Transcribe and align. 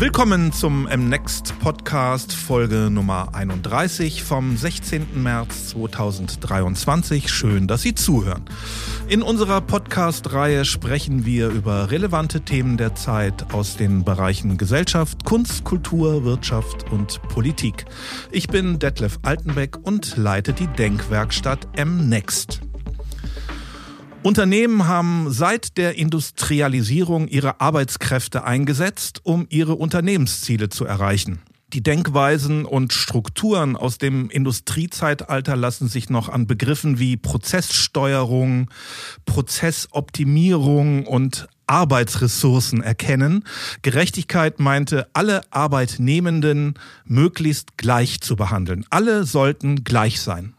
Willkommen 0.00 0.52
zum 0.52 0.86
M-Next 0.86 1.58
Podcast, 1.58 2.32
Folge 2.32 2.88
Nummer 2.88 3.30
31 3.34 4.22
vom 4.22 4.56
16. 4.56 5.20
März 5.20 5.70
2023. 5.70 7.28
Schön, 7.28 7.66
dass 7.66 7.82
Sie 7.82 7.96
zuhören. 7.96 8.44
In 9.08 9.22
unserer 9.22 9.60
Podcast-Reihe 9.60 10.64
sprechen 10.64 11.26
wir 11.26 11.48
über 11.48 11.90
relevante 11.90 12.42
Themen 12.42 12.76
der 12.76 12.94
Zeit 12.94 13.52
aus 13.52 13.76
den 13.76 14.04
Bereichen 14.04 14.56
Gesellschaft, 14.56 15.24
Kunst, 15.24 15.64
Kultur, 15.64 16.22
Wirtschaft 16.22 16.92
und 16.92 17.20
Politik. 17.22 17.84
Ich 18.30 18.46
bin 18.46 18.78
Detlef 18.78 19.18
Altenbeck 19.22 19.78
und 19.82 20.16
leite 20.16 20.52
die 20.52 20.68
Denkwerkstatt 20.68 21.66
M-Next. 21.76 22.67
Unternehmen 24.24 24.88
haben 24.88 25.32
seit 25.32 25.78
der 25.78 25.96
Industrialisierung 25.96 27.28
ihre 27.28 27.60
Arbeitskräfte 27.60 28.44
eingesetzt, 28.44 29.20
um 29.22 29.46
ihre 29.48 29.76
Unternehmensziele 29.76 30.68
zu 30.68 30.84
erreichen. 30.84 31.40
Die 31.72 31.82
Denkweisen 31.82 32.64
und 32.64 32.92
Strukturen 32.92 33.76
aus 33.76 33.98
dem 33.98 34.28
Industriezeitalter 34.30 35.54
lassen 35.54 35.88
sich 35.88 36.10
noch 36.10 36.28
an 36.30 36.46
Begriffen 36.46 36.98
wie 36.98 37.16
Prozesssteuerung, 37.16 38.70
Prozessoptimierung 39.24 41.06
und 41.06 41.46
Arbeitsressourcen 41.66 42.82
erkennen. 42.82 43.44
Gerechtigkeit 43.82 44.58
meinte, 44.58 45.08
alle 45.12 45.42
Arbeitnehmenden 45.52 46.74
möglichst 47.04 47.76
gleich 47.76 48.20
zu 48.20 48.34
behandeln. 48.34 48.84
Alle 48.90 49.24
sollten 49.24 49.84
gleich 49.84 50.20
sein. 50.20 50.54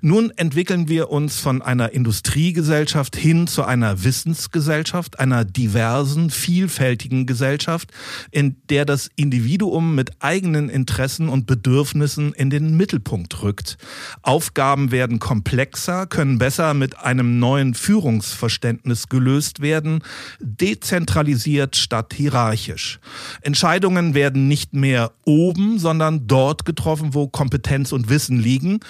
Nun 0.00 0.30
entwickeln 0.36 0.88
wir 0.88 1.10
uns 1.10 1.40
von 1.40 1.62
einer 1.62 1.92
Industriegesellschaft 1.92 3.16
hin 3.16 3.46
zu 3.46 3.64
einer 3.64 4.04
Wissensgesellschaft, 4.04 5.18
einer 5.18 5.44
diversen, 5.44 6.30
vielfältigen 6.30 7.26
Gesellschaft, 7.26 7.90
in 8.30 8.56
der 8.70 8.84
das 8.84 9.10
Individuum 9.16 9.94
mit 9.94 10.10
eigenen 10.20 10.68
Interessen 10.68 11.28
und 11.28 11.46
Bedürfnissen 11.46 12.32
in 12.32 12.50
den 12.50 12.76
Mittelpunkt 12.76 13.42
rückt. 13.42 13.76
Aufgaben 14.22 14.90
werden 14.90 15.18
komplexer, 15.18 16.06
können 16.06 16.38
besser 16.38 16.74
mit 16.74 16.98
einem 16.98 17.38
neuen 17.38 17.74
Führungsverständnis 17.74 19.08
gelöst 19.08 19.60
werden, 19.60 20.02
dezentralisiert 20.40 21.76
statt 21.76 22.14
hierarchisch. 22.14 23.00
Entscheidungen 23.42 24.14
werden 24.14 24.48
nicht 24.48 24.74
mehr 24.74 25.12
oben, 25.24 25.78
sondern 25.78 26.26
dort 26.26 26.64
getroffen, 26.64 27.14
wo 27.14 27.28
Kompetenz 27.28 27.92
und 27.92 28.08
Wissen 28.08 28.38
liegen 28.38 28.80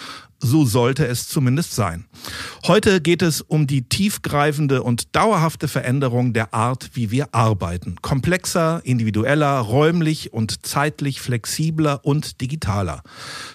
so 0.41 0.65
sollte 0.65 1.07
es 1.07 1.29
zumindest 1.29 1.75
sein. 1.75 2.07
Heute 2.67 3.01
geht 3.01 3.23
es 3.23 3.41
um 3.41 3.67
die 3.67 3.83
tiefgreifende 3.83 4.83
und 4.83 5.15
dauerhafte 5.17 5.69
Veränderung 5.69 6.33
der 6.33 6.55
Art, 6.55 6.91
wie 6.95 7.11
wir 7.11 7.35
arbeiten. 7.35 7.97
Komplexer, 8.03 8.81
individueller, 8.85 9.59
räumlich 9.59 10.33
und 10.33 10.65
zeitlich 10.67 11.21
flexibler 11.21 12.05
und 12.05 12.41
digitaler. 12.41 13.03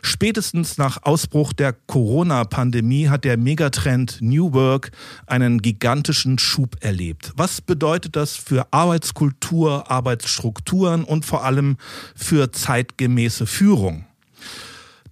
Spätestens 0.02 0.78
nach 0.78 1.04
Ausbruch 1.04 1.54
der 1.54 1.74
Corona-Pandemie 1.74 3.08
hat 3.08 3.24
der 3.24 3.38
Megatrend 3.38 4.18
New 4.22 4.54
Work 4.54 4.92
einen 5.26 5.62
gigantischen 5.62 6.38
Schub 6.38 6.76
erlebt. 6.82 7.32
Was 7.36 7.62
bedeutet 7.62 8.16
das 8.16 8.36
für 8.36 8.68
Arbeitskultur, 8.72 9.90
Arbeitsstrukturen 9.90 11.04
und 11.04 11.26
vor 11.26 11.44
allem 11.46 11.78
für 12.16 12.52
zeitgemäße 12.52 13.46
Führung? 13.46 14.06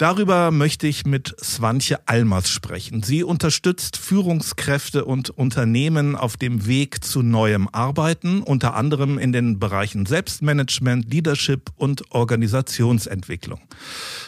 Darüber 0.02 0.50
möchte 0.50 0.88
ich 0.88 1.06
mit 1.06 1.36
Swantje 1.44 2.00
Almers 2.08 2.50
sprechen. 2.50 3.04
Sie 3.04 3.24
unterstützt 3.24 3.98
Führungskräfte 3.98 5.06
und 5.06 5.30
Unternehmen 5.30 6.16
auf 6.16 6.38
dem 6.38 6.66
Weg 6.66 7.04
zu 7.04 7.22
neuem 7.22 7.70
Arbeiten, 7.72 8.42
unter 8.42 8.74
anderem 8.74 9.20
in 9.20 9.32
den 9.32 9.60
Bereichen 9.60 10.08
Selbstmanagement, 10.08 11.14
Leadership 11.14 11.70
und 11.76 12.02
Organisationsentwicklung. 12.10 13.62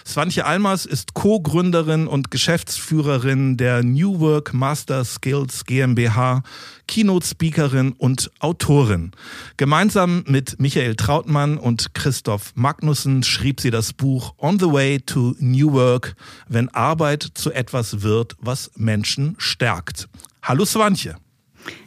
Swantje 0.06 0.46
Almers 0.46 0.86
ist 0.86 1.16
Co-Gründerin 1.16 2.06
und 2.06 2.30
Geschäftsführerin 2.30 3.58
der 3.58 3.82
New 3.82 4.20
Work 4.20 4.54
Master 4.54 5.04
Skills 5.04 5.66
GmbH, 5.66 6.44
Keynote-Speakerin 6.88 7.94
und 7.94 8.32
Autorin. 8.40 9.12
Gemeinsam 9.58 10.24
mit 10.28 10.60
Michael 10.60 10.96
Trautmann 10.96 11.58
und 11.58 11.94
Christoph 11.94 12.52
Magnussen 12.56 13.24
schrieb 13.24 13.62
sie 13.62 13.72
das 13.72 13.94
Buch 13.94 14.34
On 14.38 14.60
the 14.60 14.72
Way 14.72 15.00
to 15.02 15.36
New 15.40 15.74
Work, 15.74 16.16
wenn 16.48 16.70
Arbeit 16.70 17.24
zu 17.34 17.52
etwas 17.52 18.02
wird, 18.02 18.36
was 18.40 18.72
Menschen 18.76 19.36
stärkt. 19.38 20.08
Hallo 20.42 20.66
Swantje. 20.66 21.16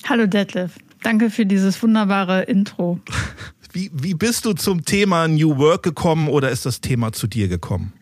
Hallo 0.08 0.26
Detlef. 0.26 0.72
Danke 1.02 1.30
für 1.30 1.46
dieses 1.46 1.82
wunderbare 1.82 2.42
Intro. 2.42 3.00
Wie, 3.72 3.90
wie 3.92 4.14
bist 4.14 4.46
du 4.46 4.54
zum 4.54 4.86
Thema 4.86 5.28
New 5.28 5.58
Work 5.58 5.82
gekommen 5.82 6.28
oder 6.28 6.50
ist 6.50 6.64
das 6.64 6.80
Thema 6.80 7.12
zu 7.12 7.26
dir 7.26 7.46
gekommen? 7.46 7.92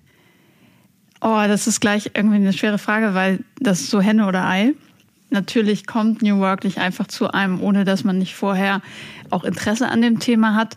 Oh, 1.21 1.43
das 1.49 1.67
ist 1.67 1.81
gleich 1.81 2.13
irgendwie 2.15 2.37
eine 2.37 2.53
schwere 2.53 2.79
Frage, 2.79 3.15
weil 3.15 3.41
das 3.59 3.81
ist 3.81 3.91
so 3.91 4.01
Henne 4.01 4.29
oder 4.29 4.47
Ei. 4.47 4.75
Natürlich 5.35 5.87
kommt 5.87 6.23
New 6.23 6.39
Work 6.39 6.63
nicht 6.63 6.79
einfach 6.79 7.09
zu 7.09 7.33
einem, 7.33 7.61
ohne 7.61 7.85
dass 7.85 8.05
man 8.05 8.19
nicht 8.19 8.37
vorher 8.37 8.81
auch 9.31 9.43
Interesse 9.43 9.89
an 9.89 10.01
dem 10.01 10.21
Thema 10.21 10.55
hat. 10.55 10.77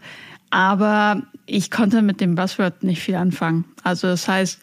Aber 0.50 1.22
ich 1.45 1.69
konnte 1.69 2.01
mit 2.01 2.22
dem 2.22 2.34
Buzzword 2.34 2.84
nicht 2.84 3.01
viel 3.01 3.16
anfangen. 3.16 3.66
Also 3.84 4.07
das 4.07 4.28
heißt, 4.28 4.59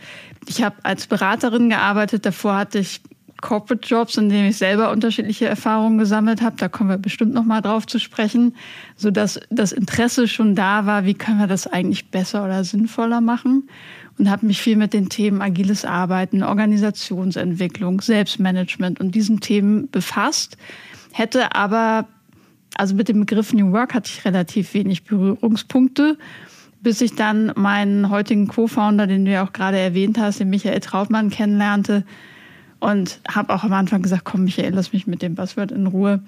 ich 0.49 0.65
habe 0.65 0.75
als 0.83 1.07
Beraterin 1.07 1.71
gearbeitet. 1.71 2.27
Davor 2.27 2.57
hatte 2.57 2.81
ich 2.81 3.03
Corporate 3.41 3.87
Jobs, 3.87 4.17
in 4.17 4.31
denen 4.31 4.49
ich 4.49 4.57
selber 4.57 4.91
unterschiedliche 4.91 5.47
Erfahrungen 5.47 5.99
gesammelt 5.99 6.43
habe. 6.43 6.57
Da 6.57 6.69
kommen 6.69 6.91
wir 6.91 6.99
bestimmt 6.99 7.33
noch 7.33 7.45
mal 7.45 7.61
drauf 7.61 7.87
zu 7.87 8.01
sprechen, 8.01 8.57
so 8.97 9.13
dass 9.13 9.39
das 9.51 9.71
Interesse 9.71 10.27
schon 10.27 10.57
da 10.57 10.87
war. 10.87 11.05
Wie 11.05 11.15
können 11.15 11.39
wir 11.39 11.47
das 11.47 11.69
eigentlich 11.69 12.11
besser 12.11 12.45
oder 12.45 12.65
sinnvoller 12.65 13.21
machen? 13.21 13.69
Und 14.19 14.31
habe 14.31 14.47
mich 14.47 14.61
viel 14.61 14.77
mit 14.77 14.93
den 14.93 15.09
Themen 15.09 15.43
agiles 15.43 15.85
Arbeiten, 15.85 16.43
Organisationsentwicklung, 16.43 18.01
Selbstmanagement 18.01 19.01
und 19.01 19.15
diesen 19.15 19.41
Themen 19.41 19.91
befasst, 19.91 20.57
hätte 21.13 21.55
aber, 21.55 22.07
also 22.77 22.95
mit 22.95 23.09
dem 23.09 23.21
Begriff 23.21 23.53
New 23.53 23.73
Work 23.73 23.95
hatte 23.95 24.11
ich 24.13 24.25
relativ 24.25 24.75
wenig 24.75 25.05
Berührungspunkte, 25.05 26.19
bis 26.81 27.01
ich 27.01 27.15
dann 27.15 27.53
meinen 27.57 28.11
heutigen 28.11 28.47
Co-Founder, 28.47 29.07
den 29.07 29.25
du 29.25 29.33
ja 29.33 29.45
auch 29.45 29.53
gerade 29.53 29.79
erwähnt 29.79 30.19
hast, 30.19 30.41
den 30.41 30.51
Michael 30.51 30.81
Trautmann 30.81 31.31
kennenlernte 31.31 32.05
und 32.79 33.21
habe 33.27 33.55
auch 33.55 33.65
am 33.65 33.73
Anfang 33.73 34.03
gesagt, 34.03 34.25
komm 34.25 34.45
Michael, 34.45 34.75
lass 34.75 34.93
mich 34.93 35.07
mit 35.07 35.23
dem 35.23 35.35
Buzzword 35.35 35.73
in 35.73 35.87
Ruhe. 35.87 36.23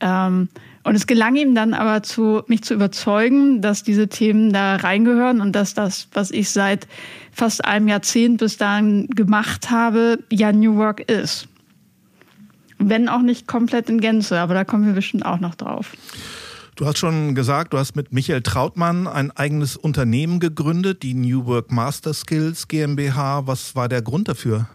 Ähm, 0.00 0.48
und 0.86 0.94
es 0.94 1.08
gelang 1.08 1.34
ihm 1.34 1.56
dann 1.56 1.74
aber 1.74 2.04
zu, 2.04 2.44
mich 2.46 2.62
zu 2.62 2.72
überzeugen, 2.72 3.60
dass 3.60 3.82
diese 3.82 4.06
Themen 4.06 4.52
da 4.52 4.76
reingehören 4.76 5.40
und 5.40 5.50
dass 5.50 5.74
das, 5.74 6.06
was 6.12 6.30
ich 6.30 6.50
seit 6.50 6.86
fast 7.32 7.64
einem 7.64 7.88
Jahrzehnt 7.88 8.38
bis 8.38 8.56
dahin 8.56 9.08
gemacht 9.08 9.68
habe, 9.68 10.20
ja 10.30 10.52
New 10.52 10.76
Work 10.76 11.10
ist. 11.10 11.48
Wenn 12.78 13.08
auch 13.08 13.22
nicht 13.22 13.48
komplett 13.48 13.90
in 13.90 14.00
Gänze, 14.00 14.38
aber 14.38 14.54
da 14.54 14.62
kommen 14.62 14.86
wir 14.86 14.92
bestimmt 14.92 15.26
auch 15.26 15.40
noch 15.40 15.56
drauf. 15.56 15.92
Du 16.76 16.86
hast 16.86 16.98
schon 16.98 17.34
gesagt, 17.34 17.72
du 17.72 17.78
hast 17.78 17.96
mit 17.96 18.12
Michael 18.12 18.42
Trautmann 18.42 19.08
ein 19.08 19.32
eigenes 19.32 19.76
Unternehmen 19.76 20.38
gegründet, 20.38 21.02
die 21.02 21.14
New 21.14 21.46
Work 21.46 21.72
Master 21.72 22.14
Skills 22.14 22.68
GmbH. 22.68 23.48
Was 23.48 23.74
war 23.74 23.88
der 23.88 24.02
Grund 24.02 24.28
dafür? 24.28 24.68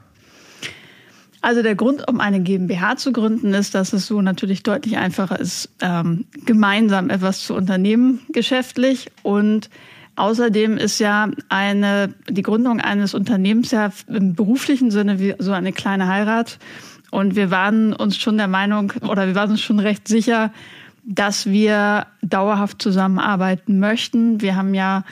Also 1.42 1.64
der 1.64 1.76
Grund, 1.76 2.08
um 2.08 2.20
eine 2.20 2.40
GmbH 2.42 2.98
zu 2.98 3.12
gründen, 3.12 3.54
ist, 3.54 3.74
dass 3.74 3.94
es 3.94 4.06
so 4.06 4.22
natürlich 4.22 4.62
deutlich 4.62 4.98
einfacher 4.98 5.40
ist, 5.40 5.70
ähm, 5.82 6.26
gemeinsam 6.46 7.10
etwas 7.10 7.44
zu 7.44 7.56
unternehmen, 7.56 8.22
geschäftlich. 8.32 9.12
Und 9.24 9.72
außerdem 10.16 10.78
ist 10.78 11.00
ja 11.00 11.32
eine, 11.50 12.14
die 12.30 12.44
Gründung 12.44 12.80
eines 12.80 13.16
Unternehmens 13.16 13.72
ja 13.72 13.92
im 14.08 14.36
beruflichen 14.36 14.92
Sinne 14.92 15.20
wie 15.20 15.34
so 15.40 15.52
eine 15.52 15.74
kleine 15.74 16.08
Heirat. 16.08 16.60
Und 17.10 17.36
wir 17.36 17.50
waren 17.50 17.94
uns 17.94 18.18
schon 18.18 18.38
der 18.38 18.48
Meinung, 18.48 18.94
oder 19.02 19.26
wir 19.26 19.34
waren 19.36 19.50
uns 19.50 19.62
schon 19.62 19.80
recht 19.80 20.08
sicher, 20.08 20.54
dass 21.04 21.48
wir 21.48 22.06
dauerhaft 22.22 22.80
zusammenarbeiten 22.82 23.80
möchten. 23.80 24.42
Wir 24.42 24.56
haben 24.56 24.76
ja 24.76 25.04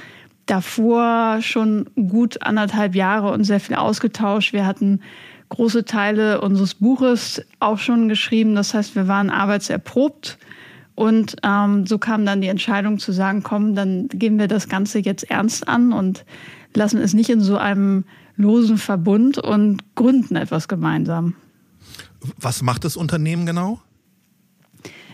davor 0.46 1.42
schon 1.42 1.88
gut 1.96 2.44
anderthalb 2.44 2.94
Jahre 2.94 3.32
und 3.32 3.44
sehr 3.44 3.60
viel 3.60 3.76
ausgetauscht. 3.76 4.54
Wir 4.54 4.68
hatten 4.68 5.02
große 5.50 5.86
Teile 5.86 6.42
unseres 6.42 6.76
Buches 6.76 7.42
auch 7.60 7.80
schon 7.80 8.08
geschrieben. 8.08 8.56
Das 8.56 8.74
heißt, 8.74 8.96
wir 8.96 9.08
waren 9.08 9.30
arbeitserprobt. 9.30 10.38
Und 10.96 11.38
ähm, 11.44 11.86
so 11.88 11.98
kam 11.98 12.26
dann 12.26 12.42
die 12.42 12.48
Entscheidung 12.48 13.00
zu 13.00 13.12
sagen, 13.12 13.42
komm, 13.42 13.74
dann 13.74 14.10
gehen 14.10 14.38
wir 14.38 14.48
das 14.48 14.68
Ganze 14.68 15.00
jetzt 15.00 15.30
ernst 15.30 15.68
an 15.68 15.94
und 15.94 16.26
lassen 16.76 17.00
es 17.00 17.14
nicht 17.14 17.30
in 17.30 17.42
so 17.42 17.58
einem 17.58 18.04
losen 18.36 18.78
Verbund 18.78 19.38
und 19.38 19.96
gründen 19.96 20.36
etwas 20.36 20.68
gemeinsam. 20.68 21.36
Was 22.38 22.62
macht 22.62 22.84
das 22.84 22.98
Unternehmen 22.98 23.46
genau? 23.46 23.80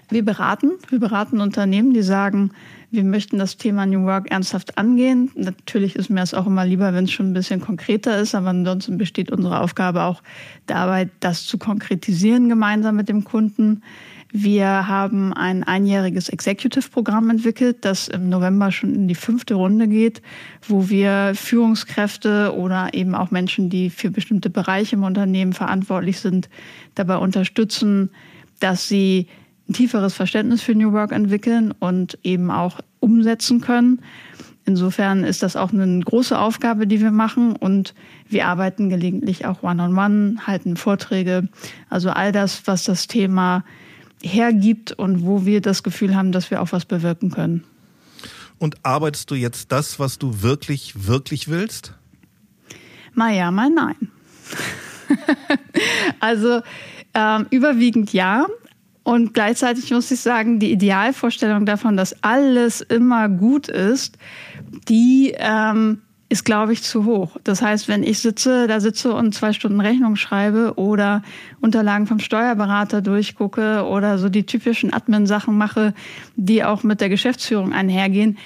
Wir 0.10 0.24
beraten, 0.24 0.72
wir 0.90 1.00
beraten 1.00 1.40
Unternehmen, 1.40 1.94
die 1.94 2.04
sagen, 2.04 2.52
wir 2.96 3.04
möchten 3.04 3.38
das 3.38 3.58
Thema 3.58 3.86
New 3.86 4.06
Work 4.06 4.32
ernsthaft 4.32 4.78
angehen. 4.78 5.32
Natürlich 5.36 5.96
ist 5.96 6.10
mir 6.10 6.22
es 6.22 6.34
auch 6.34 6.48
immer 6.48 6.66
lieber, 6.66 6.94
wenn 6.94 7.06
es 7.06 7.12
schon 7.12 7.32
ein 7.32 7.34
bisschen 7.34 7.62
konkreter 7.62 8.20
ist, 8.20 8.34
aber 8.36 8.50
ansonsten 8.50 8.98
besteht 8.98 9.32
unsere 9.32 9.60
Aufgabe 9.60 10.04
auch 10.04 10.24
dabei, 10.66 11.10
das 11.20 11.46
zu 11.46 11.58
konkretisieren 11.58 12.50
gemeinsam 12.50 12.96
mit 12.96 13.10
dem 13.10 13.24
Kunden. 13.24 13.82
Wir 14.32 14.88
haben 14.88 15.32
ein 15.32 15.64
einjähriges 15.64 16.28
Executive-Programm 16.28 17.30
entwickelt, 17.30 17.78
das 17.82 18.10
im 18.10 18.28
November 18.28 18.72
schon 18.72 18.94
in 18.94 19.08
die 19.08 19.16
fünfte 19.16 19.54
Runde 19.54 19.88
geht, 19.88 20.22
wo 20.68 20.90
wir 20.90 21.32
Führungskräfte 21.36 22.54
oder 22.54 22.94
eben 22.94 23.16
auch 23.16 23.32
Menschen, 23.32 23.70
die 23.70 23.90
für 23.90 24.12
bestimmte 24.12 24.50
Bereiche 24.50 24.98
im 24.98 25.04
Unternehmen 25.04 25.54
verantwortlich 25.54 26.20
sind, 26.20 26.50
dabei 26.96 27.18
unterstützen, 27.18 28.10
dass 28.60 28.88
sie 28.88 29.28
ein 29.68 29.74
tieferes 29.74 30.14
Verständnis 30.14 30.62
für 30.62 30.76
New 30.76 30.92
Work 30.92 31.12
entwickeln 31.12 31.74
und 31.80 32.18
eben 32.24 32.52
auch 32.52 32.80
umsetzen 33.00 33.62
können. 33.62 34.00
Insofern 34.66 35.24
ist 35.24 35.44
das 35.44 35.56
auch 35.56 35.72
eine 35.72 36.00
große 36.00 36.38
Aufgabe, 36.38 36.88
die 36.88 37.00
wir 37.00 37.12
machen 37.12 37.56
und 37.56 37.94
wir 38.28 38.48
arbeiten 38.48 38.90
gelegentlich 38.90 39.46
auch 39.46 39.62
one-on-one, 39.62 39.96
-on 39.96 40.38
-one, 40.38 40.48
halten 40.48 40.76
Vorträge. 40.76 41.48
Also 41.90 42.10
all 42.10 42.32
das, 42.32 42.66
was 42.66 42.84
das 42.84 43.08
Thema 43.08 43.64
hergibt 44.24 44.92
und 44.92 45.24
wo 45.24 45.46
wir 45.46 45.62
das 45.62 45.84
Gefühl 45.84 46.16
haben, 46.16 46.32
dass 46.32 46.50
wir 46.50 46.62
auch 46.62 46.72
was 46.72 46.86
bewirken 46.86 47.30
können. 47.30 47.64
Und 48.58 48.78
arbeitest 48.84 49.30
du 49.30 49.36
jetzt 49.36 49.72
das, 49.72 50.00
was 50.00 50.18
du 50.18 50.42
wirklich, 50.42 51.08
wirklich 51.08 51.48
willst? 51.48 51.94
Mal 53.14 53.36
ja, 53.36 53.52
mal 53.52 53.70
nein. 53.70 53.96
also 56.20 56.62
ähm, 57.14 57.46
überwiegend 57.52 58.14
ja. 58.14 58.48
Und 59.06 59.36
gleichzeitig 59.36 59.92
muss 59.92 60.10
ich 60.10 60.19
sagen, 60.19 60.60
die 60.60 60.72
Idealvorstellung 60.72 61.68
davon, 61.68 61.96
dass 61.96 62.24
alles 62.24 62.81
immer 62.81 63.30
gut 63.30 63.68
ist, 63.68 64.18
die 64.90 65.36
ähm, 65.38 66.02
ist, 66.28 66.44
glaube 66.44 66.74
ich, 66.74 66.81
zu 66.81 67.06
hoch. 67.06 67.38
Das 67.44 67.62
heißt, 67.62 67.88
wenn 67.88 68.02
ich 68.02 68.18
sitze, 68.18 68.66
da 68.66 68.80
sitze 68.80 69.13
und 69.13 69.36
zwei 69.36 69.54
Stunden 69.54 69.80
Rechnung 69.80 70.16
schreibe 70.16 70.74
oder 70.78 71.22
Unterlagen 71.62 72.07
vom 72.07 72.18
Steuerberater 72.18 73.04
durchgucke 73.04 73.86
oder 73.86 74.18
so 74.18 74.28
die 74.28 74.48
typischen 74.48 74.92
Admin-Sachen 74.92 75.56
mache, 75.56 75.94
die 76.36 76.63
auch 76.63 76.81
mit 76.81 77.00
der 77.00 77.10
Geschäftsführung 77.10 77.74
einhergehen, 77.74 78.40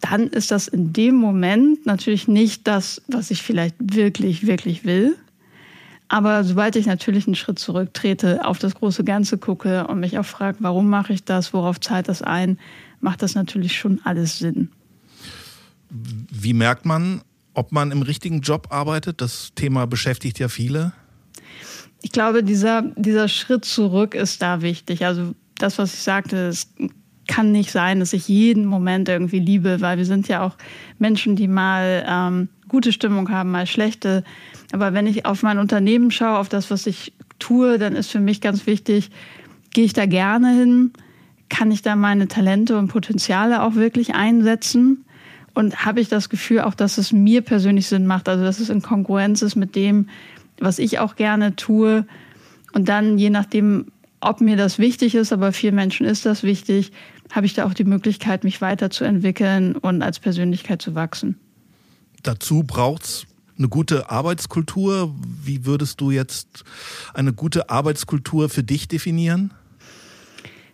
dann 0.00 0.28
ist 0.28 0.52
das 0.52 0.68
in 0.68 0.92
dem 0.92 1.16
Moment 1.16 1.86
natürlich 1.86 2.28
nicht 2.28 2.68
das, 2.68 3.02
was 3.08 3.32
ich 3.32 3.42
vielleicht 3.42 3.74
wirklich, 3.80 4.46
wirklich 4.46 4.84
will. 4.84 5.16
Aber 6.08 6.44
sobald 6.44 6.76
ich 6.76 6.86
natürlich 6.86 7.26
einen 7.26 7.34
Schritt 7.34 7.58
zurücktrete, 7.58 8.44
auf 8.44 8.58
das 8.58 8.74
große 8.74 9.04
Ganze 9.04 9.38
gucke 9.38 9.86
und 9.86 10.00
mich 10.00 10.18
auch 10.18 10.26
frage, 10.26 10.58
warum 10.60 10.88
mache 10.88 11.12
ich 11.12 11.24
das, 11.24 11.52
worauf 11.52 11.80
zahlt 11.80 12.08
das 12.08 12.22
ein, 12.22 12.58
macht 13.00 13.22
das 13.22 13.34
natürlich 13.34 13.78
schon 13.78 14.00
alles 14.04 14.38
Sinn. 14.38 14.70
Wie 15.90 16.52
merkt 16.52 16.84
man, 16.84 17.22
ob 17.54 17.72
man 17.72 17.90
im 17.90 18.02
richtigen 18.02 18.40
Job 18.40 18.68
arbeitet? 18.70 19.20
Das 19.20 19.52
Thema 19.54 19.86
beschäftigt 19.86 20.38
ja 20.38 20.48
viele. 20.48 20.92
Ich 22.02 22.12
glaube, 22.12 22.42
dieser, 22.42 22.82
dieser 22.96 23.28
Schritt 23.28 23.64
zurück 23.64 24.14
ist 24.14 24.42
da 24.42 24.60
wichtig. 24.60 25.06
Also 25.06 25.34
das, 25.56 25.78
was 25.78 25.94
ich 25.94 26.00
sagte, 26.00 26.48
es 26.48 26.68
kann 27.26 27.52
nicht 27.52 27.70
sein, 27.70 28.00
dass 28.00 28.12
ich 28.12 28.28
jeden 28.28 28.66
Moment 28.66 29.08
irgendwie 29.08 29.38
liebe, 29.38 29.80
weil 29.80 29.98
wir 29.98 30.04
sind 30.04 30.28
ja 30.28 30.42
auch 30.42 30.56
Menschen, 30.98 31.36
die 31.36 31.48
mal 31.48 32.04
ähm, 32.06 32.48
gute 32.68 32.92
Stimmung 32.92 33.30
haben, 33.30 33.50
mal 33.50 33.66
schlechte. 33.66 34.24
Aber 34.72 34.92
wenn 34.92 35.06
ich 35.06 35.26
auf 35.26 35.42
mein 35.42 35.58
Unternehmen 35.58 36.10
schaue, 36.10 36.38
auf 36.38 36.48
das, 36.48 36.70
was 36.70 36.86
ich 36.86 37.12
tue, 37.38 37.78
dann 37.78 37.94
ist 37.94 38.10
für 38.10 38.20
mich 38.20 38.40
ganz 38.40 38.66
wichtig, 38.66 39.10
gehe 39.72 39.84
ich 39.84 39.92
da 39.92 40.06
gerne 40.06 40.50
hin? 40.50 40.92
Kann 41.48 41.70
ich 41.70 41.82
da 41.82 41.96
meine 41.96 42.28
Talente 42.28 42.78
und 42.78 42.88
Potenziale 42.88 43.62
auch 43.62 43.74
wirklich 43.74 44.14
einsetzen? 44.14 45.04
Und 45.52 45.84
habe 45.84 46.00
ich 46.00 46.08
das 46.08 46.28
Gefühl 46.28 46.60
auch, 46.60 46.74
dass 46.74 46.98
es 46.98 47.12
mir 47.12 47.42
persönlich 47.42 47.86
Sinn 47.86 48.06
macht, 48.06 48.28
also 48.28 48.42
dass 48.42 48.58
es 48.58 48.70
in 48.70 48.82
Konkurrenz 48.82 49.42
ist 49.42 49.54
mit 49.54 49.76
dem, 49.76 50.08
was 50.58 50.78
ich 50.78 50.98
auch 50.98 51.14
gerne 51.14 51.54
tue. 51.54 52.06
Und 52.72 52.88
dann, 52.88 53.18
je 53.18 53.30
nachdem, 53.30 53.86
ob 54.20 54.40
mir 54.40 54.56
das 54.56 54.78
wichtig 54.78 55.14
ist, 55.14 55.32
aber 55.32 55.52
vielen 55.52 55.76
Menschen 55.76 56.06
ist 56.06 56.26
das 56.26 56.42
wichtig, 56.42 56.92
habe 57.30 57.46
ich 57.46 57.54
da 57.54 57.66
auch 57.66 57.74
die 57.74 57.84
Möglichkeit, 57.84 58.42
mich 58.42 58.60
weiterzuentwickeln 58.60 59.76
und 59.76 60.02
als 60.02 60.18
Persönlichkeit 60.18 60.82
zu 60.82 60.94
wachsen. 60.94 61.38
Dazu 62.22 62.64
braucht 62.64 63.04
es 63.04 63.26
eine 63.58 63.68
gute 63.68 64.10
Arbeitskultur. 64.10 65.14
Wie 65.42 65.64
würdest 65.64 66.00
du 66.00 66.10
jetzt 66.10 66.64
eine 67.12 67.32
gute 67.32 67.70
Arbeitskultur 67.70 68.48
für 68.48 68.62
dich 68.62 68.88
definieren? 68.88 69.52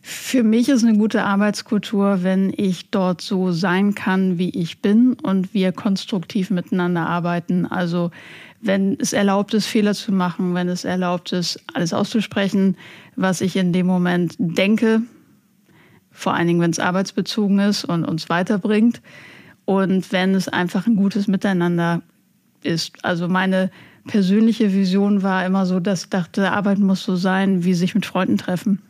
Für 0.03 0.43
mich 0.43 0.71
ist 0.71 0.83
eine 0.83 0.97
gute 0.97 1.25
Arbeitskultur, 1.25 2.23
wenn 2.23 2.53
ich 2.57 2.91
dort 2.91 3.21
so 3.21 3.53
sein 3.53 3.95
kann, 3.95 4.39
wie 4.39 4.49
ich 4.49 4.81
bin 4.81 5.13
und 5.13 5.53
wir 5.53 5.73
konstruktiv 5.73 6.49
miteinander 6.51 7.07
arbeiten. 7.07 7.67
Also 7.67 8.11
wenn 8.63 8.99
es 8.99 9.13
erlaubt 9.13 9.53
ist, 9.53 9.67
Fehler 9.67 9.95
zu 9.95 10.11
machen, 10.13 10.55
wenn 10.55 10.69
es 10.69 10.85
erlaubt 10.85 11.33
ist, 11.33 11.63
alles 11.75 11.93
auszusprechen, 11.93 12.77
was 13.15 13.43
ich 13.43 13.57
in 13.57 13.75
dem 13.75 13.87
Moment 13.87 14.37
denke, 14.39 15.03
vor 16.11 16.35
allen 16.35 16.49
Dingen, 16.49 16.61
wenn 16.61 16.71
es 16.71 16.79
arbeitsbezogen 16.79 17.59
ist 17.61 17.85
und 17.85 18.05
uns 18.05 18.29
weiterbringt. 18.29 19.03
Und 19.65 20.11
wenn 20.13 20.35
es 20.35 20.49
einfach 20.49 20.87
ein 20.87 20.97
gutes 20.97 21.29
Miteinander 21.29 22.03
ist. 22.65 23.05
Also 23.05 23.29
meine 23.29 23.71
persönliche 24.07 24.73
Vision 24.73 25.23
war 25.23 25.45
immer 25.45 25.67
so, 25.67 25.81
dass 25.81 26.05
ich 26.05 26.11
dachte, 26.11 26.53
Arbeit 26.53 26.79
muss 26.79 27.03
so 27.03 27.17
sein, 27.17 27.65
wie 27.65 27.75
sich 27.75 27.95
mit 27.95 28.07
Freunden 28.07 28.39
treffen 28.39 28.81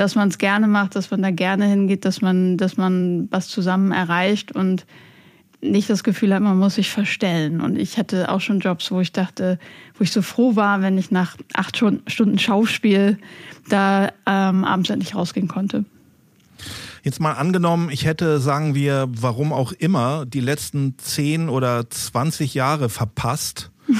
dass 0.00 0.14
man 0.14 0.28
es 0.28 0.38
gerne 0.38 0.66
macht, 0.66 0.96
dass 0.96 1.10
man 1.10 1.20
da 1.20 1.30
gerne 1.30 1.66
hingeht, 1.66 2.06
dass 2.06 2.22
man, 2.22 2.56
dass 2.56 2.78
man 2.78 3.28
was 3.30 3.48
zusammen 3.48 3.92
erreicht 3.92 4.50
und 4.50 4.86
nicht 5.60 5.90
das 5.90 6.04
Gefühl 6.04 6.34
hat, 6.34 6.40
man 6.40 6.58
muss 6.58 6.76
sich 6.76 6.90
verstellen. 6.90 7.60
Und 7.60 7.76
ich 7.76 7.98
hatte 7.98 8.30
auch 8.30 8.40
schon 8.40 8.60
Jobs, 8.60 8.90
wo 8.90 9.00
ich 9.00 9.12
dachte, 9.12 9.58
wo 9.98 10.02
ich 10.02 10.10
so 10.10 10.22
froh 10.22 10.56
war, 10.56 10.80
wenn 10.80 10.96
ich 10.96 11.10
nach 11.10 11.36
acht 11.52 11.76
Stunden 11.76 12.38
Schauspiel 12.38 13.18
da 13.68 14.10
ähm, 14.26 14.64
abends 14.64 14.88
endlich 14.88 15.14
rausgehen 15.14 15.48
konnte. 15.48 15.84
Jetzt 17.02 17.20
mal 17.20 17.32
angenommen, 17.32 17.90
ich 17.90 18.04
hätte, 18.04 18.40
sagen 18.40 18.74
wir, 18.74 19.08
warum 19.10 19.52
auch 19.52 19.72
immer, 19.72 20.26
die 20.26 20.40
letzten 20.40 20.98
zehn 20.98 21.48
oder 21.48 21.88
zwanzig 21.88 22.54
Jahre 22.54 22.88
verpasst 22.88 23.70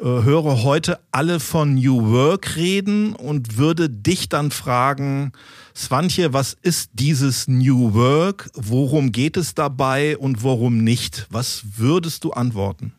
äh, 0.00 0.04
höre 0.04 0.62
heute 0.62 1.00
alle 1.10 1.40
von 1.40 1.74
New 1.74 2.10
Work 2.10 2.56
reden 2.56 3.14
und 3.14 3.56
würde 3.56 3.90
dich 3.90 4.28
dann 4.28 4.50
fragen, 4.50 5.32
Svantje, 5.74 6.32
was 6.32 6.56
ist 6.62 6.90
dieses 6.94 7.48
New 7.48 7.94
Work? 7.94 8.50
Worum 8.54 9.12
geht 9.12 9.36
es 9.36 9.54
dabei 9.54 10.16
und 10.16 10.42
worum 10.42 10.78
nicht? 10.78 11.26
Was 11.30 11.64
würdest 11.76 12.24
du 12.24 12.32
antworten? 12.32 12.92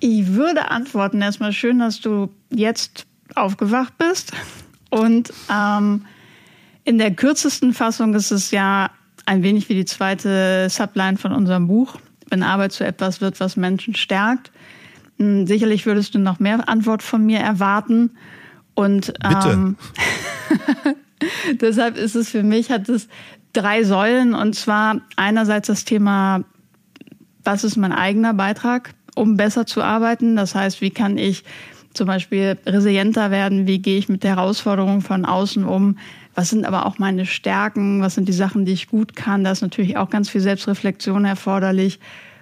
Ich 0.00 0.28
würde 0.28 0.70
antworten, 0.70 1.22
erstmal 1.22 1.52
schön, 1.52 1.78
dass 1.78 2.00
du 2.00 2.30
jetzt 2.50 3.06
aufgewacht 3.34 3.96
bist. 3.98 4.32
Und 4.90 5.32
ähm, 5.50 6.04
in 6.84 6.98
der 6.98 7.14
kürzesten 7.14 7.72
Fassung 7.72 8.14
ist 8.14 8.30
es 8.30 8.50
ja 8.50 8.90
ein 9.26 9.42
wenig 9.42 9.68
wie 9.68 9.74
die 9.74 9.84
zweite 9.86 10.68
Subline 10.68 11.16
von 11.16 11.32
unserem 11.32 11.66
Buch. 11.66 11.96
Wenn 12.28 12.42
Arbeit 12.42 12.72
zu 12.72 12.84
etwas 12.84 13.20
wird, 13.20 13.40
was 13.40 13.56
Menschen 13.56 13.94
stärkt. 13.94 14.50
Hm, 15.18 15.46
sicherlich 15.46 15.86
würdest 15.86 16.14
du 16.14 16.18
noch 16.18 16.40
mehr 16.40 16.68
Antwort 16.68 17.02
von 17.02 17.24
mir 17.24 17.38
erwarten. 17.38 18.10
Und 18.74 19.14
ähm, 19.22 19.76
deshalb 21.60 21.96
ist 21.96 22.16
es 22.16 22.30
für 22.30 22.42
mich, 22.42 22.70
hat 22.70 22.88
es 22.88 23.08
drei 23.52 23.84
Säulen. 23.84 24.34
Und 24.34 24.54
zwar 24.54 25.00
einerseits 25.16 25.68
das 25.68 25.84
Thema, 25.84 26.44
was 27.44 27.64
ist 27.64 27.76
mein 27.76 27.92
eigener 27.92 28.34
Beitrag, 28.34 28.94
um 29.14 29.36
besser 29.36 29.64
zu 29.64 29.82
arbeiten? 29.82 30.36
Das 30.36 30.54
heißt, 30.54 30.80
wie 30.80 30.90
kann 30.90 31.18
ich 31.18 31.44
zum 31.94 32.08
Beispiel 32.08 32.58
resilienter 32.66 33.30
werden? 33.30 33.66
Wie 33.66 33.78
gehe 33.78 33.98
ich 33.98 34.08
mit 34.08 34.24
der 34.24 34.36
Herausforderung 34.36 35.00
von 35.00 35.24
außen 35.24 35.64
um? 35.64 35.96
Was 36.34 36.50
sind 36.50 36.66
aber 36.66 36.86
auch 36.86 36.98
meine 36.98 37.26
Stärken? 37.26 38.00
Was 38.00 38.14
sind 38.14 38.28
die 38.28 38.32
Sachen, 38.32 38.64
die 38.64 38.72
ich 38.72 38.88
gut 38.88 39.14
kann? 39.14 39.44
Da 39.44 39.52
ist 39.52 39.62
natürlich 39.62 39.96
auch 39.96 40.10
ganz 40.10 40.28
viel 40.28 40.40
Selbstreflexion 40.40 41.24
erforderlich. 41.24 42.00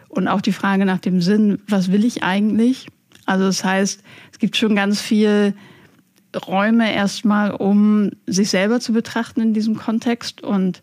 Und 0.08 0.28
auch 0.28 0.40
die 0.40 0.52
Frage 0.52 0.84
nach 0.84 0.98
dem 0.98 1.20
Sinn, 1.20 1.60
was 1.68 1.90
will 1.90 2.04
ich 2.04 2.22
eigentlich? 2.22 2.88
Also 3.26 3.44
das 3.44 3.64
heißt, 3.64 4.02
es 4.32 4.38
gibt 4.38 4.56
schon 4.56 4.74
ganz 4.74 5.00
viel 5.00 5.54
Räume 6.46 6.92
erstmal, 6.92 7.50
um 7.52 8.10
sich 8.26 8.50
selber 8.50 8.80
zu 8.80 8.92
betrachten 8.92 9.40
in 9.40 9.54
diesem 9.54 9.76
Kontext. 9.76 10.42
Und 10.42 10.82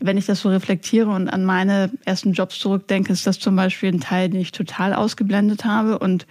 wenn 0.00 0.18
ich 0.18 0.26
das 0.26 0.40
so 0.40 0.50
reflektiere 0.50 1.10
und 1.10 1.28
an 1.28 1.44
meine 1.44 1.90
ersten 2.04 2.32
Jobs 2.32 2.58
zurückdenke, 2.58 3.12
ist 3.12 3.26
das 3.26 3.38
zum 3.38 3.56
Beispiel 3.56 3.92
ein 3.92 4.00
Teil, 4.00 4.28
den 4.28 4.40
ich 4.40 4.52
total 4.52 4.94
ausgeblendet 4.94 5.64
habe 5.64 5.98
und 5.98 6.26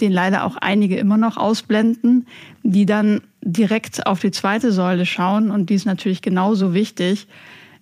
den 0.00 0.12
leider 0.12 0.44
auch 0.44 0.56
einige 0.56 0.96
immer 0.96 1.16
noch 1.16 1.36
ausblenden, 1.36 2.26
die 2.62 2.84
dann 2.84 3.22
direkt 3.46 4.06
auf 4.06 4.20
die 4.20 4.32
zweite 4.32 4.72
Säule 4.72 5.06
schauen. 5.06 5.50
Und 5.50 5.70
die 5.70 5.74
ist 5.74 5.86
natürlich 5.86 6.20
genauso 6.20 6.74
wichtig, 6.74 7.28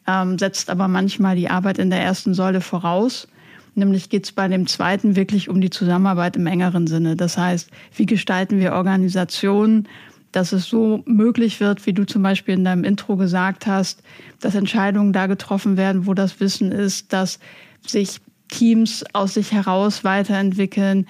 ähm, 0.06 0.38
setzt 0.38 0.70
aber 0.70 0.88
manchmal 0.88 1.36
die 1.36 1.48
Arbeit 1.48 1.78
in 1.78 1.90
der 1.90 2.02
ersten 2.02 2.34
Säule 2.34 2.60
voraus. 2.60 3.26
Nämlich 3.74 4.08
geht 4.08 4.24
es 4.24 4.32
bei 4.32 4.46
dem 4.46 4.66
zweiten 4.66 5.16
wirklich 5.16 5.48
um 5.48 5.60
die 5.60 5.70
Zusammenarbeit 5.70 6.36
im 6.36 6.46
engeren 6.46 6.86
Sinne. 6.86 7.16
Das 7.16 7.36
heißt, 7.36 7.70
wie 7.96 8.06
gestalten 8.06 8.60
wir 8.60 8.74
Organisationen, 8.74 9.88
dass 10.30 10.52
es 10.52 10.66
so 10.66 11.02
möglich 11.06 11.60
wird, 11.60 11.86
wie 11.86 11.92
du 11.92 12.04
zum 12.04 12.22
Beispiel 12.22 12.54
in 12.54 12.64
deinem 12.64 12.84
Intro 12.84 13.16
gesagt 13.16 13.66
hast, 13.66 14.02
dass 14.40 14.54
Entscheidungen 14.54 15.12
da 15.12 15.26
getroffen 15.26 15.76
werden, 15.76 16.06
wo 16.06 16.14
das 16.14 16.40
Wissen 16.40 16.72
ist, 16.72 17.12
dass 17.12 17.38
sich 17.86 18.20
Teams 18.48 19.04
aus 19.12 19.34
sich 19.34 19.52
heraus 19.52 20.04
weiterentwickeln, 20.04 21.06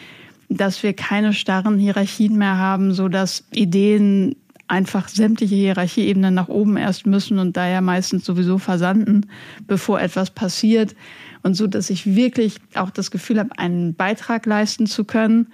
dass 0.48 0.82
wir 0.82 0.92
keine 0.92 1.32
starren 1.32 1.78
Hierarchien 1.78 2.36
mehr 2.36 2.58
haben, 2.58 2.92
so 2.92 3.08
dass 3.08 3.44
Ideen 3.52 4.36
einfach 4.66 5.08
sämtliche 5.08 5.54
Hierarchieebenen 5.54 6.34
nach 6.34 6.48
oben 6.48 6.76
erst 6.76 7.06
müssen 7.06 7.38
und 7.38 7.56
daher 7.56 7.80
meistens 7.80 8.24
sowieso 8.24 8.58
versanden, 8.58 9.26
bevor 9.66 10.00
etwas 10.00 10.30
passiert. 10.30 10.94
Und 11.42 11.54
so, 11.54 11.66
dass 11.66 11.90
ich 11.90 12.14
wirklich 12.14 12.56
auch 12.74 12.90
das 12.90 13.10
Gefühl 13.10 13.38
habe, 13.38 13.58
einen 13.58 13.94
Beitrag 13.94 14.46
leisten 14.46 14.86
zu 14.86 15.04
können, 15.04 15.48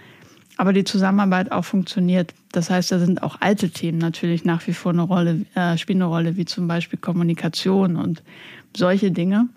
aber 0.56 0.72
die 0.72 0.84
Zusammenarbeit 0.84 1.50
auch 1.52 1.64
funktioniert. 1.64 2.34
Das 2.52 2.70
heißt, 2.70 2.92
da 2.92 2.98
sind 2.98 3.22
auch 3.22 3.40
alte 3.40 3.70
Themen 3.70 3.98
natürlich 3.98 4.44
nach 4.44 4.66
wie 4.66 4.72
vor 4.72 4.92
eine 4.92 5.02
Rolle, 5.02 5.46
äh, 5.54 5.76
spielen 5.78 6.02
eine 6.02 6.10
Rolle, 6.10 6.36
wie 6.36 6.44
zum 6.44 6.68
Beispiel 6.68 6.98
Kommunikation 6.98 7.96
und 7.96 8.22
solche 8.76 9.10
Dinge. 9.10 9.48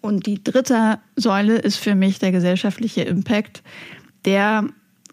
Und 0.00 0.26
die 0.26 0.42
dritte 0.42 0.98
Säule 1.16 1.56
ist 1.56 1.76
für 1.76 1.94
mich 1.94 2.18
der 2.18 2.30
gesellschaftliche 2.30 3.02
Impact, 3.02 3.62
der 4.24 4.64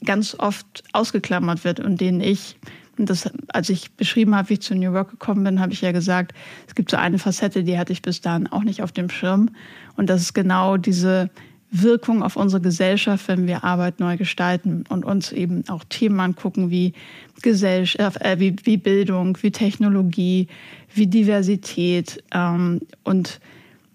ganz 0.03 0.35
oft 0.37 0.83
ausgeklammert 0.93 1.63
wird 1.63 1.79
und 1.79 2.01
den 2.01 2.21
ich, 2.21 2.57
das, 2.97 3.29
als 3.49 3.69
ich 3.69 3.91
beschrieben 3.91 4.35
habe, 4.35 4.49
wie 4.49 4.53
ich 4.53 4.61
zu 4.61 4.75
New 4.75 4.93
York 4.93 5.11
gekommen 5.11 5.43
bin, 5.43 5.59
habe 5.59 5.73
ich 5.73 5.81
ja 5.81 5.91
gesagt, 5.91 6.33
es 6.67 6.75
gibt 6.75 6.91
so 6.91 6.97
eine 6.97 7.19
Facette, 7.19 7.63
die 7.63 7.77
hatte 7.77 7.93
ich 7.93 8.01
bis 8.01 8.21
dahin 8.21 8.47
auch 8.47 8.63
nicht 8.63 8.81
auf 8.81 8.91
dem 8.91 9.09
Schirm. 9.09 9.49
Und 9.95 10.09
das 10.09 10.21
ist 10.21 10.33
genau 10.33 10.77
diese 10.77 11.29
Wirkung 11.71 12.23
auf 12.23 12.35
unsere 12.35 12.61
Gesellschaft, 12.61 13.27
wenn 13.27 13.47
wir 13.47 13.63
Arbeit 13.63 13.99
neu 13.99 14.17
gestalten 14.17 14.85
und 14.89 15.03
uns 15.03 15.31
eben 15.31 15.67
auch 15.67 15.83
Themen 15.83 16.19
angucken 16.19 16.69
wie 16.69 16.93
Gesellschaft, 17.41 18.21
äh, 18.21 18.39
wie, 18.39 18.55
wie 18.63 18.77
Bildung, 18.77 19.37
wie 19.41 19.51
Technologie, 19.51 20.47
wie 20.93 21.07
Diversität 21.07 22.23
ähm, 22.33 22.81
und 23.03 23.39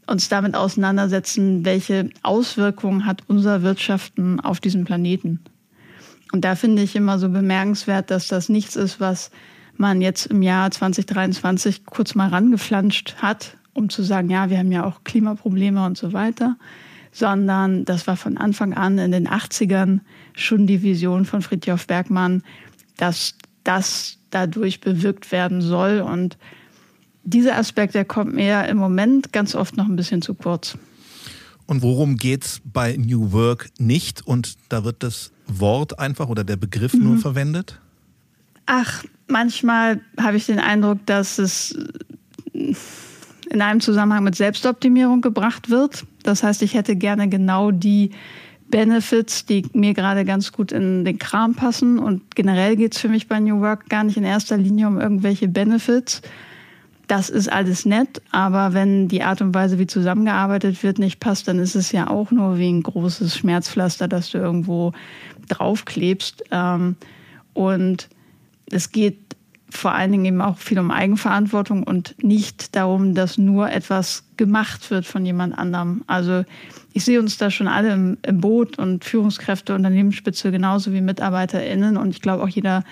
uns 0.07 0.29
damit 0.29 0.55
auseinandersetzen, 0.55 1.65
welche 1.65 2.11
Auswirkungen 2.23 3.07
hat 3.07 3.23
unser 3.29 3.63
Wirtschaften 3.63 4.41
auf 4.41 4.61
diesem 4.61 4.85
Planeten. 4.85 5.41
Und 6.33 6.45
da 6.45 6.55
finde 6.55 6.83
ich 6.83 6.95
immer 6.97 7.19
so 7.19 7.29
bemerkenswert, 7.29 8.11
dass 8.11 8.29
das 8.29 8.49
nichts 8.49 8.77
ist, 8.77 9.01
was 9.01 9.31
man 9.77 10.01
jetzt 10.01 10.27
im 10.27 10.43
Jahr 10.43 10.71
2023 10.71 11.87
kurz 11.87 12.15
mal 12.15 12.29
rangeflanscht 12.29 13.17
hat, 13.17 13.57
um 13.73 13.89
zu 13.89 14.03
sagen, 14.03 14.31
ja, 14.31 14.51
wir 14.51 14.59
haben 14.59 14.73
ja 14.73 14.85
auch 14.85 15.05
Klimaprobleme 15.05 15.85
und 15.85 15.97
so 15.97 16.13
weiter, 16.13 16.57
sondern 17.13 17.85
das 17.85 18.07
war 18.07 18.17
von 18.17 18.37
Anfang 18.37 18.75
an 18.75 18.99
in 18.99 19.11
den 19.11 19.29
80ern 19.29 20.01
schon 20.35 20.67
die 20.67 20.83
Vision 20.83 21.25
von 21.25 21.43
Friedhof 21.43 21.87
Bergmann, 21.87 22.43
dass 22.97 23.35
das 23.65 24.19
dadurch 24.31 24.81
bewirkt 24.81 25.33
werden 25.33 25.63
soll. 25.63 26.01
Und 26.01 26.37
dieser 27.25 27.57
Aspekt, 27.57 27.95
der 27.95 28.05
kommt 28.05 28.35
mir 28.35 28.67
im 28.67 28.77
Moment 28.77 29.33
ganz 29.33 29.55
oft 29.55 29.77
noch 29.77 29.87
ein 29.87 29.97
bisschen 29.97 30.23
zu 30.23 30.35
kurz. 30.35 30.79
Und 31.67 31.83
worum 31.83 32.17
geht 32.17 32.45
es 32.45 32.61
bei 32.65 32.97
New 32.97 33.33
Work 33.33 33.71
nicht? 33.79 34.27
Und 34.27 34.57
da 34.69 34.85
wird 34.85 35.03
das 35.03 35.31
Wort 35.59 35.99
einfach 35.99 36.29
oder 36.29 36.45
der 36.45 36.57
Begriff 36.57 36.95
mhm. 36.95 37.05
nur 37.05 37.17
verwendet? 37.17 37.81
Ach, 38.67 39.03
manchmal 39.27 40.01
habe 40.19 40.37
ich 40.37 40.47
den 40.47 40.61
Eindruck, 40.61 41.05
dass 41.07 41.39
es 41.39 41.77
in 43.51 43.63
einem 43.63 43.81
Zusammenhang 43.81 44.23
mit 44.23 44.37
Selbstoptimierung 44.37 45.23
gebracht 45.23 45.71
wird. 45.71 46.05
Das 46.23 46.43
heißt, 46.43 46.63
ich 46.63 46.75
hätte 46.75 46.95
gerne 46.95 47.29
genau 47.29 47.73
die 47.73 48.11
Benefits, 48.71 49.45
die 49.45 49.67
mir 49.73 49.95
gerade 49.95 50.25
ganz 50.25 50.53
gut 50.53 50.71
in 50.73 51.05
den 51.05 51.19
Kram 51.19 51.55
passen. 51.55 51.99
Und 51.99 52.37
generell 52.37 52.77
geht 52.77 52.95
es 52.95 53.01
für 53.01 53.09
mich 53.09 53.27
bei 53.27 53.41
New 53.41 53.61
Work 53.61 53.89
gar 53.89 54.05
nicht 54.05 54.17
in 54.17 54.25
erster 54.25 54.57
Linie 54.57 54.87
um 54.87 55.01
irgendwelche 55.01 55.49
Benefits. 55.49 56.23
Das 57.09 57.29
ist 57.29 57.51
alles 57.51 57.87
nett, 57.87 58.23
aber 58.31 58.73
wenn 58.73 59.09
die 59.09 59.25
Art 59.25 59.43
und 59.43 59.53
Weise, 59.53 59.81
wie 59.81 59.89
zusammengearbeitet 59.89 60.81
wird, 60.85 61.01
nicht 61.01 61.19
passt, 61.19 61.49
dann 61.49 61.59
ist 61.59 61.75
es 61.75 61.91
ja 61.91 62.09
auch 62.09 62.31
nur 62.31 62.57
wie 62.57 62.71
ein 62.71 62.85
großes 62.85 63.37
Schmerzpflaster, 63.37 64.07
das 64.07 64.31
du 64.31 64.39
irgendwo 64.39 64.93
draufklebst. 65.51 66.45
Ähm, 66.51 66.97
und 67.53 68.09
es 68.71 68.93
geht 68.93 69.19
vor 69.71 69.93
allen 69.93 70.13
Dingen 70.13 70.25
eben 70.25 70.41
auch 70.41 70.59
viel 70.59 70.79
um 70.79 70.91
Eigenverantwortung 70.91 71.85
und 71.85 72.17
nicht 72.23 72.75
darum, 72.75 73.15
dass 73.15 73.39
nur 73.39 73.71
etwas 73.71 74.25
gemacht 74.37 74.91
wird 74.91 75.07
von 75.07 75.25
jemand 75.25 75.57
anderem. 75.57 76.03
Also 76.07 76.45
ich 76.93 77.05
sehe 77.05 77.21
uns 77.21 77.39
da 77.39 77.51
schon 77.51 77.69
alle 77.69 77.93
im, 77.93 78.19
im 78.23 78.41
Boot 78.41 78.79
und 78.79 79.05
Führungskräfte, 79.05 79.75
Unternehmensspitze 79.75 80.51
genauso 80.51 80.93
wie 80.93 81.01
MitarbeiterInnen 81.01 81.97
und 81.97 82.11
ich 82.11 82.21
glaube 82.21 82.43
auch 82.43 82.49
jeder 82.49 82.85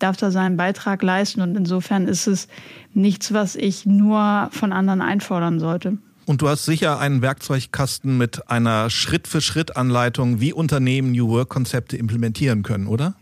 darf 0.00 0.16
da 0.16 0.30
seinen 0.30 0.56
Beitrag 0.56 1.02
leisten 1.02 1.40
und 1.40 1.56
insofern 1.56 2.08
ist 2.08 2.26
es 2.26 2.48
nichts, 2.94 3.32
was 3.32 3.54
ich 3.54 3.86
nur 3.86 4.48
von 4.50 4.72
anderen 4.72 5.00
einfordern 5.00 5.60
sollte. 5.60 5.98
Und 6.26 6.40
du 6.40 6.48
hast 6.48 6.64
sicher 6.64 6.98
einen 6.98 7.20
Werkzeugkasten 7.20 8.16
mit 8.16 8.50
einer 8.50 8.88
Schritt-für-Schritt-Anleitung, 8.88 10.40
wie 10.40 10.52
Unternehmen 10.52 11.12
New 11.12 11.28
Work-Konzepte 11.28 11.96
implementieren 11.96 12.62
können, 12.62 12.86
oder? 12.86 13.14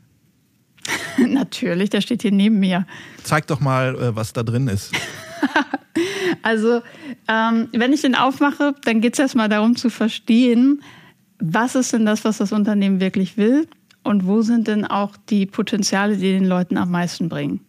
Natürlich, 1.18 1.90
der 1.90 2.00
steht 2.00 2.22
hier 2.22 2.32
neben 2.32 2.60
mir. 2.60 2.86
Zeig 3.22 3.46
doch 3.48 3.60
mal, 3.60 3.94
äh, 3.96 4.16
was 4.16 4.32
da 4.32 4.42
drin 4.42 4.68
ist. 4.68 4.92
also, 6.42 6.82
ähm, 7.28 7.68
wenn 7.72 7.92
ich 7.92 8.02
den 8.02 8.14
aufmache, 8.14 8.74
dann 8.84 9.00
geht 9.00 9.14
es 9.14 9.18
erstmal 9.18 9.48
darum 9.48 9.76
zu 9.76 9.90
verstehen, 9.90 10.82
was 11.38 11.74
ist 11.74 11.92
denn 11.92 12.06
das, 12.06 12.24
was 12.24 12.38
das 12.38 12.52
Unternehmen 12.52 13.00
wirklich 13.00 13.36
will 13.36 13.66
und 14.04 14.26
wo 14.26 14.42
sind 14.42 14.68
denn 14.68 14.84
auch 14.84 15.16
die 15.28 15.46
Potenziale, 15.46 16.16
die 16.16 16.32
den 16.32 16.44
Leuten 16.44 16.76
am 16.76 16.90
meisten 16.90 17.28
bringen. 17.28 17.60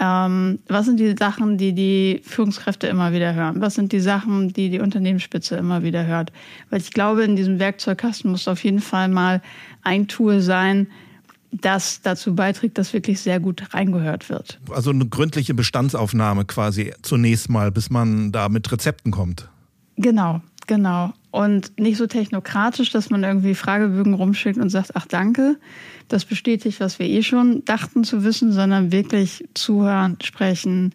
Ähm, 0.00 0.58
was 0.68 0.86
sind 0.86 0.98
die 0.98 1.14
Sachen, 1.18 1.58
die 1.58 1.72
die 1.74 2.22
Führungskräfte 2.24 2.86
immer 2.86 3.12
wieder 3.12 3.34
hören? 3.34 3.60
Was 3.60 3.74
sind 3.74 3.92
die 3.92 4.00
Sachen, 4.00 4.52
die 4.52 4.70
die 4.70 4.80
Unternehmensspitze 4.80 5.56
immer 5.56 5.82
wieder 5.82 6.06
hört? 6.06 6.32
Weil 6.70 6.80
ich 6.80 6.90
glaube, 6.90 7.24
in 7.24 7.36
diesem 7.36 7.58
Werkzeugkasten 7.58 8.30
muss 8.30 8.48
auf 8.48 8.64
jeden 8.64 8.80
Fall 8.80 9.08
mal 9.08 9.42
ein 9.82 10.08
Tool 10.08 10.40
sein, 10.40 10.86
das 11.52 12.00
dazu 12.00 12.34
beiträgt, 12.34 12.78
dass 12.78 12.94
wirklich 12.94 13.20
sehr 13.20 13.38
gut 13.38 13.74
reingehört 13.74 14.30
wird. 14.30 14.58
Also 14.70 14.90
eine 14.90 15.06
gründliche 15.06 15.52
Bestandsaufnahme 15.52 16.46
quasi 16.46 16.94
zunächst 17.02 17.50
mal, 17.50 17.70
bis 17.70 17.90
man 17.90 18.32
da 18.32 18.48
mit 18.48 18.72
Rezepten 18.72 19.12
kommt. 19.12 19.50
Genau, 19.96 20.40
genau. 20.72 21.12
Und 21.30 21.78
nicht 21.78 21.98
so 21.98 22.06
technokratisch, 22.06 22.90
dass 22.90 23.10
man 23.10 23.24
irgendwie 23.24 23.54
Fragebögen 23.54 24.14
rumschickt 24.14 24.58
und 24.58 24.70
sagt, 24.70 24.92
ach 24.94 25.04
danke, 25.06 25.58
das 26.08 26.24
bestätigt, 26.24 26.80
was 26.80 26.98
wir 26.98 27.06
eh 27.06 27.22
schon 27.22 27.62
dachten 27.66 28.04
zu 28.04 28.24
wissen, 28.24 28.52
sondern 28.52 28.90
wirklich 28.90 29.46
zuhören, 29.52 30.16
sprechen, 30.22 30.94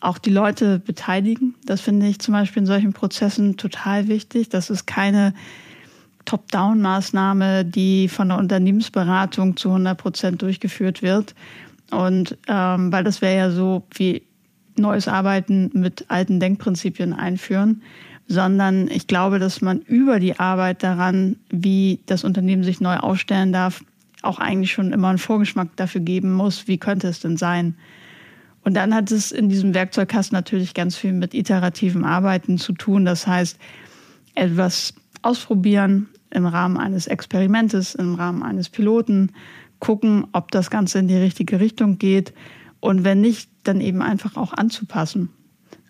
auch 0.00 0.18
die 0.18 0.30
Leute 0.30 0.78
beteiligen. 0.78 1.54
Das 1.64 1.80
finde 1.80 2.08
ich 2.08 2.18
zum 2.18 2.32
Beispiel 2.32 2.60
in 2.60 2.66
solchen 2.66 2.92
Prozessen 2.92 3.56
total 3.56 4.08
wichtig. 4.08 4.50
Das 4.50 4.68
ist 4.68 4.86
keine 4.86 5.32
Top-Down-Maßnahme, 6.26 7.64
die 7.64 8.08
von 8.08 8.28
der 8.28 8.36
Unternehmensberatung 8.36 9.56
zu 9.56 9.68
100 9.68 9.96
Prozent 9.96 10.42
durchgeführt 10.42 11.00
wird. 11.00 11.34
Und 11.90 12.36
ähm, 12.48 12.92
weil 12.92 13.04
das 13.04 13.22
wäre 13.22 13.36
ja 13.36 13.50
so 13.50 13.86
wie 13.94 14.24
neues 14.76 15.08
Arbeiten 15.08 15.70
mit 15.72 16.04
alten 16.08 16.38
Denkprinzipien 16.38 17.14
einführen, 17.14 17.82
sondern 18.28 18.88
ich 18.88 19.06
glaube, 19.06 19.38
dass 19.38 19.60
man 19.60 19.80
über 19.80 20.18
die 20.18 20.38
Arbeit 20.38 20.82
daran, 20.82 21.36
wie 21.50 22.00
das 22.06 22.24
Unternehmen 22.24 22.64
sich 22.64 22.80
neu 22.80 22.96
aufstellen 22.96 23.52
darf, 23.52 23.84
auch 24.22 24.38
eigentlich 24.38 24.72
schon 24.72 24.92
immer 24.92 25.08
einen 25.08 25.18
Vorgeschmack 25.18 25.76
dafür 25.76 26.00
geben 26.00 26.32
muss, 26.32 26.66
wie 26.66 26.78
könnte 26.78 27.08
es 27.08 27.20
denn 27.20 27.36
sein. 27.36 27.76
Und 28.64 28.74
dann 28.74 28.94
hat 28.94 29.12
es 29.12 29.30
in 29.30 29.48
diesem 29.48 29.74
Werkzeugkasten 29.74 30.34
natürlich 30.34 30.74
ganz 30.74 30.96
viel 30.96 31.12
mit 31.12 31.34
iterativem 31.34 32.04
Arbeiten 32.04 32.58
zu 32.58 32.72
tun. 32.72 33.04
Das 33.04 33.26
heißt, 33.26 33.58
etwas 34.34 34.94
ausprobieren, 35.22 36.08
im 36.30 36.46
Rahmen 36.46 36.76
eines 36.76 37.06
Experimentes, 37.06 37.94
im 37.94 38.14
Rahmen 38.14 38.42
eines 38.42 38.68
Piloten 38.68 39.32
gucken, 39.78 40.26
ob 40.32 40.50
das 40.50 40.70
Ganze 40.70 40.98
in 40.98 41.08
die 41.08 41.16
richtige 41.16 41.60
Richtung 41.60 41.98
geht 41.98 42.32
und 42.80 43.04
wenn 43.04 43.20
nicht, 43.20 43.50
dann 43.64 43.80
eben 43.80 44.02
einfach 44.02 44.36
auch 44.36 44.52
anzupassen 44.52 45.30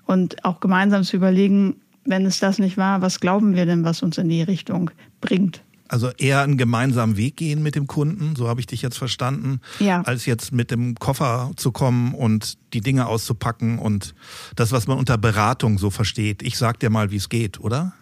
und 0.07 0.45
auch 0.45 0.61
gemeinsam 0.61 1.03
zu 1.03 1.17
überlegen, 1.17 1.77
wenn 2.07 2.27
es 2.27 2.41
das 2.41 2.59
nicht 2.59 2.77
war, 2.77 3.03
was 3.03 3.21
glauben 3.21 3.55
wir 3.55 3.67
denn, 3.67 3.85
was 3.85 4.03
uns 4.03 4.19
in 4.19 4.29
die 4.29 4.43
Richtung 4.43 4.91
bringt? 5.21 5.63
Also 5.89 6.11
eher 6.19 6.41
einen 6.41 6.57
gemeinsamen 6.57 7.17
Weg 7.17 7.37
gehen 7.37 7.63
mit 7.63 7.77
dem 7.77 7.87
Kunden, 7.87 8.35
so 8.35 8.49
habe 8.49 8.59
ich 8.59 8.67
dich 8.67 8.83
jetzt 8.83 8.99
verstanden, 8.99 9.61
ja. 9.79 10.03
als 10.03 10.27
jetzt 10.27 10.53
mit 10.53 10.73
dem 10.73 10.97
Koffer 10.97 11.53
zu 11.57 11.71
kommen 11.71 12.13
und 12.13 12.59
die 12.73 12.81
Dinge 12.81 13.07
auszupacken 13.07 13.79
und 13.79 14.15
das, 14.57 14.73
was 14.73 14.89
man 14.89 14.99
unter 14.99 15.17
Beratung 15.17 15.79
so 15.79 15.91
versteht. 15.91 16.43
Ich 16.43 16.59
sag 16.59 16.81
dir 16.81 16.91
mal, 16.91 17.13
wie 17.13 17.17
es 17.17 17.29
geht, 17.29 17.61
oder? 17.61 17.93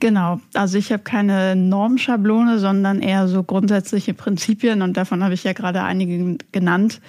Genau, 0.00 0.40
also 0.52 0.76
ich 0.76 0.92
habe 0.92 1.02
keine 1.02 1.56
Normschablone, 1.56 2.58
sondern 2.58 3.00
eher 3.00 3.28
so 3.28 3.42
grundsätzliche 3.42 4.12
Prinzipien 4.12 4.82
und 4.82 4.96
davon 4.96 5.22
habe 5.22 5.34
ich 5.34 5.44
ja 5.44 5.52
gerade 5.54 5.82
einige 5.82 6.36
genannt, 6.52 7.00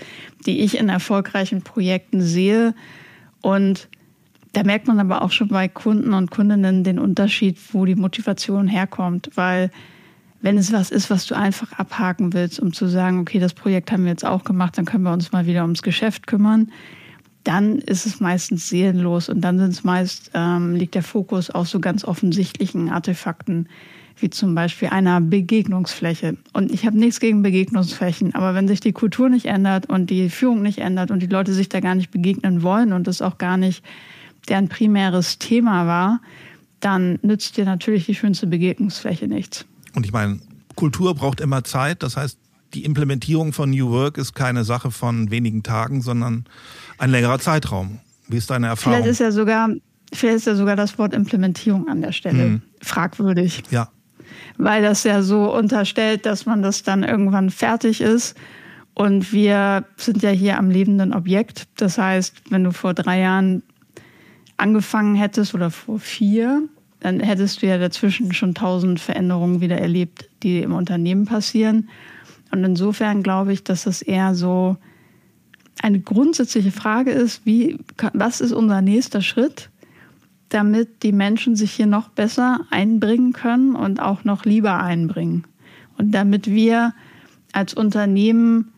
die 0.45 0.61
ich 0.61 0.77
in 0.77 0.87
erfolgreichen 0.87 1.61
Projekten 1.61 2.21
sehe. 2.21 2.73
Und 3.41 3.89
da 4.55 4.63
merkt 4.63 4.87
man 4.87 4.99
aber 4.99 5.21
auch 5.21 5.31
schon 5.31 5.49
bei 5.49 5.67
Kunden 5.67 6.13
und 6.13 6.31
Kundinnen 6.31 6.85
den 6.85 6.97
Unterschied, 6.97 7.57
wo 7.73 7.83
die 7.83 7.95
Motivation 7.95 8.67
herkommt, 8.67 9.29
weil 9.35 9.69
wenn 10.41 10.57
es 10.57 10.71
was 10.71 10.91
ist, 10.91 11.09
was 11.09 11.25
du 11.25 11.35
einfach 11.35 11.73
abhaken 11.73 12.31
willst, 12.31 12.61
um 12.61 12.71
zu 12.71 12.87
sagen, 12.87 13.19
okay, 13.19 13.39
das 13.39 13.53
Projekt 13.53 13.91
haben 13.91 14.03
wir 14.03 14.11
jetzt 14.11 14.25
auch 14.25 14.45
gemacht, 14.45 14.77
dann 14.77 14.85
können 14.85 15.03
wir 15.03 15.11
uns 15.11 15.33
mal 15.33 15.45
wieder 15.45 15.63
ums 15.63 15.81
Geschäft 15.81 16.25
kümmern, 16.25 16.71
dann 17.43 17.79
ist 17.79 18.05
es 18.05 18.21
meistens 18.21 18.69
seelenlos 18.69 19.27
und 19.27 19.41
dann 19.41 19.59
sind 19.59 19.71
es 19.71 19.83
meist, 19.83 20.31
ähm, 20.33 20.75
liegt 20.75 20.95
der 20.95 21.03
Fokus 21.03 21.49
auf 21.49 21.67
so 21.67 21.81
ganz 21.81 22.05
offensichtlichen 22.05 22.89
Artefakten 22.89 23.67
wie 24.17 24.29
zum 24.29 24.55
Beispiel 24.55 24.87
einer 24.87 25.19
Begegnungsfläche. 25.19 26.37
Und 26.53 26.71
ich 26.71 26.85
habe 26.85 26.97
nichts 26.97 27.19
gegen 27.19 27.41
Begegnungsflächen, 27.41 28.33
aber 28.33 28.55
wenn 28.55 28.69
sich 28.69 28.79
die 28.79 28.93
Kultur 28.93 29.27
nicht 29.27 29.47
ändert 29.47 29.89
und 29.89 30.09
die 30.09 30.29
Führung 30.29 30.61
nicht 30.61 30.77
ändert 30.77 31.11
und 31.11 31.21
die 31.21 31.27
Leute 31.27 31.53
sich 31.53 31.67
da 31.67 31.81
gar 31.81 31.95
nicht 31.95 32.11
begegnen 32.11 32.63
wollen 32.63 32.93
und 32.93 33.09
es 33.09 33.21
auch 33.21 33.37
gar 33.37 33.57
nicht 33.57 33.83
deren 34.45 34.69
primäres 34.69 35.39
Thema 35.39 35.87
war, 35.87 36.21
dann 36.79 37.19
nützt 37.21 37.57
dir 37.57 37.65
natürlich 37.65 38.05
die 38.05 38.15
schönste 38.15 38.47
Begegnungsfläche 38.47 39.27
nichts. 39.27 39.65
Und 39.95 40.05
ich 40.05 40.11
meine, 40.11 40.39
Kultur 40.75 41.15
braucht 41.15 41.41
immer 41.41 41.63
Zeit. 41.63 42.03
Das 42.03 42.17
heißt, 42.17 42.37
die 42.73 42.83
Implementierung 42.83 43.53
von 43.53 43.69
New 43.69 43.89
Work 43.89 44.17
ist 44.17 44.33
keine 44.33 44.63
Sache 44.63 44.91
von 44.91 45.31
wenigen 45.31 45.63
Tagen, 45.63 46.01
sondern 46.01 46.45
ein 46.97 47.09
längerer 47.09 47.39
Zeitraum. 47.39 47.99
Wie 48.27 48.37
ist 48.37 48.49
deine 48.49 48.67
Erfahrung? 48.67 48.97
Vielleicht 48.97 49.11
ist 49.11 49.19
ja 49.19 49.31
sogar, 49.31 49.69
vielleicht 50.13 50.37
ist 50.37 50.47
ja 50.47 50.55
sogar 50.55 50.75
das 50.75 50.97
Wort 50.97 51.13
Implementierung 51.13 51.87
an 51.87 52.01
der 52.01 52.11
Stelle 52.11 52.43
hm. 52.43 52.61
fragwürdig. 52.81 53.63
Ja. 53.71 53.89
Weil 54.57 54.81
das 54.81 55.03
ja 55.03 55.21
so 55.21 55.55
unterstellt, 55.55 56.25
dass 56.25 56.45
man 56.45 56.61
das 56.61 56.83
dann 56.83 57.03
irgendwann 57.03 57.49
fertig 57.49 58.01
ist. 58.01 58.35
Und 58.93 59.33
wir 59.33 59.85
sind 59.97 60.23
ja 60.23 60.29
hier 60.29 60.57
am 60.57 60.69
lebenden 60.69 61.13
Objekt. 61.13 61.67
Das 61.75 61.97
heißt, 61.97 62.49
wenn 62.49 62.63
du 62.63 62.71
vor 62.71 62.93
drei 62.93 63.19
Jahren 63.19 63.63
angefangen 64.57 65.15
hättest 65.15 65.53
oder 65.53 65.71
vor 65.71 65.99
vier, 65.99 66.63
dann 66.99 67.19
hättest 67.19 67.61
du 67.61 67.67
ja 67.67 67.77
dazwischen 67.77 68.33
schon 68.33 68.55
tausend 68.55 68.99
Veränderungen 68.99 69.61
wieder 69.61 69.77
erlebt, 69.77 70.29
die 70.43 70.61
im 70.61 70.73
Unternehmen 70.73 71.25
passieren. 71.25 71.89
Und 72.51 72.63
insofern 72.63 73.21
glaube 73.21 73.53
ich, 73.53 73.63
dass 73.63 73.83
das 73.83 74.01
eher 74.01 74.33
so 74.33 74.77
eine 75.81 75.99
grundsätzliche 75.99 76.71
Frage 76.71 77.11
ist, 77.11 77.45
wie, 77.45 77.77
was 78.13 78.41
ist 78.41 78.53
unser 78.53 78.81
nächster 78.81 79.21
Schritt, 79.21 79.69
damit 80.49 81.03
die 81.03 81.11
Menschen 81.11 81.55
sich 81.55 81.71
hier 81.71 81.85
noch 81.85 82.09
besser 82.09 82.61
einbringen 82.69 83.33
können 83.33 83.75
und 83.75 83.99
auch 83.99 84.23
noch 84.23 84.45
lieber 84.45 84.81
einbringen. 84.81 85.43
Und 85.97 86.11
damit 86.11 86.47
wir 86.47 86.93
als 87.51 87.73
Unternehmen 87.73 88.71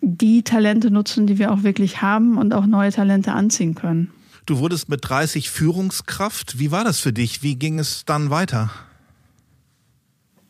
die 0.00 0.42
Talente 0.42 0.90
nutzen, 0.90 1.26
die 1.26 1.38
wir 1.38 1.52
auch 1.52 1.62
wirklich 1.62 2.02
haben 2.02 2.38
und 2.38 2.52
auch 2.54 2.66
neue 2.66 2.90
Talente 2.90 3.32
anziehen 3.32 3.74
können. 3.74 4.10
Du 4.46 4.58
wurdest 4.58 4.88
mit 4.88 5.08
30 5.08 5.50
Führungskraft. 5.50 6.58
Wie 6.58 6.70
war 6.70 6.84
das 6.84 7.00
für 7.00 7.12
dich? 7.12 7.42
Wie 7.42 7.56
ging 7.56 7.78
es 7.78 8.04
dann 8.04 8.30
weiter? 8.30 8.70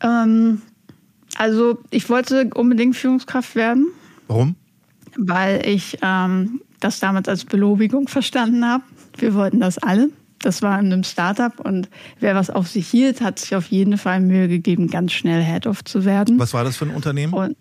Ähm, 0.01 0.61
also 1.35 1.79
ich 1.89 2.09
wollte 2.09 2.49
unbedingt 2.55 2.95
Führungskraft 2.95 3.55
werden. 3.55 3.87
Warum? 4.27 4.55
Weil 5.15 5.65
ich 5.67 5.99
ähm, 6.01 6.61
das 6.79 6.99
damals 6.99 7.27
als 7.27 7.45
Belobigung 7.45 8.07
verstanden 8.07 8.65
habe. 8.65 8.83
Wir 9.17 9.35
wollten 9.35 9.59
das 9.59 9.77
alle. 9.77 10.09
Das 10.39 10.61
war 10.61 10.77
in 10.79 10.91
einem 10.91 11.03
Startup 11.03 11.57
und 11.59 11.89
wer 12.19 12.35
was 12.35 12.49
auf 12.49 12.67
sich 12.67 12.89
hielt, 12.89 13.21
hat 13.21 13.39
sich 13.39 13.55
auf 13.55 13.67
jeden 13.67 13.97
Fall 13.97 14.19
Mühe 14.19 14.49
gegeben, 14.49 14.89
ganz 14.89 15.13
schnell 15.13 15.41
Head-Off 15.41 15.85
zu 15.85 16.03
werden. 16.03 16.37
Was 16.37 16.53
war 16.53 16.65
das 16.65 16.75
für 16.75 16.85
ein 16.85 16.93
Unternehmen? 16.93 17.31
Und 17.31 17.55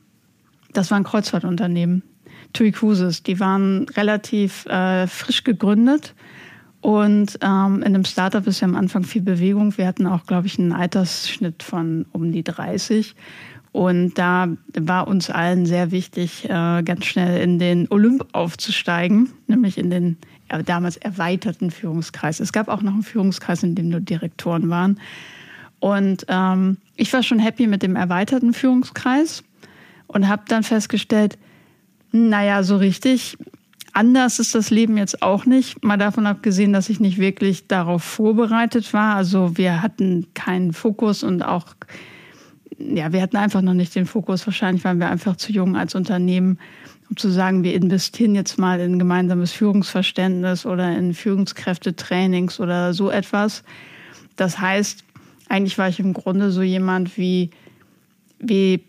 das 0.72 0.90
war 0.90 0.98
ein 0.98 1.04
Kreuzfahrtunternehmen. 1.04 2.02
TUI 2.52 2.72
Cruises. 2.72 3.22
Die 3.22 3.40
waren 3.40 3.86
relativ 3.90 4.66
äh, 4.66 5.06
frisch 5.06 5.44
gegründet. 5.44 6.14
Und 6.80 7.38
ähm, 7.42 7.76
in 7.76 7.94
einem 7.94 8.04
Startup 8.04 8.44
ist 8.46 8.60
ja 8.60 8.66
am 8.66 8.74
Anfang 8.74 9.04
viel 9.04 9.22
Bewegung. 9.22 9.76
Wir 9.78 9.86
hatten 9.86 10.06
auch, 10.06 10.26
glaube 10.26 10.48
ich, 10.48 10.58
einen 10.58 10.72
Altersschnitt 10.72 11.62
von 11.62 12.06
um 12.12 12.32
die 12.32 12.42
30. 12.42 13.14
Und 13.70 14.18
da 14.18 14.48
war 14.74 15.08
uns 15.08 15.30
allen 15.30 15.64
sehr 15.64 15.92
wichtig, 15.92 16.44
äh, 16.44 16.82
ganz 16.82 17.06
schnell 17.06 17.40
in 17.40 17.58
den 17.58 17.90
Olymp 17.90 18.26
aufzusteigen, 18.32 19.30
nämlich 19.46 19.78
in 19.78 19.90
den 19.90 20.18
äh, 20.48 20.62
damals 20.62 20.98
erweiterten 20.98 21.70
Führungskreis. 21.70 22.40
Es 22.40 22.52
gab 22.52 22.68
auch 22.68 22.82
noch 22.82 22.92
einen 22.92 23.02
Führungskreis, 23.02 23.62
in 23.62 23.74
dem 23.74 23.88
nur 23.88 24.00
Direktoren 24.00 24.68
waren. 24.68 25.00
Und 25.80 26.26
ähm, 26.28 26.76
ich 26.96 27.12
war 27.12 27.22
schon 27.22 27.38
happy 27.38 27.66
mit 27.66 27.82
dem 27.82 27.96
erweiterten 27.96 28.52
Führungskreis 28.52 29.42
und 30.06 30.28
habe 30.28 30.42
dann 30.48 30.62
festgestellt, 30.62 31.38
naja, 32.12 32.62
so 32.62 32.76
richtig 32.76 33.36
anders 33.92 34.38
ist 34.38 34.54
das 34.54 34.70
Leben 34.70 34.96
jetzt 34.96 35.22
auch 35.22 35.44
nicht. 35.44 35.84
Mal 35.84 35.98
davon 35.98 36.26
abgesehen, 36.26 36.72
dass 36.72 36.88
ich 36.88 37.00
nicht 37.00 37.18
wirklich 37.18 37.68
darauf 37.68 38.02
vorbereitet 38.02 38.92
war. 38.92 39.16
Also 39.16 39.56
wir 39.56 39.82
hatten 39.82 40.26
keinen 40.34 40.72
Fokus 40.72 41.22
und 41.22 41.42
auch, 41.42 41.66
ja, 42.78 43.12
wir 43.12 43.22
hatten 43.22 43.36
einfach 43.36 43.62
noch 43.62 43.74
nicht 43.74 43.94
den 43.94 44.06
Fokus. 44.06 44.46
Wahrscheinlich 44.46 44.84
waren 44.84 44.98
wir 44.98 45.10
einfach 45.10 45.36
zu 45.36 45.52
jung 45.52 45.76
als 45.76 45.94
Unternehmen, 45.94 46.58
um 47.10 47.16
zu 47.16 47.30
sagen, 47.30 47.64
wir 47.64 47.74
investieren 47.74 48.34
jetzt 48.34 48.58
mal 48.58 48.80
in 48.80 48.98
gemeinsames 48.98 49.52
Führungsverständnis 49.52 50.64
oder 50.64 50.96
in 50.96 51.14
Führungskräftetrainings 51.14 52.60
oder 52.60 52.94
so 52.94 53.10
etwas. 53.10 53.62
Das 54.36 54.58
heißt, 54.58 55.04
eigentlich 55.48 55.76
war 55.76 55.88
ich 55.88 56.00
im 56.00 56.14
Grunde 56.14 56.50
so 56.50 56.62
jemand 56.62 57.18
wie, 57.18 57.50
wie 58.38 58.82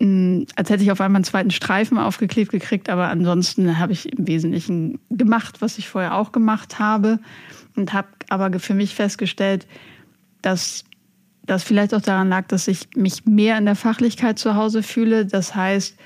als 0.00 0.70
hätte 0.70 0.84
ich 0.84 0.92
auf 0.92 1.00
einmal 1.00 1.18
einen 1.18 1.24
zweiten 1.24 1.50
Streifen 1.50 1.98
aufgeklebt 1.98 2.52
gekriegt, 2.52 2.88
aber 2.88 3.08
ansonsten 3.08 3.78
habe 3.78 3.92
ich 3.92 4.12
im 4.12 4.28
Wesentlichen 4.28 5.00
gemacht, 5.10 5.60
was 5.60 5.76
ich 5.78 5.88
vorher 5.88 6.14
auch 6.14 6.30
gemacht 6.30 6.78
habe 6.78 7.18
und 7.74 7.92
habe 7.92 8.08
aber 8.28 8.60
für 8.60 8.74
mich 8.74 8.94
festgestellt, 8.94 9.66
dass 10.40 10.84
das 11.42 11.64
vielleicht 11.64 11.94
auch 11.94 12.00
daran 12.00 12.28
lag, 12.28 12.46
dass 12.46 12.68
ich 12.68 12.88
mich 12.94 13.24
mehr 13.26 13.58
in 13.58 13.64
der 13.64 13.74
Fachlichkeit 13.74 14.38
zu 14.38 14.54
Hause 14.54 14.84
fühle. 14.84 15.26
Das 15.26 15.56
heißt, 15.56 15.96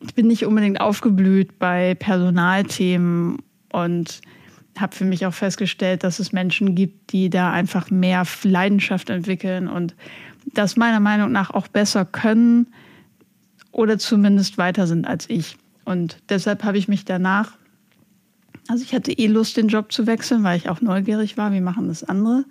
ich 0.00 0.14
bin 0.14 0.26
nicht 0.26 0.44
unbedingt 0.44 0.80
aufgeblüht 0.80 1.58
bei 1.58 1.94
Personalthemen 1.94 3.38
und 3.70 4.20
habe 4.78 4.94
für 4.94 5.04
mich 5.04 5.24
auch 5.24 5.34
festgestellt, 5.34 6.04
dass 6.04 6.18
es 6.18 6.32
Menschen 6.32 6.74
gibt, 6.74 7.12
die 7.12 7.30
da 7.30 7.52
einfach 7.52 7.90
mehr 7.90 8.26
Leidenschaft 8.42 9.08
entwickeln 9.08 9.68
und 9.68 9.94
das 10.46 10.76
meiner 10.76 11.00
Meinung 11.00 11.30
nach 11.32 11.50
auch 11.50 11.68
besser 11.68 12.04
können 12.04 12.66
oder 13.72 13.98
zumindest 13.98 14.58
weiter 14.58 14.86
sind 14.86 15.06
als 15.06 15.28
ich. 15.28 15.56
Und 15.84 16.18
deshalb 16.28 16.62
habe 16.62 16.78
ich 16.78 16.88
mich 16.88 17.04
danach, 17.04 17.52
also 18.68 18.84
ich 18.84 18.94
hatte 18.94 19.12
eh 19.12 19.26
Lust, 19.26 19.56
den 19.56 19.68
Job 19.68 19.90
zu 19.90 20.06
wechseln, 20.06 20.44
weil 20.44 20.56
ich 20.56 20.68
auch 20.68 20.80
neugierig 20.80 21.36
war, 21.36 21.52
wie 21.52 21.60
machen 21.60 21.88
das 21.88 22.04
andere. 22.04 22.44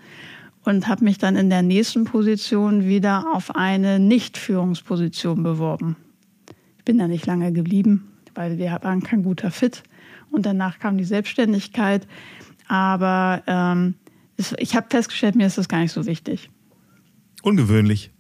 Und 0.63 0.87
habe 0.87 1.03
mich 1.05 1.17
dann 1.17 1.35
in 1.35 1.49
der 1.49 1.63
nächsten 1.63 2.03
Position 2.03 2.85
wieder 2.85 3.33
auf 3.33 3.55
eine 3.55 3.97
Nicht-Führungsposition 3.99 5.41
beworben. 5.41 5.95
Ich 6.77 6.85
bin 6.85 6.99
da 6.99 7.07
nicht 7.07 7.25
lange 7.25 7.51
geblieben, 7.51 8.11
weil 8.35 8.57
wir 8.57 8.77
waren 8.83 9.01
kein 9.01 9.23
guter 9.23 9.49
Fit. 9.49 9.81
Und 10.29 10.45
danach 10.45 10.77
kam 10.77 10.97
die 10.97 11.03
Selbstständigkeit. 11.03 12.07
Aber 12.67 13.41
ähm, 13.47 13.95
ich 14.57 14.75
habe 14.75 14.87
festgestellt, 14.89 15.35
mir 15.35 15.47
ist 15.47 15.57
das 15.57 15.67
gar 15.67 15.79
nicht 15.79 15.91
so 15.91 16.05
wichtig. 16.05 16.49
Ungewöhnlich. 17.41 18.11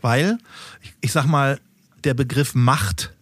Weil, 0.00 0.38
ich 1.00 1.12
sag 1.12 1.26
mal, 1.26 1.58
der 2.04 2.14
Begriff 2.14 2.54
Macht, 2.54 3.14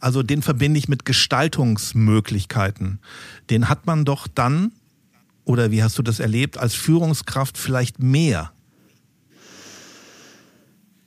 also 0.00 0.22
den 0.22 0.42
verbinde 0.42 0.78
ich 0.78 0.88
mit 0.88 1.04
Gestaltungsmöglichkeiten. 1.04 2.98
Den 3.50 3.68
hat 3.68 3.86
man 3.86 4.04
doch 4.04 4.26
dann, 4.26 4.72
oder 5.44 5.70
wie 5.70 5.82
hast 5.82 5.98
du 5.98 6.02
das 6.02 6.20
erlebt, 6.20 6.58
als 6.58 6.74
Führungskraft 6.74 7.56
vielleicht 7.56 8.00
mehr. 8.00 8.52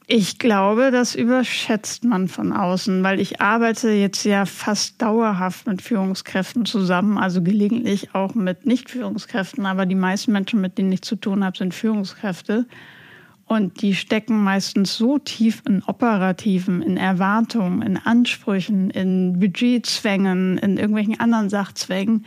Ich 0.10 0.39
glaube, 0.39 0.89
das 0.89 1.15
überschätzt 1.15 2.06
man 2.06 2.30
von 2.30 2.54
außen, 2.54 3.04
weil 3.04 3.20
ich 3.20 3.41
arbeite 3.41 3.89
jetzt 3.89 4.24
ja 4.24 4.46
fast 4.46 5.02
dauerhaft 5.02 5.67
mit 5.67 5.82
Führungskräften 5.82 6.65
zusammen, 6.65 7.17
also 7.17 7.43
gelegentlich 7.43 8.15
auch 8.15 8.34
mit 8.34 8.65
Nicht-Führungskräften, 8.65 9.65
aber 9.65 9.86
die 9.86 9.96
meisten 9.96 10.32
Menschen, 10.32 10.62
mit 10.62 10.78
denen 10.78 10.93
ich 10.93 11.02
zu 11.02 11.17
tun 11.17 11.43
habe, 11.43 11.58
sind 11.58 11.74
Führungskräfte. 11.74 12.65
Und 13.48 13.82
die 13.82 13.96
stecken 13.96 14.44
meistens 14.44 14.98
so 14.98 15.20
tief 15.20 15.64
in 15.66 15.82
Operativen, 15.84 16.82
in 16.82 16.98
Erwartungen, 16.98 17.82
in 17.82 17.98
Ansprüchen, 17.98 18.90
in 18.90 19.40
Budgetzwängen, 19.40 20.58
in 20.58 20.78
irgendwelchen 20.78 21.18
anderen 21.20 21.50
Sachzwängen, 21.50 22.26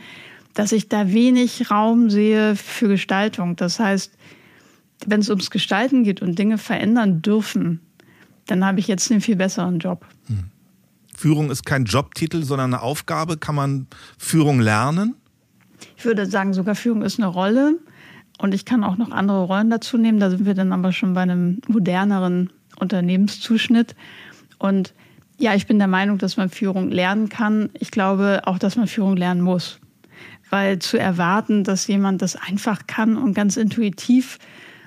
dass 0.55 0.71
ich 0.71 0.89
da 0.89 1.11
wenig 1.11 1.69
Raum 1.69 2.09
sehe 2.09 2.55
für 2.55 2.87
Gestaltung. 2.87 3.55
Das 3.55 3.79
heißt, 3.79 4.11
wenn 5.05 5.19
es 5.19 5.29
ums 5.29 5.51
Gestalten 5.51 6.03
geht 6.03 6.23
und 6.23 6.39
Dinge 6.39 6.57
verändern 6.57 7.21
dürfen, 7.21 7.81
dann 8.47 8.65
habe 8.65 8.79
ich 8.79 8.87
jetzt 8.87 9.11
einen 9.11 9.21
viel 9.21 9.35
besseren 9.35 9.77
Job. 9.77 10.05
Hm. 10.25 10.45
Führung 11.15 11.51
ist 11.51 11.67
kein 11.67 11.85
Jobtitel, 11.85 12.43
sondern 12.43 12.73
eine 12.73 12.81
Aufgabe. 12.81 13.37
Kann 13.37 13.53
man 13.53 13.85
Führung 14.17 14.59
lernen? 14.59 15.13
Ich 15.97 16.05
würde 16.05 16.25
sagen, 16.25 16.53
sogar 16.53 16.73
Führung 16.73 17.03
ist 17.03 17.19
eine 17.19 17.27
Rolle. 17.27 17.77
Und 18.41 18.55
ich 18.55 18.65
kann 18.65 18.83
auch 18.83 18.97
noch 18.97 19.11
andere 19.11 19.43
Rollen 19.43 19.69
dazu 19.69 19.99
nehmen. 19.99 20.19
Da 20.19 20.31
sind 20.31 20.47
wir 20.47 20.55
dann 20.55 20.73
aber 20.73 20.91
schon 20.91 21.13
bei 21.13 21.21
einem 21.21 21.61
moderneren 21.67 22.49
Unternehmenszuschnitt. 22.79 23.95
Und 24.57 24.95
ja, 25.37 25.53
ich 25.53 25.67
bin 25.67 25.77
der 25.77 25.87
Meinung, 25.87 26.17
dass 26.17 26.37
man 26.37 26.49
Führung 26.49 26.89
lernen 26.89 27.29
kann. 27.29 27.69
Ich 27.77 27.91
glaube 27.91 28.41
auch, 28.45 28.57
dass 28.57 28.77
man 28.77 28.87
Führung 28.87 29.15
lernen 29.15 29.41
muss. 29.41 29.79
Weil 30.49 30.79
zu 30.79 30.97
erwarten, 30.97 31.63
dass 31.63 31.85
jemand 31.85 32.23
das 32.23 32.35
einfach 32.35 32.87
kann 32.87 33.15
und 33.15 33.35
ganz 33.35 33.57
intuitiv 33.57 34.39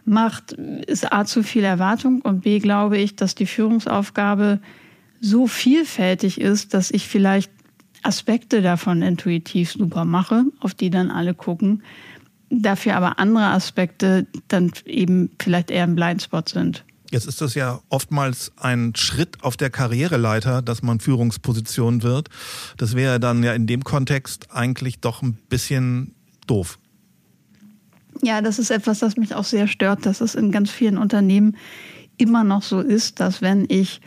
macht, 0.04 0.52
ist 0.52 1.12
A 1.12 1.24
zu 1.24 1.44
viel 1.44 1.62
Erwartung 1.62 2.22
und 2.22 2.40
B 2.40 2.58
glaube 2.58 2.98
ich, 2.98 3.14
dass 3.14 3.36
die 3.36 3.46
Führungsaufgabe 3.46 4.58
so 5.20 5.46
vielfältig 5.46 6.40
ist, 6.40 6.74
dass 6.74 6.90
ich 6.90 7.06
vielleicht 7.06 7.52
Aspekte 8.02 8.62
davon 8.62 9.00
intuitiv 9.00 9.72
super 9.72 10.04
mache, 10.04 10.44
auf 10.58 10.74
die 10.74 10.90
dann 10.90 11.12
alle 11.12 11.34
gucken 11.34 11.82
dafür 12.50 12.96
aber 12.96 13.18
andere 13.18 13.46
Aspekte 13.46 14.26
dann 14.48 14.72
eben 14.85 15.30
vielleicht 15.40 15.70
eher 15.70 15.85
ein 15.85 15.94
Blindspot 15.94 16.48
sind. 16.48 16.85
Jetzt 17.11 17.26
ist 17.26 17.40
das 17.40 17.54
ja 17.54 17.80
oftmals 17.90 18.52
ein 18.57 18.92
Schritt 18.96 19.42
auf 19.42 19.57
der 19.57 19.70
Karriereleiter, 19.70 20.62
dass 20.62 20.83
man 20.83 20.98
Führungsposition 20.98 22.02
wird. 22.02 22.28
Das 22.76 22.96
wäre 22.96 23.20
dann 23.20 23.42
ja 23.44 23.52
in 23.52 23.66
dem 23.66 23.85
Kontext 23.85 24.50
eigentlich 24.50 24.98
doch 24.98 25.22
ein 25.22 25.35
bisschen 25.48 26.14
doof. 26.46 26.78
Ja, 28.22 28.40
das 28.40 28.59
ist 28.59 28.70
etwas, 28.70 29.00
das 29.00 29.16
mich 29.16 29.35
auch 29.35 29.44
sehr 29.44 29.68
stört, 29.68 30.07
dass 30.07 30.20
es 30.20 30.35
in 30.35 30.50
ganz 30.50 30.70
vielen 30.70 30.98
Unternehmen 30.98 31.57
immer 32.16 32.44
noch 32.44 32.62
so 32.62 32.80
ist, 32.80 33.20
dass 33.20 33.42
wenn 33.42 33.66
ich 33.68 34.00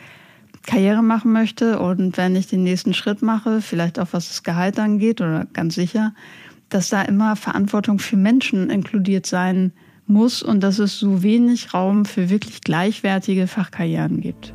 Karriere 0.66 1.02
machen 1.02 1.32
möchte 1.32 1.78
und 1.78 2.16
wenn 2.18 2.36
ich 2.36 2.46
den 2.46 2.62
nächsten 2.62 2.92
Schritt 2.92 3.22
mache, 3.22 3.62
vielleicht 3.62 3.98
auch 3.98 4.08
was 4.12 4.28
das 4.28 4.42
Gehalt 4.42 4.78
angeht 4.78 5.20
oder 5.20 5.46
ganz 5.46 5.76
sicher, 5.76 6.12
dass 6.68 6.90
da 6.90 7.02
immer 7.02 7.36
Verantwortung 7.36 7.98
für 7.98 8.16
Menschen 8.16 8.70
inkludiert 8.70 9.26
sein 9.26 9.72
muss 10.06 10.42
und 10.42 10.60
dass 10.60 10.78
es 10.78 10.98
so 10.98 11.22
wenig 11.22 11.74
Raum 11.74 12.04
für 12.04 12.30
wirklich 12.30 12.62
gleichwertige 12.62 13.46
Fachkarrieren 13.46 14.20
gibt. 14.20 14.52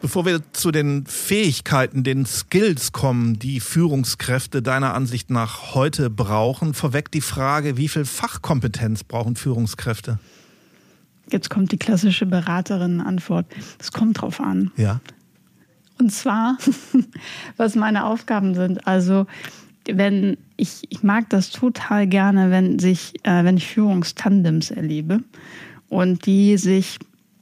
Bevor 0.00 0.24
wir 0.24 0.40
zu 0.52 0.72
den 0.72 1.06
Fähigkeiten, 1.06 2.02
den 2.02 2.26
Skills 2.26 2.90
kommen, 2.90 3.38
die 3.38 3.60
Führungskräfte 3.60 4.60
deiner 4.60 4.94
Ansicht 4.94 5.30
nach 5.30 5.74
heute 5.74 6.10
brauchen, 6.10 6.74
vorweg 6.74 7.12
die 7.12 7.20
Frage, 7.20 7.76
wie 7.76 7.86
viel 7.86 8.04
Fachkompetenz 8.04 9.04
brauchen 9.04 9.36
Führungskräfte? 9.36 10.18
Jetzt 11.32 11.50
kommt 11.50 11.72
die 11.72 11.78
klassische 11.78 12.26
Beraterinnenantwort. 12.26 13.46
Es 13.78 13.92
kommt 13.92 14.20
drauf 14.20 14.40
an. 14.40 14.70
Ja. 14.76 15.00
Und 15.98 16.10
zwar, 16.10 16.56
was 17.56 17.74
meine 17.74 18.04
Aufgaben 18.04 18.54
sind. 18.54 18.86
Also, 18.86 19.26
wenn 19.90 20.36
ich, 20.56 20.82
ich 20.88 21.02
mag 21.02 21.28
das 21.30 21.50
total 21.50 22.06
gerne, 22.06 22.50
wenn 22.50 22.78
sich, 22.78 23.14
äh, 23.22 23.44
wenn 23.44 23.56
ich 23.56 23.66
Führungstandems 23.66 24.70
erlebe 24.70 25.20
und 25.88 26.26
die 26.26 26.56
sich 26.56 26.98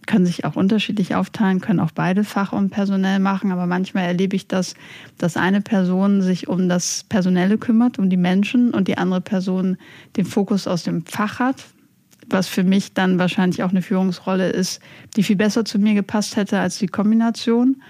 können 0.09 0.24
sich 0.24 0.46
auch 0.46 0.57
unterschiedlich 0.57 1.14
aufteilen, 1.14 1.61
können 1.61 1.81
auch 1.81 1.90
beide 1.90 2.24
Fach- 2.24 2.55
und 2.55 2.70
Personell 2.70 3.18
machen, 3.18 3.53
aber 3.53 3.66
manchmal 3.66 4.05
erlebe 4.05 4.35
ich 4.37 4.48
das, 4.48 4.74
dass 5.18 5.37
eine 5.37 5.61
Person 5.61 6.22
sich 6.22 6.48
um 6.48 6.66
das 6.68 7.05
Personelle 7.11 7.59
kümmert, 7.59 7.98
um 7.98 8.09
die 8.09 8.16
Menschen 8.16 8.72
und 8.72 8.88
die 8.88 8.96
andere 8.96 9.20
Person 9.20 9.77
den 10.16 10.24
Fokus 10.24 10.66
aus 10.66 10.83
dem 10.83 11.05
Fach 11.05 11.38
hat, 11.40 11.66
was 12.31 12.49
für 12.49 12.64
mich 12.64 12.95
dann 12.95 13.19
wahrscheinlich 13.19 13.62
auch 13.62 13.71
eine 13.71 13.83
Führungsrolle 13.83 14.51
ist, 14.51 14.81
die 15.17 15.23
viel 15.23 15.37
besser 15.37 15.64
zu 15.64 15.79
mir 15.79 15.95
gepasst 15.95 16.37
hätte 16.37 16.59
als 16.59 16.79
die 16.79 16.87
Kombination. 16.87 17.83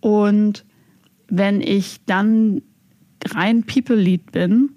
Und 0.00 0.64
wenn 1.28 1.60
ich 1.60 2.00
dann 2.06 2.62
rein 3.26 3.64
People 3.64 3.96
Lead 3.96 4.32
bin, 4.32 4.70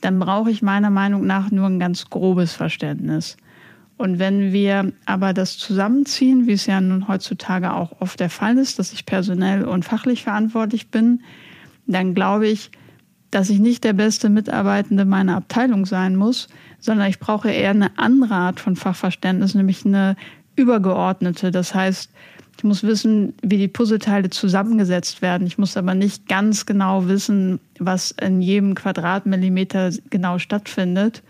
dann 0.00 0.18
brauche 0.18 0.50
ich 0.50 0.62
meiner 0.62 0.90
Meinung 0.90 1.26
nach 1.26 1.50
nur 1.50 1.66
ein 1.66 1.78
ganz 1.78 2.10
grobes 2.10 2.52
Verständnis. 2.52 3.36
Und 3.96 4.18
wenn 4.18 4.52
wir 4.52 4.92
aber 5.06 5.32
das 5.32 5.56
zusammenziehen, 5.56 6.46
wie 6.46 6.52
es 6.52 6.66
ja 6.66 6.80
nun 6.80 7.06
heutzutage 7.06 7.72
auch 7.72 8.00
oft 8.00 8.18
der 8.18 8.28
Fall 8.28 8.58
ist, 8.58 8.78
dass 8.78 8.92
ich 8.92 9.06
personell 9.06 9.64
und 9.64 9.84
fachlich 9.84 10.24
verantwortlich 10.24 10.90
bin, 10.90 11.22
dann 11.86 12.14
glaube 12.14 12.48
ich, 12.48 12.70
dass 13.30 13.50
ich 13.50 13.60
nicht 13.60 13.84
der 13.84 13.92
beste 13.92 14.28
Mitarbeitende 14.28 15.04
meiner 15.04 15.36
Abteilung 15.36 15.86
sein 15.86 16.16
muss, 16.16 16.48
sondern 16.84 17.08
ich 17.08 17.18
brauche 17.18 17.50
eher 17.50 17.70
eine 17.70 17.98
andere 17.98 18.34
Art 18.34 18.60
von 18.60 18.76
Fachverständnis, 18.76 19.54
nämlich 19.54 19.86
eine 19.86 20.16
übergeordnete. 20.54 21.50
Das 21.50 21.74
heißt, 21.74 22.10
ich 22.58 22.62
muss 22.62 22.82
wissen, 22.82 23.32
wie 23.40 23.56
die 23.56 23.68
Puzzleteile 23.68 24.28
zusammengesetzt 24.28 25.22
werden. 25.22 25.46
Ich 25.46 25.56
muss 25.56 25.78
aber 25.78 25.94
nicht 25.94 26.28
ganz 26.28 26.66
genau 26.66 27.08
wissen, 27.08 27.58
was 27.78 28.10
in 28.10 28.42
jedem 28.42 28.74
Quadratmillimeter 28.74 29.92
genau 30.10 30.38
stattfindet 30.38 31.22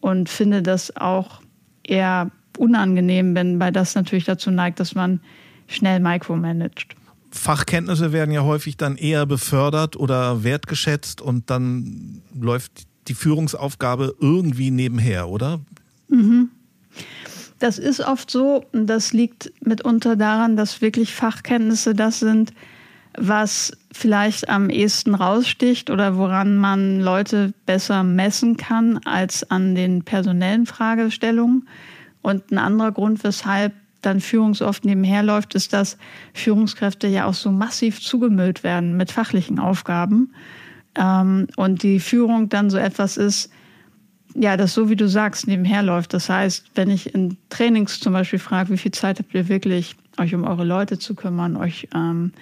und 0.00 0.28
finde 0.28 0.62
das 0.62 0.96
auch 0.96 1.42
eher 1.84 2.32
unangenehm 2.58 3.34
bin, 3.34 3.60
weil 3.60 3.70
das 3.70 3.94
natürlich 3.94 4.24
dazu 4.24 4.50
neigt, 4.50 4.80
dass 4.80 4.96
man 4.96 5.20
schnell 5.68 6.00
micromanagt. 6.00 6.96
Fachkenntnisse 7.30 8.12
werden 8.12 8.32
ja 8.32 8.42
häufig 8.42 8.76
dann 8.76 8.96
eher 8.96 9.26
befördert 9.26 9.94
oder 9.94 10.42
wertgeschätzt 10.42 11.20
und 11.20 11.50
dann 11.50 12.20
läuft 12.34 12.87
die 13.08 13.14
Führungsaufgabe 13.14 14.14
irgendwie 14.20 14.70
nebenher, 14.70 15.28
oder? 15.28 15.60
Mhm. 16.08 16.50
Das 17.58 17.78
ist 17.78 18.00
oft 18.00 18.30
so 18.30 18.64
das 18.72 19.12
liegt 19.12 19.52
mitunter 19.60 20.14
daran, 20.16 20.56
dass 20.56 20.80
wirklich 20.80 21.14
Fachkenntnisse 21.14 21.94
das 21.94 22.20
sind, 22.20 22.52
was 23.16 23.72
vielleicht 23.92 24.48
am 24.48 24.70
ehesten 24.70 25.14
raussticht 25.14 25.90
oder 25.90 26.16
woran 26.16 26.56
man 26.56 27.00
Leute 27.00 27.52
besser 27.66 28.04
messen 28.04 28.56
kann 28.56 28.98
als 28.98 29.50
an 29.50 29.74
den 29.74 30.04
personellen 30.04 30.66
Fragestellungen. 30.66 31.68
Und 32.22 32.52
ein 32.52 32.58
anderer 32.58 32.92
Grund, 32.92 33.24
weshalb 33.24 33.72
dann 34.02 34.20
Führung 34.20 34.54
so 34.54 34.66
oft 34.66 34.84
nebenher 34.84 35.22
läuft, 35.22 35.54
ist, 35.54 35.72
dass 35.72 35.98
Führungskräfte 36.34 37.08
ja 37.08 37.26
auch 37.26 37.34
so 37.34 37.50
massiv 37.50 38.00
zugemüllt 38.00 38.62
werden 38.62 38.96
mit 38.96 39.10
fachlichen 39.10 39.58
Aufgaben. 39.58 40.32
Ähm, 40.98 41.46
und 41.56 41.82
die 41.82 42.00
Führung 42.00 42.48
dann 42.48 42.70
so 42.70 42.76
etwas 42.76 43.16
ist, 43.16 43.50
ja, 44.34 44.56
das 44.56 44.74
so 44.74 44.90
wie 44.90 44.96
du 44.96 45.08
sagst, 45.08 45.46
nebenher 45.46 45.82
läuft. 45.82 46.12
Das 46.12 46.28
heißt, 46.28 46.72
wenn 46.74 46.90
ich 46.90 47.14
in 47.14 47.36
Trainings 47.48 48.00
zum 48.00 48.12
Beispiel 48.12 48.38
frage, 48.38 48.70
wie 48.70 48.76
viel 48.76 48.92
Zeit 48.92 49.18
habt 49.18 49.34
ihr 49.34 49.48
wirklich, 49.48 49.96
euch 50.18 50.34
um 50.34 50.44
eure 50.44 50.64
Leute 50.64 50.98
zu 50.98 51.14
kümmern, 51.14 51.56
euch 51.56 51.88
ähm, 51.94 52.32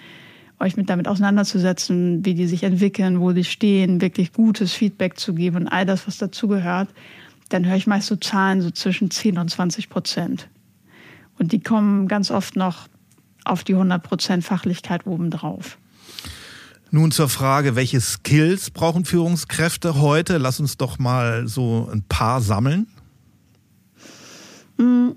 euch 0.59 0.75
mit 0.75 0.89
damit 0.89 1.07
auseinanderzusetzen, 1.07 2.25
wie 2.25 2.33
die 2.33 2.47
sich 2.47 2.63
entwickeln, 2.63 3.19
wo 3.19 3.31
die 3.31 3.43
stehen, 3.43 4.01
wirklich 4.01 4.33
gutes 4.33 4.73
Feedback 4.73 5.19
zu 5.19 5.33
geben 5.33 5.57
und 5.57 5.67
all 5.67 5.85
das, 5.85 6.07
was 6.07 6.17
dazugehört, 6.17 6.89
dann 7.49 7.65
höre 7.65 7.75
ich 7.75 7.87
meist 7.87 8.07
so 8.07 8.15
Zahlen 8.15 8.61
so 8.61 8.71
zwischen 8.71 9.11
10 9.11 9.37
und 9.37 9.49
20 9.49 9.89
Prozent. 9.89 10.49
Und 11.37 11.51
die 11.51 11.59
kommen 11.59 12.07
ganz 12.07 12.31
oft 12.31 12.55
noch 12.55 12.87
auf 13.45 13.63
die 13.63 13.73
100 13.73 14.01
Prozent 14.01 14.43
Fachlichkeit 14.43 15.05
obendrauf. 15.05 15.77
Nun 16.91 17.11
zur 17.11 17.27
Frage, 17.27 17.75
welche 17.75 17.99
Skills 17.99 18.69
brauchen 18.69 19.03
Führungskräfte 19.03 19.99
heute? 19.99 20.37
Lass 20.37 20.59
uns 20.59 20.77
doch 20.77 20.99
mal 20.99 21.47
so 21.47 21.89
ein 21.91 22.03
paar 22.07 22.41
sammeln. 22.41 22.87
Hm, 24.77 25.15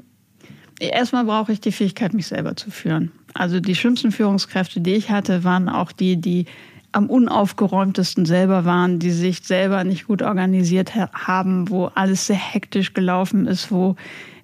erstmal 0.80 1.24
brauche 1.24 1.52
ich 1.52 1.60
die 1.60 1.72
Fähigkeit, 1.72 2.12
mich 2.12 2.26
selber 2.26 2.56
zu 2.56 2.70
führen. 2.70 3.12
Also 3.34 3.60
die 3.60 3.76
schlimmsten 3.76 4.10
Führungskräfte, 4.10 4.80
die 4.80 4.94
ich 4.94 5.10
hatte, 5.10 5.44
waren 5.44 5.68
auch 5.68 5.92
die, 5.92 6.20
die 6.20 6.46
am 6.92 7.08
unaufgeräumtesten 7.08 8.26
selber 8.26 8.64
waren, 8.64 8.98
die 8.98 9.12
sich 9.12 9.42
selber 9.44 9.84
nicht 9.84 10.08
gut 10.08 10.22
organisiert 10.22 10.94
haben, 10.94 11.70
wo 11.70 11.86
alles 11.86 12.26
sehr 12.26 12.36
hektisch 12.36 12.94
gelaufen 12.94 13.46
ist, 13.46 13.70
wo 13.70 13.94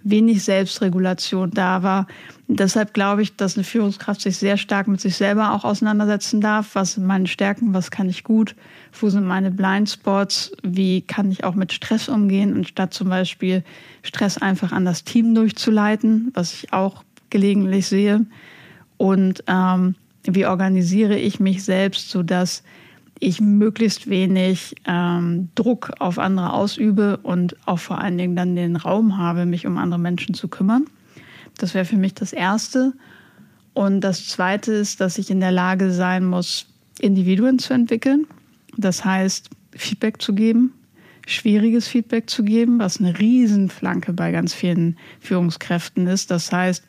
wenig 0.09 0.45
Selbstregulation 0.45 1.51
da 1.51 1.83
war. 1.83 2.07
Und 2.49 2.61
deshalb 2.61 2.95
glaube 2.95 3.23
ich, 3.23 3.37
dass 3.37 3.57
eine 3.57 3.65
Führungskraft 3.65 4.21
sich 4.21 4.37
sehr 4.37 4.57
stark 4.57 4.87
mit 4.89 5.01
sich 5.01 5.17
selber 5.17 5.53
auch 5.53 5.65
auseinandersetzen 5.65 6.41
darf. 6.41 6.75
Was 6.75 6.95
sind 6.95 7.07
meine 7.07 7.27
Stärken? 7.27 7.75
Was 7.75 7.91
kann 7.91 8.09
ich 8.09 8.23
gut? 8.23 8.55
Wo 8.99 9.09
sind 9.09 9.27
meine 9.27 9.51
Blindspots? 9.51 10.53
Wie 10.63 11.01
kann 11.01 11.31
ich 11.31 11.45
auch 11.45 11.55
mit 11.55 11.73
Stress 11.73 12.09
umgehen? 12.09 12.55
Und 12.55 12.69
statt 12.69 12.95
zum 12.95 13.09
Beispiel 13.09 13.65
Stress 14.03 14.39
einfach 14.39 14.73
an 14.73 14.85
das 14.85 15.05
Team 15.05 15.35
durchzuleiten, 15.35 16.31
was 16.35 16.55
ich 16.55 16.73
auch 16.73 17.03
gelegentlich 17.31 17.89
sehe, 17.89 18.25
und 18.99 19.45
ähm, 19.47 19.95
wie 20.23 20.47
organisiere 20.47 21.17
ich 21.19 21.39
mich 21.41 21.65
selbst, 21.65 22.11
sodass 22.11 22.63
ich 23.19 23.41
möglichst 23.41 24.09
wenig 24.09 24.75
ähm, 24.87 25.49
Druck 25.55 25.93
auf 25.99 26.19
andere 26.19 26.53
ausübe 26.53 27.19
und 27.19 27.57
auch 27.67 27.79
vor 27.79 27.99
allen 27.99 28.19
Dingen 28.19 28.37
dann 28.37 28.57
den 28.57 28.77
Raum 28.77 29.19
habe, 29.19 29.47
mich 29.47 29.67
um 29.67 29.79
andere 29.79 30.01
Menschen 30.01 30.35
zu 30.35 30.49
kümmern. 30.49 30.85
Das 31.57 31.75
wäre 31.75 31.85
für 31.85 31.97
mich 31.97 32.15
das 32.15 32.33
Erste. 32.33 32.93
Und 33.73 34.01
das 34.01 34.27
Zweite 34.29 34.73
ist, 34.73 35.01
dass 35.01 35.19
ich 35.19 35.31
in 35.31 35.41
der 35.41 35.53
Lage 35.53 35.93
sein 35.93 36.27
muss, 36.27 36.67
Individuen 36.99 37.59
zu 37.59 37.75
entwickeln. 37.75 38.27
Das 38.77 39.05
heißt, 39.05 39.51
Feedback 39.73 40.21
zu 40.21 40.35
geben, 40.35 40.73
schwieriges 41.27 41.89
Feedback 41.89 42.31
zu 42.31 42.45
geben, 42.45 42.79
was 42.79 43.01
eine 43.01 43.19
Riesenflanke 43.19 44.13
bei 44.13 44.33
ganz 44.33 44.55
vielen 44.55 44.97
Führungskräften 45.21 46.07
ist. 46.07 46.31
Das 46.31 46.53
heißt, 46.53 46.85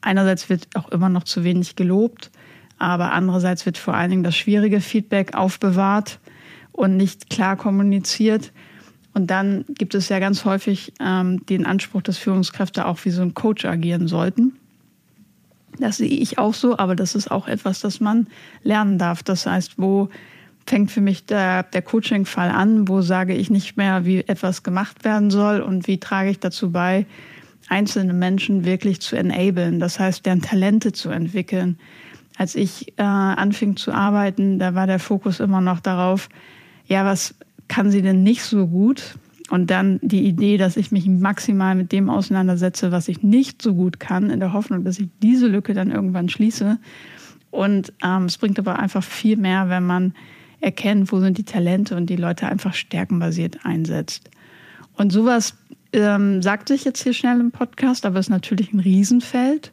einerseits 0.00 0.48
wird 0.48 0.68
auch 0.74 0.90
immer 0.90 1.08
noch 1.08 1.24
zu 1.24 1.44
wenig 1.44 1.76
gelobt, 1.76 2.30
aber 2.82 3.12
andererseits 3.12 3.64
wird 3.64 3.78
vor 3.78 3.94
allen 3.94 4.10
Dingen 4.10 4.24
das 4.24 4.36
schwierige 4.36 4.80
Feedback 4.80 5.34
aufbewahrt 5.34 6.18
und 6.72 6.96
nicht 6.96 7.30
klar 7.30 7.56
kommuniziert. 7.56 8.52
Und 9.14 9.30
dann 9.30 9.64
gibt 9.68 9.94
es 9.94 10.08
ja 10.08 10.18
ganz 10.18 10.44
häufig 10.44 10.92
ähm, 10.98 11.46
den 11.46 11.64
Anspruch, 11.64 12.02
dass 12.02 12.18
Führungskräfte 12.18 12.86
auch 12.86 12.98
wie 13.04 13.10
so 13.10 13.22
ein 13.22 13.34
Coach 13.34 13.64
agieren 13.64 14.08
sollten. 14.08 14.54
Das 15.78 15.98
sehe 15.98 16.08
ich 16.08 16.38
auch 16.38 16.54
so, 16.54 16.76
aber 16.76 16.96
das 16.96 17.14
ist 17.14 17.30
auch 17.30 17.46
etwas, 17.46 17.80
das 17.80 18.00
man 18.00 18.26
lernen 18.64 18.98
darf. 18.98 19.22
Das 19.22 19.46
heißt, 19.46 19.74
wo 19.76 20.08
fängt 20.66 20.90
für 20.90 21.00
mich 21.00 21.24
der, 21.24 21.62
der 21.62 21.82
Coaching-Fall 21.82 22.50
an? 22.50 22.88
Wo 22.88 23.00
sage 23.00 23.34
ich 23.34 23.48
nicht 23.48 23.76
mehr, 23.76 24.04
wie 24.04 24.18
etwas 24.20 24.64
gemacht 24.64 25.04
werden 25.04 25.30
soll 25.30 25.60
und 25.60 25.86
wie 25.86 25.98
trage 25.98 26.30
ich 26.30 26.40
dazu 26.40 26.72
bei, 26.72 27.06
einzelne 27.68 28.12
Menschen 28.12 28.64
wirklich 28.64 29.00
zu 29.00 29.14
enablen, 29.14 29.78
das 29.78 30.00
heißt, 30.00 30.26
deren 30.26 30.42
Talente 30.42 30.92
zu 30.92 31.10
entwickeln, 31.10 31.78
als 32.36 32.54
ich 32.54 32.98
äh, 32.98 33.02
anfing 33.02 33.76
zu 33.76 33.92
arbeiten, 33.92 34.58
da 34.58 34.74
war 34.74 34.86
der 34.86 34.98
Fokus 34.98 35.40
immer 35.40 35.60
noch 35.60 35.80
darauf, 35.80 36.28
ja, 36.86 37.04
was 37.04 37.34
kann 37.68 37.90
sie 37.90 38.02
denn 38.02 38.22
nicht 38.22 38.42
so 38.42 38.66
gut? 38.66 39.16
Und 39.50 39.70
dann 39.70 39.98
die 40.02 40.24
Idee, 40.24 40.56
dass 40.56 40.76
ich 40.76 40.92
mich 40.92 41.06
maximal 41.06 41.74
mit 41.74 41.92
dem 41.92 42.08
auseinandersetze, 42.08 42.90
was 42.90 43.08
ich 43.08 43.22
nicht 43.22 43.60
so 43.60 43.74
gut 43.74 44.00
kann, 44.00 44.30
in 44.30 44.40
der 44.40 44.52
Hoffnung, 44.52 44.84
dass 44.84 44.98
ich 44.98 45.08
diese 45.22 45.46
Lücke 45.46 45.74
dann 45.74 45.90
irgendwann 45.90 46.28
schließe. 46.28 46.78
Und 47.50 47.92
ähm, 48.02 48.24
es 48.24 48.38
bringt 48.38 48.58
aber 48.58 48.78
einfach 48.78 49.04
viel 49.04 49.36
mehr, 49.36 49.68
wenn 49.68 49.84
man 49.84 50.14
erkennt, 50.60 51.12
wo 51.12 51.20
sind 51.20 51.36
die 51.36 51.44
Talente 51.44 51.96
und 51.96 52.06
die 52.06 52.16
Leute 52.16 52.46
einfach 52.46 52.72
stärkenbasiert 52.72 53.58
einsetzt. 53.64 54.30
Und 54.96 55.12
sowas 55.12 55.54
ähm, 55.92 56.40
sagt 56.40 56.68
sich 56.68 56.84
jetzt 56.84 57.02
hier 57.02 57.12
schnell 57.12 57.40
im 57.40 57.50
Podcast, 57.50 58.06
aber 58.06 58.20
ist 58.20 58.30
natürlich 58.30 58.72
ein 58.72 58.80
Riesenfeld. 58.80 59.72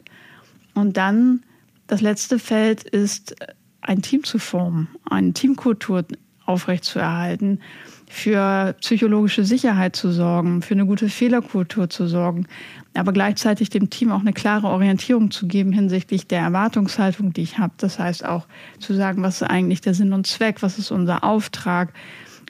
Und 0.74 0.96
dann 0.96 1.42
das 1.90 2.00
letzte 2.00 2.38
Feld 2.38 2.84
ist, 2.84 3.34
ein 3.80 4.00
Team 4.00 4.22
zu 4.22 4.38
formen, 4.38 4.88
eine 5.08 5.32
Teamkultur 5.32 6.04
aufrechtzuerhalten, 6.46 7.60
für 8.08 8.74
psychologische 8.80 9.44
Sicherheit 9.44 9.96
zu 9.96 10.10
sorgen, 10.12 10.62
für 10.62 10.74
eine 10.74 10.86
gute 10.86 11.08
Fehlerkultur 11.08 11.90
zu 11.90 12.06
sorgen, 12.06 12.46
aber 12.94 13.12
gleichzeitig 13.12 13.70
dem 13.70 13.90
Team 13.90 14.12
auch 14.12 14.20
eine 14.20 14.32
klare 14.32 14.68
Orientierung 14.68 15.30
zu 15.30 15.48
geben 15.48 15.72
hinsichtlich 15.72 16.26
der 16.26 16.40
Erwartungshaltung, 16.40 17.32
die 17.32 17.42
ich 17.42 17.58
habe. 17.58 17.72
Das 17.76 17.98
heißt 17.98 18.24
auch 18.24 18.46
zu 18.78 18.94
sagen, 18.94 19.22
was 19.22 19.40
ist 19.40 19.48
eigentlich 19.48 19.80
der 19.80 19.94
Sinn 19.94 20.12
und 20.12 20.26
Zweck, 20.26 20.62
was 20.62 20.78
ist 20.78 20.92
unser 20.92 21.24
Auftrag, 21.24 21.92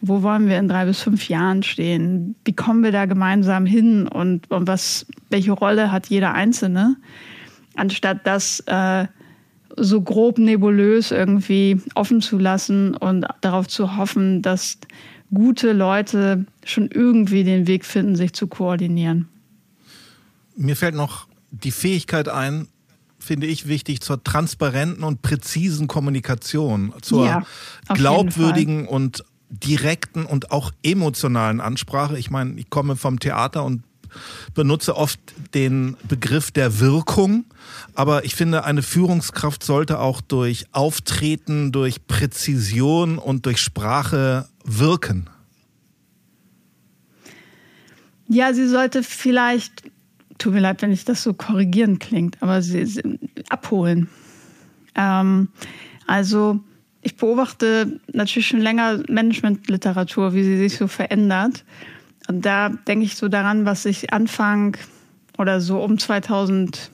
wo 0.02 0.22
wollen 0.22 0.48
wir 0.48 0.58
in 0.58 0.68
drei 0.68 0.84
bis 0.84 1.00
fünf 1.00 1.28
Jahren 1.28 1.62
stehen, 1.62 2.36
wie 2.44 2.54
kommen 2.54 2.82
wir 2.82 2.92
da 2.92 3.06
gemeinsam 3.06 3.64
hin 3.64 4.06
und, 4.06 4.50
und 4.50 4.66
was, 4.66 5.06
welche 5.30 5.52
Rolle 5.52 5.92
hat 5.92 6.08
jeder 6.08 6.32
Einzelne, 6.34 6.96
anstatt 7.74 8.26
das 8.26 8.60
äh, 8.60 9.06
so 9.80 10.02
grob 10.02 10.38
nebulös 10.38 11.10
irgendwie 11.10 11.80
offen 11.94 12.20
zu 12.20 12.38
lassen 12.38 12.94
und 12.94 13.26
darauf 13.40 13.66
zu 13.66 13.96
hoffen, 13.96 14.42
dass 14.42 14.78
gute 15.32 15.72
Leute 15.72 16.44
schon 16.64 16.88
irgendwie 16.92 17.44
den 17.44 17.66
Weg 17.66 17.84
finden, 17.84 18.16
sich 18.16 18.32
zu 18.32 18.46
koordinieren. 18.46 19.28
Mir 20.56 20.76
fällt 20.76 20.94
noch 20.94 21.26
die 21.50 21.70
Fähigkeit 21.70 22.28
ein, 22.28 22.68
finde 23.18 23.46
ich 23.46 23.66
wichtig, 23.66 24.00
zur 24.00 24.22
transparenten 24.22 25.04
und 25.04 25.22
präzisen 25.22 25.86
Kommunikation, 25.86 26.92
zur 27.02 27.26
ja, 27.26 27.42
glaubwürdigen 27.88 28.86
und 28.86 29.24
direkten 29.50 30.26
und 30.26 30.52
auch 30.52 30.70
emotionalen 30.82 31.60
Ansprache. 31.60 32.18
Ich 32.18 32.30
meine, 32.30 32.58
ich 32.58 32.70
komme 32.70 32.96
vom 32.96 33.18
Theater 33.18 33.64
und 33.64 33.82
benutze 34.54 34.96
oft 34.96 35.20
den 35.54 35.96
Begriff 36.08 36.50
der 36.50 36.80
Wirkung, 36.80 37.44
aber 37.94 38.24
ich 38.24 38.34
finde, 38.34 38.64
eine 38.64 38.82
Führungskraft 38.82 39.62
sollte 39.62 39.98
auch 39.98 40.20
durch 40.20 40.66
Auftreten, 40.72 41.72
durch 41.72 42.06
Präzision 42.06 43.18
und 43.18 43.46
durch 43.46 43.60
Sprache 43.60 44.48
wirken. 44.64 45.28
Ja, 48.28 48.54
sie 48.54 48.68
sollte 48.68 49.02
vielleicht, 49.02 49.82
tut 50.38 50.52
mir 50.52 50.60
leid, 50.60 50.82
wenn 50.82 50.92
ich 50.92 51.04
das 51.04 51.22
so 51.22 51.34
korrigieren 51.34 51.98
klingt, 51.98 52.40
aber 52.42 52.62
sie, 52.62 52.86
sie 52.86 53.18
abholen. 53.48 54.08
Ähm, 54.94 55.48
also 56.06 56.60
ich 57.02 57.16
beobachte 57.16 58.00
natürlich 58.12 58.48
schon 58.48 58.60
länger 58.60 59.02
Managementliteratur, 59.08 60.34
wie 60.34 60.44
sie 60.44 60.58
sich 60.58 60.76
so 60.76 60.86
verändert. 60.86 61.64
Und 62.30 62.46
da 62.46 62.68
denke 62.68 63.04
ich 63.04 63.16
so 63.16 63.26
daran, 63.26 63.64
was 63.64 63.84
ich 63.86 64.12
Anfang 64.12 64.76
oder 65.36 65.60
so 65.60 65.82
um 65.82 65.98
2010 65.98 66.90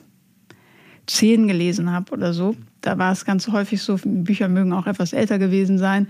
gelesen 1.47 1.91
habe 1.91 2.11
oder 2.11 2.33
so. 2.33 2.55
Da 2.81 2.97
war 2.97 3.11
es 3.11 3.23
ganz 3.23 3.47
häufig 3.49 3.83
so, 3.83 3.99
Bücher 4.03 4.47
mögen 4.47 4.73
auch 4.73 4.87
etwas 4.87 5.13
älter 5.13 5.37
gewesen 5.37 5.77
sein, 5.77 6.07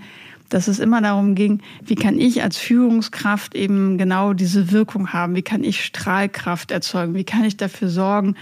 dass 0.48 0.66
es 0.66 0.78
immer 0.78 1.02
darum 1.02 1.34
ging, 1.34 1.60
wie 1.84 1.94
kann 1.94 2.18
ich 2.18 2.42
als 2.42 2.56
Führungskraft 2.56 3.54
eben 3.54 3.98
genau 3.98 4.32
diese 4.32 4.72
Wirkung 4.72 5.12
haben? 5.12 5.34
Wie 5.34 5.42
kann 5.42 5.62
ich 5.62 5.84
Strahlkraft 5.84 6.70
erzeugen? 6.70 7.12
Wie 7.14 7.24
kann 7.24 7.44
ich 7.44 7.58
dafür 7.58 7.90
sorgen, 7.90 8.34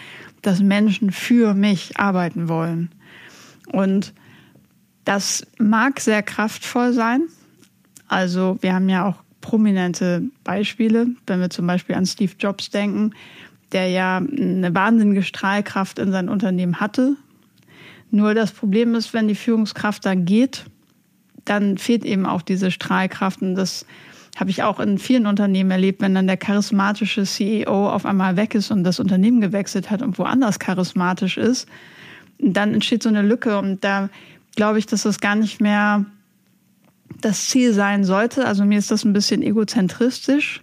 dass 0.42 0.60
Menschen 0.60 1.10
für 1.10 1.54
mich 1.54 1.98
arbeiten 1.98 2.48
wollen? 2.48 2.90
Und 3.72 4.14
das 5.04 5.44
mag 5.58 5.98
sehr 5.98 6.22
kraftvoll 6.22 6.92
sein. 6.92 7.22
Also 8.06 8.58
wir 8.60 8.72
haben 8.72 8.88
ja 8.88 9.08
auch 9.08 9.25
prominente 9.46 10.24
Beispiele, 10.42 11.06
wenn 11.28 11.40
wir 11.40 11.50
zum 11.50 11.68
Beispiel 11.68 11.94
an 11.94 12.04
Steve 12.04 12.32
Jobs 12.36 12.70
denken, 12.70 13.12
der 13.70 13.88
ja 13.88 14.16
eine 14.16 14.74
wahnsinnige 14.74 15.22
Strahlkraft 15.22 16.00
in 16.00 16.10
sein 16.10 16.28
Unternehmen 16.28 16.80
hatte. 16.80 17.14
Nur 18.10 18.34
das 18.34 18.50
Problem 18.50 18.96
ist, 18.96 19.14
wenn 19.14 19.28
die 19.28 19.36
Führungskraft 19.36 20.04
dann 20.04 20.24
geht, 20.24 20.64
dann 21.44 21.78
fehlt 21.78 22.04
eben 22.04 22.26
auch 22.26 22.42
diese 22.42 22.72
Strahlkraft. 22.72 23.40
Und 23.40 23.54
das 23.54 23.86
habe 24.36 24.50
ich 24.50 24.64
auch 24.64 24.80
in 24.80 24.98
vielen 24.98 25.26
Unternehmen 25.26 25.70
erlebt, 25.70 26.02
wenn 26.02 26.16
dann 26.16 26.26
der 26.26 26.38
charismatische 26.38 27.22
CEO 27.22 27.88
auf 27.88 28.04
einmal 28.04 28.36
weg 28.36 28.56
ist 28.56 28.72
und 28.72 28.82
das 28.82 28.98
Unternehmen 28.98 29.40
gewechselt 29.40 29.92
hat 29.92 30.02
und 30.02 30.18
woanders 30.18 30.58
charismatisch 30.58 31.36
ist, 31.36 31.68
dann 32.40 32.74
entsteht 32.74 33.04
so 33.04 33.10
eine 33.10 33.22
Lücke. 33.22 33.58
Und 33.58 33.84
da 33.84 34.08
glaube 34.56 34.80
ich, 34.80 34.86
dass 34.86 35.04
das 35.04 35.20
gar 35.20 35.36
nicht 35.36 35.60
mehr 35.60 36.04
das 37.26 37.48
Ziel 37.48 37.72
sein 37.72 38.04
sollte. 38.04 38.46
Also 38.46 38.64
mir 38.64 38.78
ist 38.78 38.92
das 38.92 39.04
ein 39.04 39.12
bisschen 39.12 39.42
egozentristisch. 39.42 40.62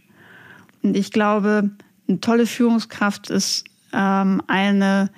Und 0.81 0.95
ich 0.95 1.11
glaube, 1.11 1.71
eine 2.07 2.21
tolle 2.21 2.45
Führungskraft 2.45 3.29
ist 3.29 3.65
ähm, 3.91 4.41
eine, 4.47 5.09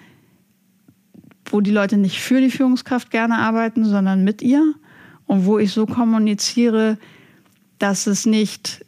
wo 1.45 1.61
die 1.61 1.71
Leute 1.71 1.97
nicht 1.97 2.19
für 2.19 2.41
die 2.41 2.49
Führungskraft 2.49 3.11
gerne 3.11 3.37
arbeiten, 3.37 3.85
sondern 3.85 4.23
mit 4.23 4.41
ihr. 4.41 4.73
Und 5.27 5.45
wo 5.45 5.59
ich 5.59 5.71
so 5.71 5.85
kommuniziere, 5.85 6.97
dass 7.77 8.07
es 8.07 8.25
nicht 8.25 8.83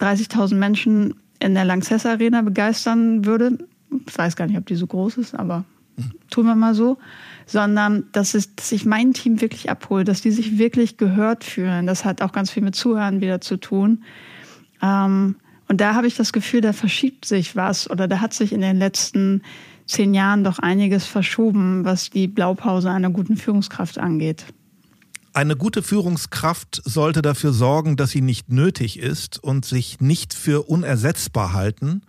30.000 0.00 0.54
Menschen 0.54 1.14
in 1.38 1.54
der 1.54 1.66
Lanxess 1.66 2.06
Arena 2.06 2.40
begeistern 2.40 3.26
würde. 3.26 3.58
Ich 4.06 4.16
weiß 4.16 4.36
gar 4.36 4.46
nicht, 4.46 4.56
ob 4.56 4.64
die 4.66 4.74
so 4.74 4.86
groß 4.86 5.18
ist, 5.18 5.34
aber 5.34 5.64
tun 6.30 6.46
wir 6.46 6.54
mal 6.54 6.74
so, 6.74 6.96
sondern 7.46 8.04
dass, 8.12 8.34
es, 8.34 8.54
dass 8.54 8.72
ich 8.72 8.84
mein 8.84 9.12
Team 9.12 9.40
wirklich 9.40 9.70
abhole, 9.70 10.04
dass 10.04 10.22
die 10.22 10.30
sich 10.30 10.58
wirklich 10.58 10.96
gehört 10.96 11.44
fühlen. 11.44 11.86
Das 11.86 12.04
hat 12.04 12.22
auch 12.22 12.32
ganz 12.32 12.50
viel 12.50 12.62
mit 12.62 12.74
Zuhören 12.74 13.20
wieder 13.20 13.40
zu 13.40 13.56
tun. 13.56 14.04
Ähm, 14.82 15.36
und 15.68 15.80
da 15.80 15.94
habe 15.94 16.06
ich 16.06 16.16
das 16.16 16.32
Gefühl, 16.32 16.60
da 16.60 16.72
verschiebt 16.72 17.24
sich 17.24 17.56
was 17.56 17.88
oder 17.90 18.08
da 18.08 18.20
hat 18.20 18.34
sich 18.34 18.52
in 18.52 18.60
den 18.60 18.78
letzten 18.78 19.42
zehn 19.86 20.14
Jahren 20.14 20.44
doch 20.44 20.58
einiges 20.58 21.06
verschoben, 21.06 21.84
was 21.84 22.10
die 22.10 22.28
Blaupause 22.28 22.90
einer 22.90 23.10
guten 23.10 23.36
Führungskraft 23.36 23.98
angeht. 23.98 24.44
Eine 25.32 25.56
gute 25.56 25.82
Führungskraft 25.82 26.80
sollte 26.84 27.20
dafür 27.20 27.52
sorgen, 27.52 27.96
dass 27.96 28.10
sie 28.10 28.20
nicht 28.20 28.50
nötig 28.50 28.98
ist 28.98 29.42
und 29.42 29.64
sich 29.64 30.00
nicht 30.00 30.32
für 30.32 30.68
unersetzbar 30.68 31.52
halten. 31.52 32.02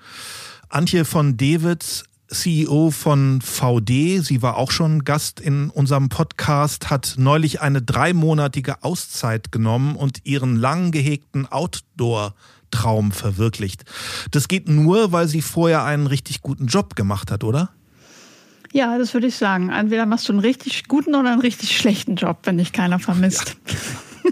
Antje 0.69 1.05
von 1.05 1.35
Dewitz 1.35 2.03
CEO 2.27 2.91
von 2.91 3.41
VD, 3.41 4.19
sie 4.19 4.41
war 4.41 4.57
auch 4.57 4.71
schon 4.71 5.03
Gast 5.03 5.39
in 5.39 5.69
unserem 5.69 6.09
Podcast, 6.09 6.89
hat 6.89 7.15
neulich 7.17 7.61
eine 7.61 7.81
dreimonatige 7.81 8.83
Auszeit 8.83 9.51
genommen 9.51 9.95
und 9.95 10.19
ihren 10.23 10.55
lang 10.55 10.91
gehegten 10.91 11.45
Outdoor-Traum 11.45 13.11
verwirklicht. 13.11 13.85
Das 14.31 14.47
geht 14.47 14.67
nur, 14.67 15.11
weil 15.11 15.27
sie 15.27 15.41
vorher 15.41 15.83
einen 15.83 16.07
richtig 16.07 16.41
guten 16.41 16.65
Job 16.65 16.95
gemacht 16.95 17.31
hat, 17.31 17.43
oder? 17.43 17.69
Ja, 18.73 18.97
das 18.97 19.13
würde 19.13 19.27
ich 19.27 19.35
sagen. 19.35 19.69
Entweder 19.69 20.05
machst 20.05 20.27
du 20.27 20.33
einen 20.33 20.41
richtig 20.41 20.87
guten 20.87 21.15
oder 21.15 21.31
einen 21.31 21.41
richtig 21.41 21.77
schlechten 21.77 22.15
Job, 22.15 22.39
wenn 22.43 22.57
dich 22.57 22.73
keiner 22.73 22.99
vermisst. 22.99 23.55
Ja. 23.67 24.31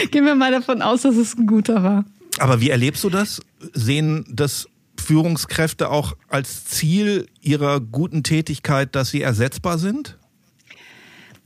Gehen 0.10 0.24
wir 0.24 0.34
mal 0.34 0.52
davon 0.52 0.80
aus, 0.80 1.02
dass 1.02 1.16
es 1.16 1.36
ein 1.36 1.46
guter 1.46 1.82
war. 1.82 2.04
Aber 2.38 2.60
wie 2.60 2.70
erlebst 2.70 3.04
du 3.04 3.10
das? 3.10 3.40
Sehen 3.74 4.24
das 4.30 4.68
Führungskräfte 5.08 5.88
auch 5.88 6.12
als 6.28 6.66
Ziel 6.66 7.28
ihrer 7.40 7.80
guten 7.80 8.22
Tätigkeit, 8.22 8.94
dass 8.94 9.08
sie 9.08 9.22
ersetzbar 9.22 9.78
sind? 9.78 10.18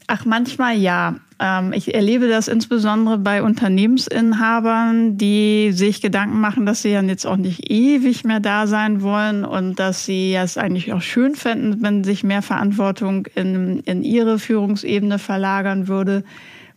Ach, 0.09 0.25
manchmal 0.25 0.77
ja. 0.77 1.21
Ähm, 1.39 1.73
ich 1.73 1.95
erlebe 1.95 2.27
das 2.27 2.49
insbesondere 2.49 3.19
bei 3.19 3.41
Unternehmensinhabern, 3.41 5.17
die 5.17 5.71
sich 5.71 6.01
Gedanken 6.01 6.41
machen, 6.41 6.67
dass 6.67 6.83
sie 6.83 6.91
ja 6.91 7.03
jetzt 7.03 7.25
auch 7.25 7.37
nicht 7.37 7.71
ewig 7.71 8.25
mehr 8.25 8.41
da 8.41 8.67
sein 8.67 9.01
wollen 9.01 9.45
und 9.45 9.79
dass 9.79 10.07
sie 10.07 10.35
es 10.35 10.59
eigentlich 10.59 10.93
auch 10.93 11.01
schön 11.01 11.37
fänden, 11.37 11.83
wenn 11.83 12.03
sich 12.03 12.25
mehr 12.25 12.43
Verantwortung 12.43 13.27
in, 13.37 13.79
in 13.85 14.03
ihre 14.03 14.41
Führungsebene 14.41 15.21
verlagern 15.21 15.87
würde 15.87 16.25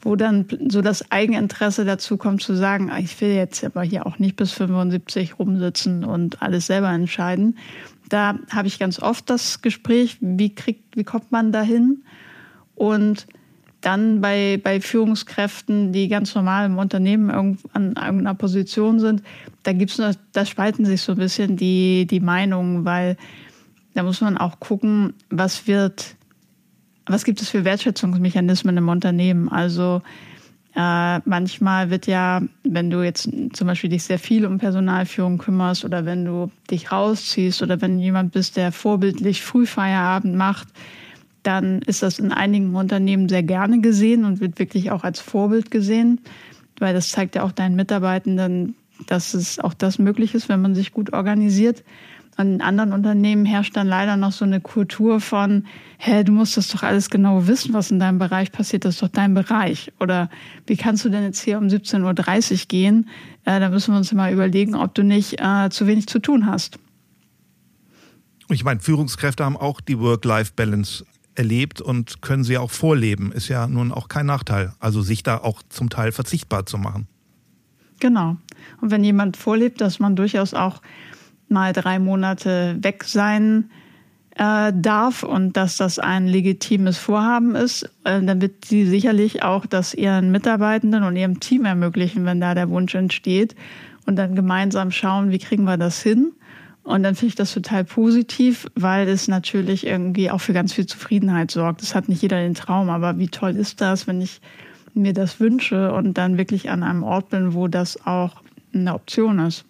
wo 0.05 0.15
dann 0.15 0.45
so 0.69 0.83
das 0.83 1.11
Eigeninteresse 1.11 1.83
dazu 1.83 2.15
kommt 2.15 2.43
zu 2.43 2.55
sagen, 2.55 2.91
ah, 2.91 2.99
ich 2.99 3.19
will 3.19 3.33
jetzt 3.33 3.63
aber 3.63 3.81
hier 3.81 4.05
auch 4.05 4.19
nicht 4.19 4.35
bis 4.35 4.51
75 4.51 5.39
rumsitzen 5.39 6.05
und 6.05 6.43
alles 6.43 6.67
selber 6.67 6.89
entscheiden. 6.89 7.57
Da 8.07 8.37
habe 8.51 8.67
ich 8.67 8.77
ganz 8.77 9.01
oft 9.01 9.27
das 9.31 9.63
Gespräch, 9.63 10.17
wie 10.21 10.53
kriegt, 10.53 10.95
wie 10.95 11.03
kommt 11.03 11.31
man 11.31 11.51
dahin? 11.51 12.03
Und 12.75 13.25
dann 13.81 14.21
bei, 14.21 14.61
bei 14.63 14.79
Führungskräften, 14.79 15.91
die 15.91 16.07
ganz 16.07 16.35
normal 16.35 16.67
im 16.67 16.77
Unternehmen 16.77 17.31
an 17.31 17.57
irgendeiner 17.73 18.35
Position 18.35 18.99
sind, 18.99 19.23
da 19.63 19.73
gibt's 19.73 19.99
da 20.33 20.45
spalten 20.45 20.85
sich 20.85 21.01
so 21.01 21.13
ein 21.13 21.17
bisschen 21.17 21.57
die, 21.57 22.05
die 22.05 22.19
Meinungen, 22.19 22.85
weil 22.85 23.17
da 23.95 24.03
muss 24.03 24.21
man 24.21 24.37
auch 24.37 24.59
gucken, 24.59 25.13
was 25.31 25.65
wird 25.65 26.15
was 27.05 27.23
gibt 27.23 27.41
es 27.41 27.49
für 27.49 27.65
Wertschätzungsmechanismen 27.65 28.77
im 28.77 28.89
Unternehmen? 28.89 29.49
Also 29.49 30.01
äh, 30.75 31.19
manchmal 31.19 31.89
wird 31.89 32.05
ja, 32.07 32.41
wenn 32.63 32.89
du 32.89 33.01
jetzt 33.01 33.29
zum 33.53 33.67
Beispiel 33.67 33.89
dich 33.89 34.03
sehr 34.03 34.19
viel 34.19 34.45
um 34.45 34.57
Personalführung 34.57 35.37
kümmerst 35.37 35.85
oder 35.85 36.05
wenn 36.05 36.25
du 36.25 36.51
dich 36.69 36.91
rausziehst 36.91 37.61
oder 37.61 37.81
wenn 37.81 37.97
jemand 37.97 38.33
bist, 38.33 38.57
der 38.57 38.71
vorbildlich 38.71 39.41
Frühfeierabend 39.41 40.35
macht, 40.35 40.67
dann 41.43 41.81
ist 41.83 42.03
das 42.03 42.19
in 42.19 42.31
einigen 42.31 42.75
Unternehmen 42.75 43.29
sehr 43.29 43.43
gerne 43.43 43.79
gesehen 43.79 44.25
und 44.25 44.41
wird 44.41 44.59
wirklich 44.59 44.91
auch 44.91 45.03
als 45.03 45.19
Vorbild 45.19 45.71
gesehen, 45.71 46.19
weil 46.79 46.93
das 46.93 47.09
zeigt 47.09 47.35
ja 47.35 47.43
auch 47.43 47.51
deinen 47.51 47.75
Mitarbeitenden, 47.75 48.75
dass 49.07 49.33
es 49.33 49.59
auch 49.59 49.73
das 49.73 49.99
möglich 49.99 50.33
ist, 50.33 50.49
wenn 50.49 50.61
man 50.61 50.75
sich 50.75 50.91
gut 50.91 51.13
organisiert. 51.13 51.83
In 52.37 52.61
anderen 52.61 52.91
Unternehmen 52.91 53.45
herrscht 53.45 53.77
dann 53.77 53.87
leider 53.87 54.17
noch 54.17 54.33
so 54.33 54.43
eine 54.43 54.59
Kultur 54.59 55.21
von, 55.21 55.65
hä, 55.97 56.23
du 56.25 56.33
musst 56.33 56.57
das 56.57 56.67
doch 56.67 56.83
alles 56.83 57.09
genau 57.09 57.47
wissen, 57.47 57.73
was 57.73 57.91
in 57.91 57.99
deinem 57.99 58.19
Bereich 58.19 58.51
passiert, 58.51 58.83
das 58.83 58.95
ist 58.95 59.03
doch 59.03 59.07
dein 59.07 59.33
Bereich. 59.33 59.93
Oder 60.01 60.29
wie 60.67 60.75
kannst 60.75 61.05
du 61.05 61.09
denn 61.09 61.23
jetzt 61.23 61.41
hier 61.41 61.57
um 61.57 61.67
17.30 61.67 62.51
Uhr 62.51 62.57
gehen? 62.67 63.09
Äh, 63.45 63.61
da 63.61 63.69
müssen 63.69 63.93
wir 63.93 63.97
uns 63.97 64.11
mal 64.11 64.33
überlegen, 64.33 64.75
ob 64.75 64.93
du 64.95 65.03
nicht 65.03 65.39
äh, 65.39 65.69
zu 65.69 65.87
wenig 65.87 66.07
zu 66.07 66.19
tun 66.19 66.45
hast. 66.45 66.77
Ich 68.49 68.65
meine, 68.65 68.81
Führungskräfte 68.81 69.45
haben 69.45 69.57
auch 69.57 69.79
die 69.79 69.97
Work-Life-Balance 69.97 71.05
erlebt 71.35 71.81
und 71.81 72.21
können 72.21 72.43
sie 72.43 72.57
auch 72.57 72.71
vorleben. 72.71 73.31
Ist 73.31 73.47
ja 73.47 73.65
nun 73.67 73.91
auch 73.91 74.09
kein 74.09 74.25
Nachteil. 74.25 74.73
Also 74.79 75.01
sich 75.01 75.23
da 75.23 75.37
auch 75.37 75.61
zum 75.69 75.89
Teil 75.89 76.11
verzichtbar 76.11 76.65
zu 76.65 76.77
machen. 76.77 77.07
Genau. 77.99 78.37
Und 78.81 78.91
wenn 78.91 79.03
jemand 79.03 79.37
vorlebt, 79.37 79.81
dass 79.81 79.99
man 79.99 80.15
durchaus 80.15 80.53
auch 80.53 80.81
mal 81.55 81.71
drei 81.71 81.99
Monate 81.99 82.77
weg 82.81 83.05
sein 83.05 83.69
äh, 84.35 84.73
darf 84.75 85.23
und 85.23 85.55
dass 85.55 85.77
das 85.77 85.99
ein 85.99 86.27
legitimes 86.27 86.97
Vorhaben 86.97 87.55
ist, 87.55 87.83
äh, 88.03 88.21
dann 88.21 88.41
wird 88.41 88.65
sie 88.65 88.85
sicherlich 88.85 89.41
auch 89.41 89.65
das 89.65 89.93
ihren 89.93 90.31
Mitarbeitenden 90.31 91.03
und 91.03 91.15
ihrem 91.15 91.39
Team 91.39 91.63
ermöglichen, 91.63 92.25
wenn 92.25 92.41
da 92.41 92.55
der 92.55 92.69
Wunsch 92.69 92.93
entsteht 92.93 93.55
und 94.05 94.17
dann 94.17 94.35
gemeinsam 94.35 94.91
schauen, 94.91 95.31
wie 95.31 95.39
kriegen 95.39 95.63
wir 95.63 95.77
das 95.77 96.01
hin. 96.01 96.33
Und 96.83 97.03
dann 97.03 97.15
finde 97.15 97.29
ich 97.29 97.35
das 97.35 97.53
total 97.53 97.85
positiv, 97.85 98.67
weil 98.75 99.07
es 99.07 99.29
natürlich 99.29 99.87
irgendwie 99.87 100.29
auch 100.29 100.41
für 100.41 100.53
ganz 100.53 100.73
viel 100.73 100.85
Zufriedenheit 100.85 101.49
sorgt. 101.49 101.81
Das 101.81 101.95
hat 101.95 102.09
nicht 102.09 102.21
jeder 102.21 102.41
den 102.41 102.53
Traum, 102.53 102.89
aber 102.89 103.17
wie 103.17 103.29
toll 103.29 103.55
ist 103.55 103.79
das, 103.79 104.05
wenn 104.05 104.19
ich 104.19 104.41
mir 104.93 105.13
das 105.13 105.39
wünsche 105.39 105.93
und 105.93 106.17
dann 106.17 106.37
wirklich 106.37 106.69
an 106.69 106.83
einem 106.83 107.03
Ort 107.03 107.29
bin, 107.29 107.53
wo 107.53 107.69
das 107.69 108.05
auch 108.05 108.41
eine 108.73 108.93
Option 108.93 109.39
ist 109.39 109.65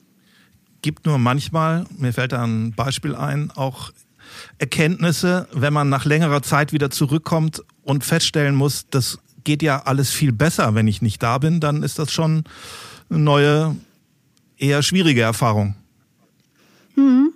gibt 0.85 1.07
nur 1.07 1.17
manchmal, 1.17 1.85
mir 1.97 2.13
fällt 2.13 2.31
da 2.31 2.43
ein 2.43 2.71
Beispiel 2.71 3.15
ein, 3.15 3.49
auch 3.55 3.91
Erkenntnisse, 4.59 5.47
wenn 5.51 5.73
man 5.73 5.89
nach 5.89 6.05
längerer 6.05 6.43
Zeit 6.43 6.73
wieder 6.73 6.91
zurückkommt 6.91 7.63
und 7.81 8.03
feststellen 8.03 8.53
muss, 8.53 8.85
das 8.91 9.17
geht 9.43 9.63
ja 9.63 9.81
alles 9.85 10.11
viel 10.11 10.31
besser, 10.31 10.75
wenn 10.75 10.87
ich 10.87 11.01
nicht 11.01 11.23
da 11.23 11.39
bin, 11.39 11.59
dann 11.59 11.81
ist 11.81 11.97
das 11.97 12.11
schon 12.11 12.43
eine 13.09 13.17
neue, 13.17 13.75
eher 14.59 14.83
schwierige 14.83 15.21
Erfahrung. 15.21 15.73
Hm. 16.93 17.33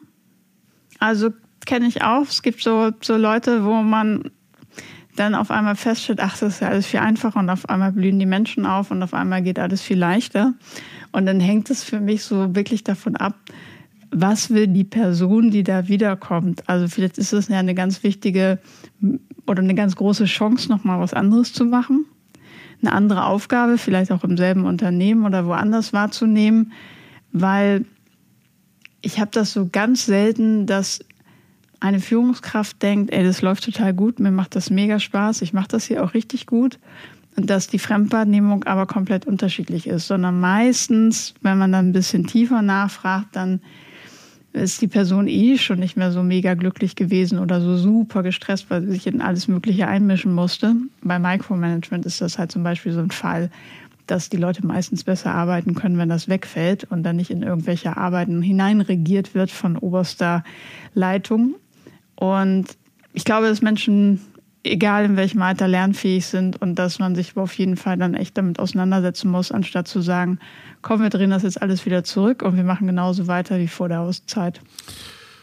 Also 1.00 1.32
kenne 1.66 1.88
ich 1.88 2.04
auch. 2.04 2.28
Es 2.28 2.44
gibt 2.44 2.62
so, 2.62 2.92
so 3.02 3.18
Leute, 3.18 3.66
wo 3.66 3.82
man 3.82 4.30
dann 5.16 5.34
auf 5.34 5.50
einmal 5.50 5.76
feststellt, 5.76 6.20
ach, 6.22 6.38
das 6.38 6.54
ist 6.54 6.60
ja 6.60 6.70
alles 6.70 6.86
viel 6.86 7.00
einfacher 7.00 7.40
und 7.40 7.50
auf 7.50 7.68
einmal 7.68 7.94
blühen 7.94 8.20
die 8.20 8.28
Menschen 8.28 8.68
auf 8.68 8.92
und 8.92 9.02
auf 9.02 9.16
einmal 9.16 9.42
geht 9.42 9.58
alles 9.58 9.82
viel 9.82 9.98
leichter. 9.98 10.54
Und 11.12 11.26
dann 11.26 11.40
hängt 11.40 11.70
es 11.70 11.84
für 11.84 12.00
mich 12.00 12.24
so 12.24 12.56
wirklich 12.56 12.84
davon 12.84 13.16
ab, 13.16 13.36
was 14.12 14.50
will 14.50 14.68
die 14.68 14.84
Person, 14.84 15.52
die 15.52 15.64
da 15.64 15.88
wiederkommt. 15.88 16.68
Also 16.68 16.88
vielleicht 16.88 17.18
ist 17.18 17.34
es 17.34 17.48
ja 17.48 17.60
eine 17.60 17.76
ganz 17.76 18.04
wichtige 18.04 18.60
oder 19.46 19.62
eine 19.62 19.76
ganz 19.76 19.96
große 19.96 20.26
Chance, 20.26 20.70
nochmal 20.70 21.00
was 21.00 21.14
anderes 21.14 21.54
zu 21.54 21.66
machen. 21.66 22.06
Eine 22.82 22.94
andere 22.94 23.26
Aufgabe, 23.26 23.78
vielleicht 23.78 24.12
auch 24.12 24.24
im 24.24 24.38
selben 24.38 24.66
Unternehmen 24.66 25.26
oder 25.26 25.46
woanders 25.46 25.94
wahrzunehmen, 25.94 26.72
weil 27.32 27.86
ich 29.02 29.20
habe 29.20 29.32
das 29.32 29.54
so 29.54 29.68
ganz 29.72 30.06
selten, 30.06 30.66
dass 30.66 31.00
eine 31.80 32.00
Führungskraft 32.00 32.82
denkt, 32.82 33.12
ey, 33.12 33.24
das 33.24 33.42
läuft 33.42 33.64
total 33.64 33.94
gut, 33.94 34.20
mir 34.20 34.32
macht 34.32 34.56
das 34.56 34.70
mega 34.70 35.00
Spaß, 35.00 35.42
ich 35.42 35.54
mache 35.54 35.70
das 35.70 35.86
hier 35.86 36.04
auch 36.04 36.14
richtig 36.14 36.46
gut 36.46 36.80
dass 37.42 37.68
die 37.68 37.80
Fremdwahrnehmung 37.80 38.64
aber 38.66 38.86
komplett 38.86 39.26
unterschiedlich 39.26 39.88
ist, 39.88 40.08
sondern 40.08 40.40
meistens, 40.40 41.34
wenn 41.42 41.58
man 41.58 41.72
dann 41.72 41.90
ein 41.90 41.94
bisschen 41.94 42.26
tiefer 42.28 42.62
nachfragt, 42.62 43.36
dann 43.36 43.62
ist 44.54 44.82
die 44.82 44.88
Person 44.88 45.28
eh 45.28 45.58
schon 45.58 45.80
nicht 45.80 45.96
mehr 45.96 46.12
so 46.12 46.24
mega 46.24 46.56
glücklich 46.56 46.96
gewesen 46.96 47.40
oder 47.40 47.62
so 47.62 47.78
super 47.78 48.24
gestresst, 48.24 48.70
weil 48.70 48.82
sie 48.82 48.92
sich 48.92 49.08
in 49.08 49.22
alles 49.22 49.48
Mögliche 49.48 49.88
einmischen 49.88 50.34
musste. 50.34 50.76
Bei 51.04 51.20
Micromanagement 51.20 52.06
ist 52.06 52.22
das 52.22 52.40
halt 52.40 52.52
zum 52.52 52.64
Beispiel 52.64 52.92
so 52.92 53.00
ein 53.00 53.12
Fall, 53.12 53.52
dass 54.08 54.30
die 54.30 54.38
Leute 54.38 54.66
meistens 54.66 55.04
besser 55.04 55.34
arbeiten 55.34 55.76
können, 55.76 56.00
wenn 56.00 56.10
das 56.10 56.28
wegfällt 56.28 56.86
und 56.86 57.04
dann 57.04 57.18
nicht 57.18 57.30
in 57.30 57.44
irgendwelche 57.44 57.96
Arbeiten 57.96 58.42
hineinregiert 58.42 59.36
wird 59.36 59.52
von 59.52 59.78
oberster 59.78 60.44
Leitung. 60.96 61.56
Und 62.16 62.66
ich 63.14 63.24
glaube, 63.24 63.48
dass 63.48 63.62
Menschen 63.62 64.20
egal 64.64 65.06
in 65.06 65.18
welchem 65.18 65.42
Alter 65.42 65.68
lernfähig 65.68 66.26
sind 66.26 66.62
und 66.62 66.76
dass 66.76 67.00
man 67.00 67.16
sich 67.16 67.38
auf 67.38 67.54
jeden 67.54 67.78
Fall 67.78 67.98
dann 67.98 68.14
echt 68.14 68.38
damit 68.38 68.60
auseinandersetzen 68.60 69.30
muss, 69.30 69.52
anstatt 69.52 69.88
zu 69.88 70.02
sagen, 70.02 70.40
komm, 70.82 71.02
wir 71.02 71.10
drehen 71.10 71.30
das 71.30 71.44
jetzt 71.44 71.62
alles 71.62 71.86
wieder 71.86 72.04
zurück 72.04 72.42
und 72.42 72.58
wir 72.58 72.64
machen 72.64 72.88
genauso 72.88 73.28
weiter 73.28 73.60
wie 73.60 73.68
vor 73.68 73.90
der 73.90 74.02
Auszeit. 74.02 74.62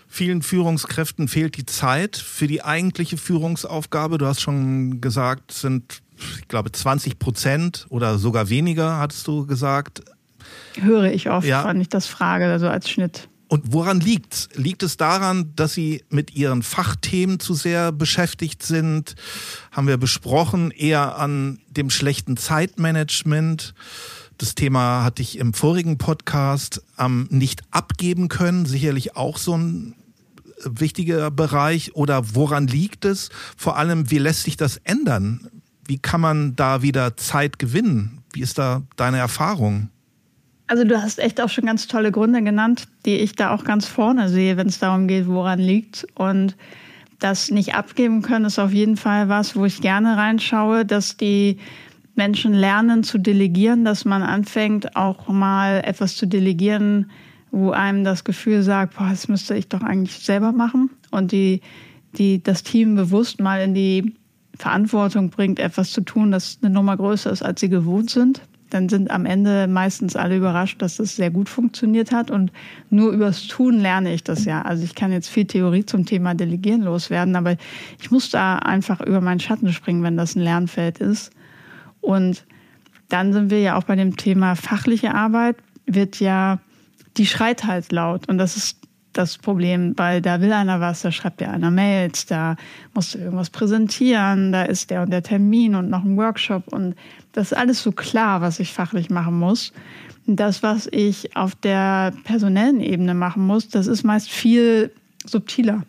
Vielen 0.09 0.43
Führungskräften 0.43 1.29
fehlt 1.29 1.57
die 1.57 1.67
Zeit 1.67 2.17
für 2.17 2.47
die 2.47 2.63
eigentliche 2.63 3.17
Führungsaufgabe. 3.17 4.19
Du 4.19 4.27
hast 4.27 4.41
schon 4.41 5.01
gesagt, 5.01 5.53
sind, 5.53 6.01
ich 6.39 6.49
glaube, 6.49 6.73
20 6.73 7.19
Prozent 7.19 7.87
oder 7.89 8.19
sogar 8.19 8.49
weniger, 8.49 8.99
hattest 8.99 9.27
du 9.27 9.47
gesagt. 9.47 10.03
Höre 10.81 11.13
ich 11.13 11.29
oft, 11.29 11.47
ja. 11.47 11.67
wenn 11.67 11.81
ich 11.81 11.89
das 11.89 12.07
frage, 12.07 12.47
also 12.47 12.69
als 12.69 12.89
Schnitt. 12.89 13.29
Und 13.49 13.73
woran 13.73 14.01
liegt's? 14.01 14.49
Liegt 14.55 14.83
es 14.83 14.97
daran, 14.97 15.53
dass 15.55 15.75
Sie 15.75 16.03
mit 16.11 16.35
Ihren 16.35 16.63
Fachthemen 16.63 17.39
zu 17.39 17.55
sehr 17.55 17.93
beschäftigt 17.93 18.63
sind? 18.63 19.15
Haben 19.71 19.87
wir 19.87 19.99
besprochen, 19.99 20.73
eher 20.73 21.17
an 21.17 21.61
dem 21.69 21.91
schlechten 21.91 22.37
Zeitmanagement? 22.37 23.75
Das 24.39 24.55
Thema 24.55 25.05
hatte 25.05 25.23
ich 25.23 25.39
im 25.39 25.55
vorigen 25.55 25.97
Podcast 25.97 26.83
am 26.97 27.29
nicht 27.31 27.63
abgeben 27.71 28.29
können, 28.29 28.67
sicherlich 28.67 29.17
auch 29.17 29.39
so 29.39 29.57
ein 29.57 29.95
wichtiger 30.65 31.31
Bereich. 31.31 31.95
Oder 31.95 32.35
woran 32.35 32.67
liegt 32.67 33.05
es? 33.05 33.31
Vor 33.57 33.77
allem, 33.77 34.11
wie 34.11 34.19
lässt 34.19 34.43
sich 34.43 34.57
das 34.57 34.79
ändern? 34.79 35.49
Wie 35.87 35.99
kann 35.99 36.21
man 36.21 36.57
da 36.57 36.83
wieder 36.83 37.17
Zeit 37.17 37.59
gewinnen? 37.61 38.23
Wie 38.33 38.41
ist 38.41 38.59
da 38.59 38.83
deine 38.97 39.19
Erfahrung? 39.19 39.91
Also 40.69 40.83
du 40.83 41.01
hast 41.01 41.21
echt 41.21 41.41
auch 41.41 41.49
schon 41.49 41.65
ganz 41.65 41.87
tolle 41.87 42.11
Gründe 42.11 42.43
genannt, 42.43 42.89
die 43.05 43.17
ich 43.17 43.37
da 43.37 43.55
auch 43.55 43.63
ganz 43.63 43.87
vorne 43.87 44.29
sehe, 44.29 44.57
wenn 44.57 44.67
es 44.67 44.81
darum 44.81 45.07
geht, 45.07 45.29
woran 45.29 45.61
liegt. 45.61 46.07
Und 46.15 46.57
das 47.21 47.51
nicht 47.51 47.75
abgeben 47.75 48.23
können 48.23 48.47
ist 48.47 48.59
auf 48.59 48.73
jeden 48.73 48.97
Fall 48.97 49.29
was, 49.29 49.55
wo 49.55 49.65
ich 49.65 49.81
gerne 49.81 50.17
reinschaue, 50.17 50.85
dass 50.85 51.17
die 51.17 51.59
Menschen 52.17 52.53
lernen 52.53 53.05
zu 53.05 53.19
delegieren, 53.19 53.85
dass 53.85 54.05
man 54.05 54.23
anfängt 54.23 54.97
auch 54.97 55.29
mal 55.29 55.83
etwas 55.85 56.17
zu 56.17 56.27
delegieren, 56.27 57.11
wo 57.53 57.71
einem 57.71 58.05
das 58.05 58.25
Gefühl 58.25 58.63
sagt, 58.63 58.97
boah, 58.97 59.09
das 59.11 59.29
müsste 59.29 59.55
ich 59.55 59.69
doch 59.69 59.83
eigentlich 59.83 60.19
selber 60.19 60.53
machen 60.53 60.91
und 61.11 61.31
die, 61.31 61.61
die 62.19 62.43
das 62.43 62.63
Team 62.63 62.97
bewusst 62.97 63.39
mal 63.41 63.61
in 63.61 63.75
die 63.75 64.15
Verantwortung 64.57 65.31
bringt, 65.31 65.61
etwas 65.61 65.93
zu 65.93 66.01
tun, 66.01 66.33
das 66.33 66.59
eine 66.61 66.73
Nummer 66.73 66.97
größer 66.97 67.31
ist, 67.31 67.43
als 67.43 67.61
sie 67.61 67.69
gewohnt 67.69 68.11
sind 68.11 68.41
dann 68.77 68.91
sind 68.91 69.11
am 69.11 69.25
Ende 69.25 69.67
meistens 69.69 70.17
alle 70.17 70.37
überrascht, 70.37 70.83
dass 70.83 70.99
es 70.99 71.17
sehr 71.17 71.31
gut 71.31 71.49
funktioniert 71.49 72.13
hat. 72.13 72.31
Und 72.31 72.53
nur 72.91 73.11
übers 73.11 73.47
Tun 73.47 73.81
lerne 73.81 74.13
ich 74.13 74.23
das 74.23 74.45
ja. 74.45 74.63
Also 74.63 74.85
ich 74.85 74.95
kann 74.95 75.13
jetzt 75.13 75.29
viel 75.29 75.47
Theorie 75.47 75.87
zum 75.87 76.05
Thema 76.05 76.35
Delegieren 76.35 76.83
loswerden, 76.83 77.37
aber 77.37 77.57
ich 77.99 78.11
muss 78.11 78.29
da 78.29 78.57
einfach 78.57 79.01
über 79.01 79.23
meinen 79.23 79.41
Schatten 79.41 79.73
springen, 79.73 80.03
wenn 80.03 80.19
das 80.19 80.37
ein 80.37 80.43
Lernfeld 80.43 80.99
ist. 80.99 81.33
Und 82.03 82.45
dann 83.09 83.33
sind 83.33 83.51
wir 83.51 83.61
ja 83.61 83.79
auch 83.79 83.85
bei 83.85 83.97
dem 83.97 84.17
Thema 84.17 84.57
fachliche 84.57 85.15
Arbeit, 85.15 85.57
wird 85.87 86.21
ja, 86.21 86.59
die 87.17 87.27
schreit 87.27 87.65
halt 87.65 87.93
laut. 87.93 88.29
Und 88.29 88.37
das 88.37 88.59
ist 88.59 88.86
das 89.17 89.39
Problem, 89.39 89.95
weil 89.97 90.21
da 90.21 90.41
will 90.41 90.53
einer 90.53 90.81
was, 90.81 91.03
da 91.03 91.11
schreibt 91.11 91.41
ja 91.41 91.51
einer 91.51 91.71
Mails, 91.71 92.27
da 92.27 92.57
musst 92.95 93.15
du 93.15 93.19
irgendwas 93.19 93.51
präsentieren, 93.51 94.53
da 94.53 94.63
ist 94.63 94.91
der 94.91 95.03
und 95.03 95.11
der 95.11 95.23
Termin 95.23 95.75
und 95.75 95.91
noch 95.91 96.05
ein 96.05 96.17
Workshop 96.17 96.73
und 96.73 96.95
das 97.33 97.53
ist 97.53 97.59
alles 97.59 97.83
so 97.83 97.93
klar, 97.93 98.41
was 98.41 98.61
ich 98.61 98.73
fachlich 98.73 99.11
machen 99.11 99.39
muss. 99.39 99.73
Das, 100.27 100.63
was 100.63 100.89
ich 100.91 101.37
auf 101.37 101.55
der 101.55 102.13
personellen 102.25 102.81
Ebene 102.81 103.15
machen 103.15 103.47
muss, 103.47 103.69
das 103.69 103.87
ist 103.87 104.03
meist 104.03 104.29
viel 104.29 104.91
subtiler. 105.25 105.83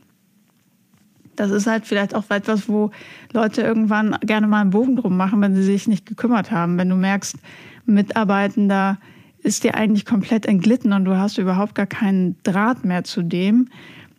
Das 1.36 1.52
ist 1.52 1.68
halt 1.68 1.86
vielleicht 1.86 2.16
auch 2.16 2.30
etwas, 2.30 2.68
wo 2.68 2.92
Leute 3.32 3.62
irgendwann 3.62 4.18
gerne 4.22 4.48
mal 4.48 4.62
einen 4.62 4.72
Bogen 4.72 4.96
drum 4.96 5.16
machen, 5.16 5.42
wenn 5.42 5.56
sie 5.56 5.64
sich 5.64 5.88
nicht 5.88 6.06
gekümmert 6.06 6.52
haben. 6.52 6.78
Wenn 6.78 6.90
du 6.90 6.96
merkst, 6.96 7.38
Mitarbeitender 7.86 8.98
ist 9.44 9.64
dir 9.64 9.76
eigentlich 9.76 10.06
komplett 10.06 10.46
entglitten 10.46 10.94
und 10.94 11.06
du 11.06 11.16
hast 11.16 11.38
überhaupt 11.38 11.76
gar 11.76 11.86
keinen 11.86 12.36
Draht 12.44 12.86
mehr 12.86 13.04
zu 13.04 13.22
dem, 13.22 13.70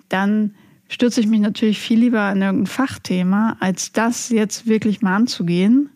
dann 0.09 0.55
stürze 0.89 1.21
ich 1.21 1.27
mich 1.27 1.41
natürlich 1.41 1.79
viel 1.79 1.99
lieber 1.99 2.31
in 2.33 2.41
irgendein 2.41 2.67
Fachthema, 2.67 3.57
als 3.61 3.93
das 3.93 4.31
jetzt 4.31 4.67
wirklich 4.67 5.03
mal 5.03 5.17
anzugehen. 5.17 5.91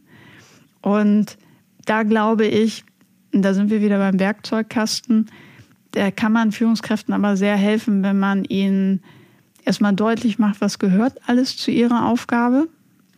Und 0.83 1.39
da 1.87 2.03
glaube 2.03 2.47
ich, 2.47 2.85
da 3.33 3.55
sind 3.55 3.71
wir 3.71 3.81
wieder 3.81 3.99
beim 3.99 4.21
Werkzeugkasten, 4.21 5.31
da 5.93 6.11
kann 6.11 6.33
man 6.33 6.53
Führungskräften 6.53 7.15
aber 7.15 7.37
sehr 7.37 7.57
helfen, 7.57 8.03
wenn 8.03 8.19
man 8.19 8.45
ihnen 8.45 9.03
erstmal 9.65 9.95
deutlich 9.95 10.39
macht, 10.39 10.61
was 10.61 10.79
gehört 10.79 11.19
alles 11.29 11.57
zu 11.57 11.71
ihrer 11.71 12.07
Aufgabe. 12.07 12.69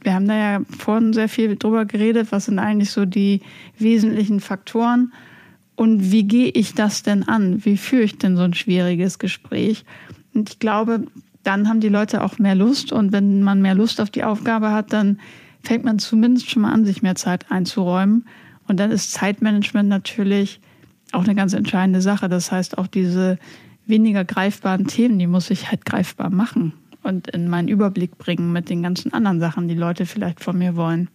Wir 0.02 0.14
haben 0.14 0.28
da 0.28 0.36
ja 0.36 0.60
vorhin 0.78 1.12
sehr 1.12 1.28
viel 1.28 1.56
drüber 1.56 1.86
geredet, 1.86 2.30
was 2.30 2.46
sind 2.46 2.58
eigentlich 2.58 2.90
so 2.90 3.06
die 3.06 3.40
wesentlichen 3.78 4.40
Faktoren 4.40 5.12
und 5.76 6.12
wie 6.12 6.24
gehe 6.24 6.48
ich 6.48 6.74
das 6.74 7.02
denn 7.02 7.22
an? 7.24 7.64
Wie 7.64 7.76
führe 7.76 8.02
ich 8.02 8.18
denn 8.18 8.36
so 8.36 8.42
ein 8.42 8.54
schwieriges 8.54 9.18
Gespräch? 9.18 9.84
Und 10.32 10.50
ich 10.50 10.58
glaube, 10.58 11.06
dann 11.42 11.68
haben 11.68 11.80
die 11.80 11.88
Leute 11.88 12.22
auch 12.22 12.38
mehr 12.38 12.54
Lust 12.54 12.92
und 12.92 13.12
wenn 13.12 13.42
man 13.42 13.60
mehr 13.60 13.74
Lust 13.74 14.00
auf 14.00 14.10
die 14.10 14.24
Aufgabe 14.24 14.72
hat, 14.72 14.92
dann 14.92 15.20
fängt 15.62 15.84
man 15.84 15.98
zumindest 15.98 16.50
schon 16.50 16.62
mal 16.62 16.72
an, 16.72 16.84
sich 16.84 17.02
mehr 17.02 17.14
Zeit 17.14 17.50
einzuräumen. 17.50 18.26
Und 18.66 18.80
dann 18.80 18.90
ist 18.90 19.12
Zeitmanagement 19.12 19.88
natürlich 19.88 20.60
auch 21.12 21.24
eine 21.24 21.34
ganz 21.34 21.52
entscheidende 21.52 22.00
Sache. 22.00 22.28
Das 22.28 22.50
heißt, 22.50 22.78
auch 22.78 22.86
diese 22.86 23.38
weniger 23.86 24.24
greifbaren 24.24 24.86
Themen, 24.86 25.18
die 25.18 25.26
muss 25.26 25.50
ich 25.50 25.70
halt 25.70 25.84
greifbar 25.84 26.30
machen 26.30 26.72
und 27.02 27.28
in 27.28 27.48
meinen 27.48 27.68
Überblick 27.68 28.16
bringen 28.18 28.52
mit 28.52 28.70
den 28.70 28.82
ganzen 28.82 29.12
anderen 29.12 29.40
Sachen, 29.40 29.68
die 29.68 29.74
Leute 29.74 30.06
vielleicht 30.06 30.42
von 30.42 30.56
mir 30.58 30.76
wollen. 30.76 31.08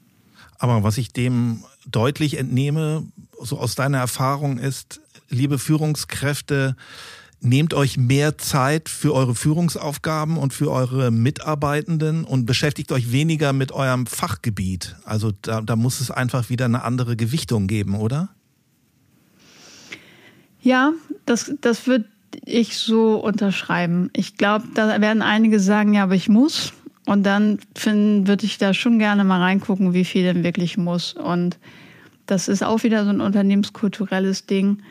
Aber 0.60 0.84
was 0.84 0.98
ich 0.98 1.14
dem 1.14 1.64
deutlich 1.90 2.38
entnehme, 2.38 3.04
so 3.42 3.58
aus 3.58 3.76
deiner 3.76 4.00
Erfahrung 4.00 4.58
ist, 4.58 5.02
liebe 5.30 5.60
Führungskräfte, 5.60 6.76
nehmt 7.42 7.74
euch 7.74 7.98
mehr 7.98 8.38
Zeit 8.38 8.90
für 8.90 9.14
eure 9.14 9.36
Führungsaufgaben 9.36 10.38
und 10.38 10.54
für 10.54 10.72
eure 10.72 11.12
Mitarbeitenden 11.12 12.26
und 12.26 12.46
beschäftigt 12.46 12.92
euch 12.92 13.12
weniger 13.12 13.54
mit 13.54 13.72
eurem 13.72 14.08
Fachgebiet. 14.08 14.96
Also 15.06 15.32
da, 15.42 15.62
da 15.62 15.76
muss 15.76 16.02
es 16.02 16.12
einfach 16.12 16.50
wieder 16.50 16.66
eine 16.66 16.84
andere 16.84 17.16
Gewichtung 17.16 17.68
geben, 17.68 17.96
oder? 17.96 18.30
Ja, 20.62 20.92
das, 21.26 21.54
das 21.62 21.88
wird 21.88 22.06
ich 22.46 22.78
so 22.78 23.16
unterschreiben. 23.16 24.10
Ich 24.14 24.36
glaube, 24.36 24.66
da 24.76 25.02
werden 25.02 25.22
einige 25.22 25.60
sagen, 25.60 25.94
ja, 25.94 26.04
aber 26.04 26.16
ich 26.16 26.30
muss. 26.30 26.74
Und 27.06 27.24
dann 27.24 27.60
würde 27.74 28.46
ich 28.46 28.58
da 28.58 28.74
schon 28.74 29.00
gerne 29.00 29.24
mal 29.24 29.40
reingucken, 29.40 29.94
wie 29.94 30.06
viel 30.06 30.24
denn 30.24 30.44
wirklich 30.44 30.78
muss. 30.78 31.14
Und 31.14 31.58
das 32.30 32.48
ist 32.48 32.64
auch 32.64 32.84
wieder 32.84 33.04
so 33.04 33.10
ein 33.10 33.22
unternehmenskulturelles 33.22 34.46
Ding. 34.46 34.84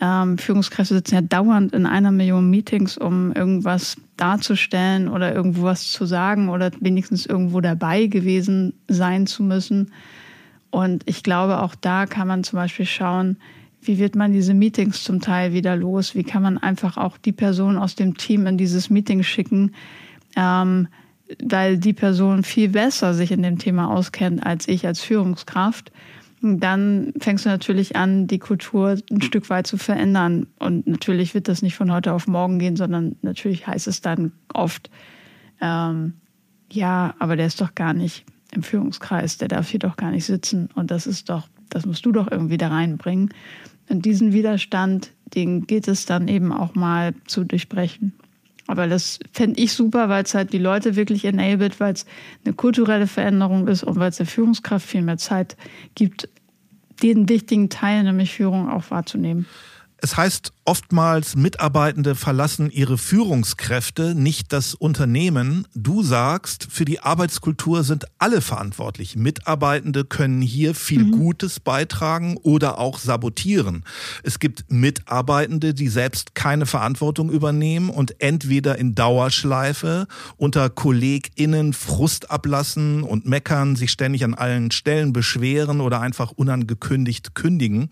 Ähm, 0.00 0.38
Führungskräfte 0.38 0.94
sitzen 0.94 1.14
ja 1.14 1.20
dauernd 1.22 1.72
in 1.72 1.86
einer 1.86 2.10
Million 2.10 2.50
Meetings, 2.50 2.98
um 2.98 3.32
irgendwas 3.32 3.96
darzustellen 4.16 5.08
oder 5.08 5.34
irgendwo 5.34 5.64
was 5.64 5.90
zu 5.90 6.04
sagen 6.04 6.48
oder 6.48 6.70
wenigstens 6.80 7.26
irgendwo 7.26 7.60
dabei 7.60 8.06
gewesen 8.06 8.74
sein 8.88 9.26
zu 9.26 9.42
müssen. 9.42 9.92
Und 10.70 11.02
ich 11.06 11.22
glaube, 11.22 11.62
auch 11.62 11.74
da 11.74 12.06
kann 12.06 12.26
man 12.28 12.42
zum 12.44 12.58
Beispiel 12.58 12.86
schauen, 12.86 13.36
wie 13.80 13.98
wird 13.98 14.16
man 14.16 14.32
diese 14.32 14.54
Meetings 14.54 15.04
zum 15.04 15.20
Teil 15.20 15.52
wieder 15.52 15.76
los? 15.76 16.14
Wie 16.14 16.24
kann 16.24 16.42
man 16.42 16.58
einfach 16.58 16.96
auch 16.96 17.18
die 17.18 17.32
Person 17.32 17.76
aus 17.76 17.94
dem 17.94 18.16
Team 18.16 18.46
in 18.46 18.56
dieses 18.56 18.90
Meeting 18.90 19.22
schicken, 19.22 19.72
ähm, 20.36 20.88
weil 21.42 21.78
die 21.78 21.92
Person 21.92 22.44
viel 22.44 22.68
besser 22.70 23.14
sich 23.14 23.30
in 23.30 23.42
dem 23.42 23.58
Thema 23.58 23.90
auskennt 23.90 24.44
als 24.44 24.68
ich 24.68 24.86
als 24.86 25.00
Führungskraft. 25.00 25.92
Dann 26.46 27.14
fängst 27.18 27.46
du 27.46 27.48
natürlich 27.48 27.96
an, 27.96 28.26
die 28.26 28.38
Kultur 28.38 28.98
ein 29.10 29.22
Stück 29.22 29.48
weit 29.48 29.66
zu 29.66 29.78
verändern. 29.78 30.46
Und 30.58 30.86
natürlich 30.86 31.32
wird 31.32 31.48
das 31.48 31.62
nicht 31.62 31.74
von 31.74 31.90
heute 31.90 32.12
auf 32.12 32.26
morgen 32.26 32.58
gehen, 32.58 32.76
sondern 32.76 33.16
natürlich 33.22 33.66
heißt 33.66 33.86
es 33.88 34.02
dann 34.02 34.32
oft, 34.52 34.90
ähm, 35.62 36.12
ja, 36.70 37.14
aber 37.18 37.36
der 37.36 37.46
ist 37.46 37.62
doch 37.62 37.74
gar 37.74 37.94
nicht 37.94 38.26
im 38.52 38.62
Führungskreis, 38.62 39.38
der 39.38 39.48
darf 39.48 39.68
hier 39.68 39.80
doch 39.80 39.96
gar 39.96 40.10
nicht 40.10 40.26
sitzen. 40.26 40.68
Und 40.74 40.90
das 40.90 41.06
ist 41.06 41.30
doch, 41.30 41.48
das 41.70 41.86
musst 41.86 42.04
du 42.04 42.12
doch 42.12 42.30
irgendwie 42.30 42.58
da 42.58 42.68
reinbringen. 42.68 43.32
Und 43.88 44.04
diesen 44.04 44.34
Widerstand, 44.34 45.12
den 45.34 45.66
geht 45.66 45.88
es 45.88 46.04
dann 46.04 46.28
eben 46.28 46.52
auch 46.52 46.74
mal 46.74 47.14
zu 47.26 47.44
durchbrechen. 47.44 48.12
Aber 48.66 48.86
das 48.86 49.18
fände 49.32 49.60
ich 49.60 49.74
super, 49.74 50.08
weil 50.08 50.24
es 50.24 50.34
halt 50.34 50.52
die 50.52 50.58
Leute 50.58 50.96
wirklich 50.96 51.26
enabled, 51.26 51.80
weil 51.80 51.92
es 51.92 52.06
eine 52.44 52.54
kulturelle 52.54 53.06
Veränderung 53.06 53.68
ist 53.68 53.84
und 53.84 53.96
weil 53.96 54.08
es 54.08 54.16
der 54.16 54.26
Führungskraft 54.26 54.86
viel 54.86 55.02
mehr 55.02 55.18
Zeit 55.18 55.56
gibt, 55.94 56.28
den 57.02 57.28
wichtigen 57.28 57.68
Teil, 57.68 58.04
nämlich 58.04 58.32
Führung, 58.32 58.70
auch 58.70 58.90
wahrzunehmen. 58.90 59.46
Es 59.98 60.16
heißt 60.16 60.53
oftmals, 60.64 61.36
Mitarbeitende 61.36 62.14
verlassen 62.14 62.70
ihre 62.70 62.98
Führungskräfte, 62.98 64.14
nicht 64.14 64.52
das 64.52 64.74
Unternehmen. 64.74 65.66
Du 65.74 66.02
sagst, 66.02 66.68
für 66.70 66.84
die 66.84 67.00
Arbeitskultur 67.00 67.84
sind 67.84 68.06
alle 68.18 68.40
verantwortlich. 68.40 69.16
Mitarbeitende 69.16 70.04
können 70.04 70.40
hier 70.40 70.74
viel 70.74 71.04
mhm. 71.04 71.12
Gutes 71.12 71.60
beitragen 71.60 72.36
oder 72.42 72.78
auch 72.78 72.98
sabotieren. 72.98 73.84
Es 74.22 74.38
gibt 74.38 74.64
Mitarbeitende, 74.70 75.74
die 75.74 75.88
selbst 75.88 76.34
keine 76.34 76.66
Verantwortung 76.66 77.30
übernehmen 77.30 77.90
und 77.90 78.20
entweder 78.20 78.78
in 78.78 78.94
Dauerschleife 78.94 80.06
unter 80.36 80.70
KollegInnen 80.70 81.72
Frust 81.72 82.30
ablassen 82.30 83.02
und 83.02 83.26
meckern, 83.26 83.76
sich 83.76 83.90
ständig 83.90 84.24
an 84.24 84.34
allen 84.34 84.70
Stellen 84.70 85.12
beschweren 85.12 85.80
oder 85.80 86.00
einfach 86.00 86.32
unangekündigt 86.32 87.34
kündigen. 87.34 87.90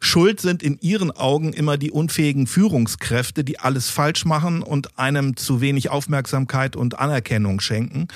Schuld 0.00 0.40
sind 0.40 0.62
in 0.62 0.78
ihren 0.80 1.10
Augen 1.10 1.52
immer 1.52 1.76
die 1.76 1.90
unfähigen 2.14 2.46
Führungskräfte, 2.46 3.42
die 3.42 3.58
alles 3.58 3.90
falsch 3.90 4.24
machen 4.24 4.62
und 4.62 5.00
einem 5.00 5.36
zu 5.36 5.60
wenig 5.60 5.90
Aufmerksamkeit 5.90 6.76
und 6.76 6.96
Anerkennung 7.00 7.58
schenken. 7.58 8.06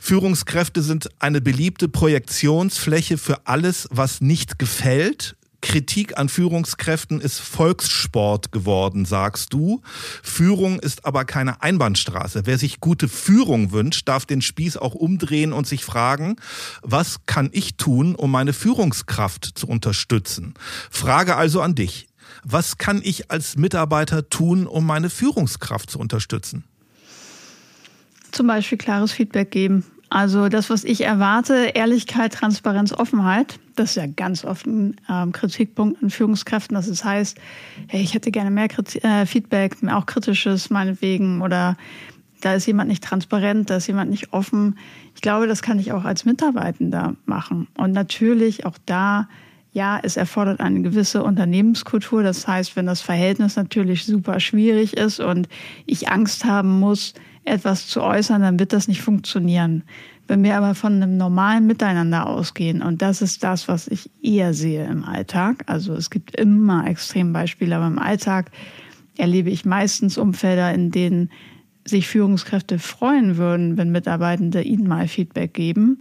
Führungskräfte 0.00 0.82
sind 0.82 1.10
eine 1.20 1.40
beliebte 1.40 1.88
Projektionsfläche 1.88 3.18
für 3.18 3.46
alles, 3.46 3.86
was 3.92 4.20
nicht 4.20 4.58
gefällt, 4.58 5.36
Kritik 5.62 6.16
an 6.16 6.28
Führungskräften 6.30 7.20
ist 7.20 7.38
Volkssport 7.38 8.50
geworden, 8.50 9.04
sagst 9.04 9.52
du. 9.52 9.82
Führung 10.22 10.80
ist 10.80 11.04
aber 11.04 11.26
keine 11.26 11.62
Einbahnstraße. 11.62 12.42
Wer 12.46 12.56
sich 12.56 12.80
gute 12.80 13.08
Führung 13.08 13.70
wünscht, 13.70 14.08
darf 14.08 14.24
den 14.24 14.40
Spieß 14.40 14.78
auch 14.78 14.94
umdrehen 14.94 15.52
und 15.52 15.66
sich 15.66 15.84
fragen, 15.84 16.36
was 16.82 17.26
kann 17.26 17.50
ich 17.52 17.76
tun, 17.76 18.14
um 18.14 18.30
meine 18.30 18.54
Führungskraft 18.54 19.44
zu 19.54 19.66
unterstützen? 19.66 20.54
Frage 20.90 21.36
also 21.36 21.60
an 21.60 21.74
dich. 21.74 22.09
Was 22.44 22.78
kann 22.78 23.00
ich 23.02 23.30
als 23.30 23.56
Mitarbeiter 23.56 24.28
tun, 24.28 24.66
um 24.66 24.86
meine 24.86 25.10
Führungskraft 25.10 25.90
zu 25.90 25.98
unterstützen? 25.98 26.64
Zum 28.32 28.46
Beispiel 28.46 28.78
klares 28.78 29.12
Feedback 29.12 29.50
geben. 29.50 29.84
Also 30.08 30.48
das, 30.48 30.70
was 30.70 30.82
ich 30.82 31.02
erwarte, 31.02 31.70
Ehrlichkeit, 31.74 32.34
Transparenz, 32.34 32.92
Offenheit, 32.92 33.60
das 33.76 33.90
ist 33.90 33.96
ja 33.96 34.06
ganz 34.06 34.44
oft 34.44 34.66
ein 34.66 34.96
ähm, 35.08 35.30
Kritikpunkt 35.30 36.02
an 36.02 36.10
Führungskräften, 36.10 36.74
dass 36.74 36.88
es 36.88 37.04
heißt, 37.04 37.38
hey, 37.86 38.02
ich 38.02 38.14
hätte 38.14 38.32
gerne 38.32 38.50
mehr 38.50 38.66
Kritik, 38.66 39.04
äh, 39.04 39.24
Feedback, 39.24 39.76
auch 39.88 40.06
kritisches 40.06 40.68
meinetwegen 40.68 41.42
oder 41.42 41.76
da 42.40 42.54
ist 42.54 42.66
jemand 42.66 42.88
nicht 42.88 43.04
transparent, 43.04 43.70
da 43.70 43.76
ist 43.76 43.86
jemand 43.86 44.10
nicht 44.10 44.32
offen. 44.32 44.78
Ich 45.14 45.20
glaube, 45.20 45.46
das 45.46 45.62
kann 45.62 45.78
ich 45.78 45.92
auch 45.92 46.04
als 46.04 46.24
Mitarbeitender 46.24 47.14
machen. 47.24 47.68
Und 47.76 47.92
natürlich 47.92 48.66
auch 48.66 48.78
da 48.86 49.28
ja, 49.72 50.00
es 50.02 50.16
erfordert 50.16 50.60
eine 50.60 50.82
gewisse 50.82 51.22
Unternehmenskultur. 51.22 52.22
Das 52.22 52.46
heißt, 52.46 52.74
wenn 52.76 52.86
das 52.86 53.00
Verhältnis 53.00 53.56
natürlich 53.56 54.04
super 54.04 54.40
schwierig 54.40 54.96
ist 54.96 55.20
und 55.20 55.48
ich 55.86 56.08
Angst 56.08 56.44
haben 56.44 56.80
muss, 56.80 57.14
etwas 57.44 57.86
zu 57.86 58.02
äußern, 58.02 58.42
dann 58.42 58.58
wird 58.58 58.72
das 58.72 58.88
nicht 58.88 59.02
funktionieren. 59.02 59.84
Wenn 60.26 60.44
wir 60.44 60.56
aber 60.56 60.74
von 60.74 60.94
einem 60.94 61.16
normalen 61.16 61.66
Miteinander 61.66 62.26
ausgehen, 62.26 62.82
und 62.82 63.02
das 63.02 63.22
ist 63.22 63.42
das, 63.42 63.66
was 63.66 63.88
ich 63.88 64.10
eher 64.22 64.54
sehe 64.54 64.86
im 64.86 65.04
Alltag, 65.04 65.64
also 65.66 65.94
es 65.94 66.10
gibt 66.10 66.36
immer 66.36 66.86
Extrembeispiele, 66.86 67.74
aber 67.74 67.86
im 67.86 67.98
Alltag 67.98 68.50
erlebe 69.18 69.50
ich 69.50 69.64
meistens 69.64 70.18
Umfelder, 70.18 70.72
in 70.72 70.90
denen 70.90 71.30
sich 71.84 72.08
Führungskräfte 72.08 72.78
freuen 72.78 73.36
würden, 73.36 73.76
wenn 73.76 73.90
Mitarbeitende 73.90 74.62
ihnen 74.62 74.86
mal 74.86 75.08
Feedback 75.08 75.54
geben, 75.54 76.00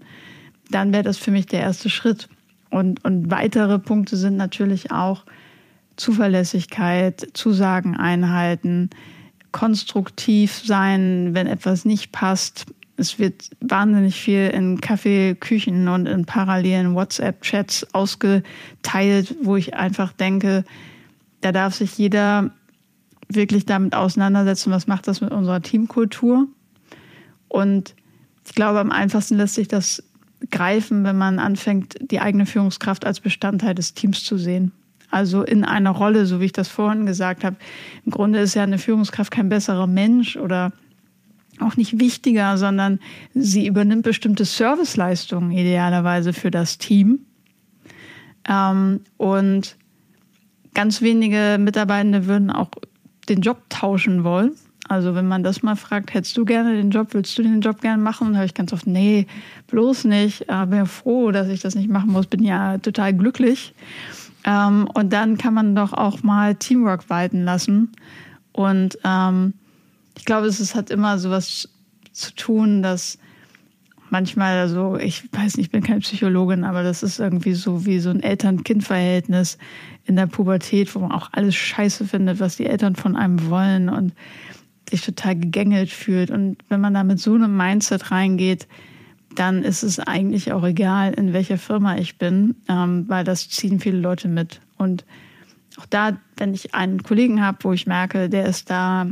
dann 0.69 0.93
wäre 0.93 1.03
das 1.03 1.17
für 1.17 1.31
mich 1.31 1.47
der 1.47 1.61
erste 1.61 1.89
Schritt. 1.89 2.29
Und, 2.69 3.03
und 3.03 3.31
weitere 3.31 3.79
Punkte 3.79 4.15
sind 4.15 4.37
natürlich 4.37 4.91
auch 4.91 5.25
Zuverlässigkeit, 5.95 7.27
Zusagen 7.33 7.97
einhalten, 7.97 8.89
konstruktiv 9.51 10.61
sein, 10.63 11.33
wenn 11.33 11.47
etwas 11.47 11.85
nicht 11.85 12.11
passt. 12.11 12.67
Es 12.95 13.17
wird 13.17 13.49
wahnsinnig 13.61 14.15
viel 14.15 14.47
in 14.47 14.81
Kaffeeküchen 14.81 15.87
und 15.87 16.05
in 16.05 16.25
parallelen 16.25 16.95
WhatsApp-Chats 16.95 17.93
ausgeteilt, 17.93 19.35
wo 19.41 19.55
ich 19.55 19.73
einfach 19.73 20.13
denke, 20.13 20.63
da 21.41 21.51
darf 21.51 21.75
sich 21.75 21.97
jeder 21.97 22.51
wirklich 23.29 23.65
damit 23.65 23.95
auseinandersetzen, 23.95 24.71
was 24.71 24.87
macht 24.87 25.07
das 25.07 25.21
mit 25.21 25.31
unserer 25.31 25.61
Teamkultur. 25.61 26.47
Und 27.47 27.95
ich 28.45 28.55
glaube, 28.55 28.79
am 28.79 28.91
einfachsten 28.91 29.37
lässt 29.37 29.55
sich 29.55 29.67
das 29.67 30.03
greifen, 30.51 31.03
wenn 31.03 31.17
man 31.17 31.39
anfängt, 31.39 31.95
die 31.99 32.19
eigene 32.19 32.45
Führungskraft 32.45 33.05
als 33.05 33.19
Bestandteil 33.19 33.75
des 33.75 33.93
Teams 33.93 34.23
zu 34.23 34.37
sehen. 34.37 34.71
Also 35.11 35.43
in 35.43 35.65
einer 35.65 35.91
Rolle, 35.91 36.25
so 36.25 36.39
wie 36.39 36.45
ich 36.45 36.51
das 36.51 36.67
vorhin 36.67 37.05
gesagt 37.05 37.43
habe. 37.43 37.55
Im 38.05 38.11
Grunde 38.11 38.39
ist 38.39 38.53
ja 38.53 38.63
eine 38.63 38.77
Führungskraft 38.77 39.31
kein 39.31 39.49
besserer 39.49 39.87
Mensch 39.87 40.37
oder 40.37 40.71
auch 41.59 41.75
nicht 41.75 41.99
wichtiger, 41.99 42.57
sondern 42.57 42.99
sie 43.33 43.67
übernimmt 43.67 44.03
bestimmte 44.03 44.45
Serviceleistungen 44.45 45.51
idealerweise 45.51 46.31
für 46.31 46.51
das 46.51 46.77
Team. 46.77 47.25
Ähm, 48.47 49.01
und 49.17 49.75
ganz 50.73 51.01
wenige 51.01 51.57
Mitarbeitende 51.59 52.27
würden 52.27 52.51
auch 52.51 52.69
den 53.27 53.41
Job 53.41 53.63
tauschen 53.69 54.23
wollen. 54.23 54.53
Also 54.89 55.13
wenn 55.13 55.27
man 55.27 55.43
das 55.43 55.61
mal 55.61 55.75
fragt, 55.75 56.15
hättest 56.15 56.35
du 56.35 56.45
gerne 56.45 56.75
den 56.75 56.89
Job, 56.89 57.09
willst 57.11 57.37
du 57.37 57.43
den 57.43 57.61
Job 57.61 57.79
gerne 57.79 58.01
machen? 58.01 58.27
Dann 58.27 58.37
höre 58.37 58.45
ich 58.45 58.55
ganz 58.55 58.73
oft, 58.73 58.87
nee, 58.87 59.27
bloß 59.67 60.05
nicht. 60.05 60.49
Aber 60.49 60.75
bin 60.75 60.85
froh, 60.87 61.31
dass 61.31 61.47
ich 61.47 61.61
das 61.61 61.75
nicht 61.75 61.89
machen 61.89 62.11
muss. 62.11 62.25
Bin 62.25 62.43
ja 62.43 62.79
total 62.79 63.13
glücklich. 63.13 63.75
Ähm, 64.45 64.89
und 64.93 65.13
dann 65.13 65.37
kann 65.37 65.53
man 65.53 65.75
doch 65.75 65.93
auch 65.93 66.23
mal 66.23 66.55
Teamwork 66.55 67.07
walten 67.09 67.43
lassen. 67.43 67.91
Und 68.51 68.97
ähm, 69.03 69.53
ich 70.17 70.25
glaube, 70.25 70.47
es, 70.47 70.59
es 70.59 70.73
hat 70.73 70.89
immer 70.89 71.19
sowas 71.19 71.69
zu 72.11 72.33
tun, 72.33 72.81
dass 72.81 73.19
manchmal, 74.09 74.57
also 74.57 74.97
ich 74.97 75.23
weiß 75.31 75.57
nicht, 75.57 75.67
ich 75.67 75.71
bin 75.71 75.83
keine 75.83 75.99
Psychologin, 75.99 76.63
aber 76.63 76.81
das 76.81 77.03
ist 77.03 77.19
irgendwie 77.19 77.53
so 77.53 77.85
wie 77.85 77.99
so 77.99 78.09
ein 78.09 78.23
Eltern-Kind-Verhältnis 78.23 79.59
in 80.05 80.15
der 80.15 80.25
Pubertät, 80.25 80.93
wo 80.95 80.99
man 80.99 81.11
auch 81.11 81.29
alles 81.31 81.55
scheiße 81.55 82.05
findet, 82.05 82.39
was 82.39 82.57
die 82.57 82.65
Eltern 82.65 82.95
von 82.95 83.15
einem 83.15 83.49
wollen 83.49 83.89
und 83.89 84.13
sich 84.89 85.01
total 85.01 85.35
gegängelt 85.35 85.89
fühlt. 85.89 86.31
Und 86.31 86.57
wenn 86.69 86.81
man 86.81 86.93
da 86.93 87.03
mit 87.03 87.19
so 87.19 87.33
einem 87.33 87.55
Mindset 87.55 88.11
reingeht, 88.11 88.67
dann 89.35 89.63
ist 89.63 89.83
es 89.83 89.99
eigentlich 89.99 90.51
auch 90.51 90.63
egal, 90.63 91.13
in 91.13 91.33
welcher 91.33 91.57
Firma 91.57 91.97
ich 91.97 92.17
bin, 92.17 92.55
ähm, 92.67 93.05
weil 93.07 93.23
das 93.23 93.49
ziehen 93.49 93.79
viele 93.79 93.99
Leute 93.99 94.27
mit. 94.27 94.59
Und 94.77 95.05
auch 95.77 95.85
da, 95.85 96.17
wenn 96.37 96.53
ich 96.53 96.73
einen 96.73 97.03
Kollegen 97.03 97.41
habe, 97.41 97.59
wo 97.61 97.73
ich 97.73 97.87
merke, 97.87 98.29
der 98.29 98.45
ist 98.45 98.69
da 98.69 99.07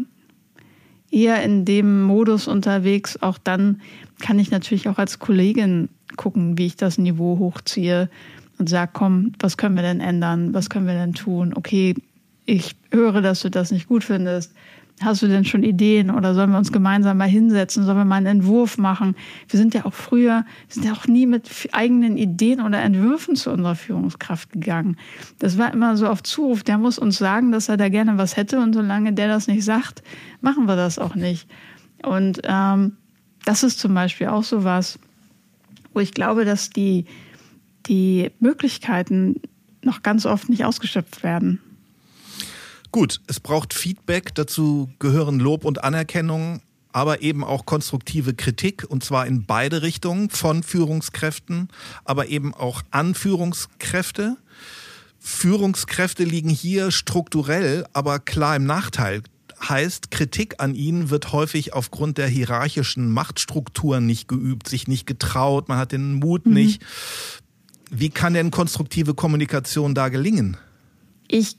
eher 1.12 1.44
in 1.44 1.66
dem 1.66 2.04
Modus 2.04 2.48
unterwegs, 2.48 3.22
auch 3.22 3.38
dann 3.38 3.82
kann 4.20 4.40
ich 4.40 4.52
natürlich 4.52 4.90
auch 4.90 4.98
als 4.98 5.20
Kollegin 5.20 5.90
gucken, 6.16 6.58
wie 6.58 6.66
ich 6.66 6.76
das 6.76 6.98
Niveau 6.98 7.38
hochziehe 7.40 8.10
und 8.58 8.68
sage, 8.68 8.92
komm, 8.94 9.34
was 9.40 9.58
können 9.58 9.76
wir 9.76 9.84
denn 9.84 10.02
ändern? 10.02 10.54
Was 10.54 10.70
können 10.70 10.88
wir 10.88 10.96
denn 10.96 11.14
tun? 11.14 11.54
Okay, 11.56 11.96
ich 12.46 12.76
höre, 12.92 13.22
dass 13.22 13.42
du 13.42 13.50
das 13.50 13.72
nicht 13.72 13.88
gut 13.88 14.04
findest. 14.04 14.54
Hast 15.00 15.22
du 15.22 15.28
denn 15.28 15.46
schon 15.46 15.62
Ideen 15.62 16.10
oder 16.10 16.34
sollen 16.34 16.50
wir 16.50 16.58
uns 16.58 16.72
gemeinsam 16.72 17.18
mal 17.18 17.30
hinsetzen? 17.30 17.84
Sollen 17.84 18.00
wir 18.00 18.06
mal 18.06 18.16
einen 18.16 18.26
Entwurf 18.26 18.80
machen? 18.80 19.16
Wir 19.48 19.60
sind 19.60 19.76
ja 19.76 19.86
auch 19.86 19.94
früher, 19.94 20.44
sind 20.70 20.86
ja 20.86 20.94
auch 20.94 21.06
nie 21.06 21.28
mit 21.28 21.70
eigenen 21.72 22.18
Ideen 22.18 22.62
oder 22.62 22.82
Entwürfen 22.82 23.36
zu 23.36 23.52
unserer 23.52 23.76
Führungskraft 23.76 24.52
gegangen. 24.52 24.98
Das 25.38 25.60
war 25.60 25.72
immer 25.72 25.98
so 25.98 26.08
auf 26.08 26.24
Zuruf. 26.24 26.64
Der 26.64 26.80
muss 26.80 26.98
uns 26.98 27.20
sagen, 27.20 27.52
dass 27.52 27.70
er 27.70 27.78
da 27.78 27.90
gerne 27.90 28.18
was 28.18 28.38
hätte 28.38 28.60
und 28.60 28.74
solange 28.74 29.14
der 29.14 29.28
das 29.28 29.48
nicht 29.48 29.64
sagt, 29.64 30.02
machen 30.42 30.66
wir 30.66 30.76
das 30.76 30.98
auch 30.98 31.14
nicht. 31.14 31.48
Und 32.02 32.42
ähm, 32.46 32.94
das 33.46 33.62
ist 33.62 33.78
zum 33.80 33.94
Beispiel 33.94 34.28
auch 34.28 34.44
so 34.44 34.64
was, 34.64 34.98
wo 35.94 36.00
ich 36.00 36.12
glaube, 36.12 36.44
dass 36.44 36.72
die, 36.72 37.06
die 37.86 38.32
Möglichkeiten 38.40 39.42
noch 39.84 40.02
ganz 40.02 40.26
oft 40.26 40.50
nicht 40.50 40.66
ausgeschöpft 40.66 41.22
werden. 41.22 41.60
Gut, 42.92 43.22
es 43.28 43.40
braucht 43.40 43.74
Feedback, 43.74 44.34
dazu 44.36 44.90
gehören 45.00 45.40
Lob 45.40 45.66
und 45.66 45.84
Anerkennung, 45.84 46.62
aber 46.92 47.22
eben 47.22 47.44
auch 47.44 47.66
konstruktive 47.66 48.34
Kritik 48.34 48.86
und 48.88 49.04
zwar 49.04 49.28
in 49.28 49.46
beide 49.46 49.82
Richtungen 49.82 50.30
von 50.30 50.64
Führungskräften, 50.64 51.70
aber 52.06 52.28
eben 52.28 52.54
auch 52.54 52.82
an 52.92 53.14
Führungskräfte. 53.14 54.38
Führungskräfte 55.20 56.24
liegen 56.24 56.50
hier 56.50 56.92
strukturell 56.92 57.86
aber 57.94 58.20
klar 58.20 58.56
im 58.56 58.66
Nachteil. 58.66 59.22
Heißt, 59.68 60.12
Kritik 60.12 60.56
an 60.60 60.76
ihnen 60.76 61.10
wird 61.10 61.34
häufig 61.34 61.74
aufgrund 61.74 62.18
der 62.18 62.28
hierarchischen 62.28 63.12
Machtstrukturen 63.12 64.06
nicht 64.06 64.28
geübt, 64.28 64.68
sich 64.68 64.88
nicht 64.88 65.08
getraut, 65.08 65.68
man 65.68 65.78
hat 65.78 65.92
den 65.92 66.14
Mut 66.14 66.46
mhm. 66.46 66.54
nicht. 66.54 66.86
Wie 67.90 68.10
kann 68.10 68.34
denn 68.34 68.52
konstruktive 68.52 69.14
Kommunikation 69.14 69.96
da 69.96 70.10
gelingen? 70.10 70.58
Ich 71.28 71.58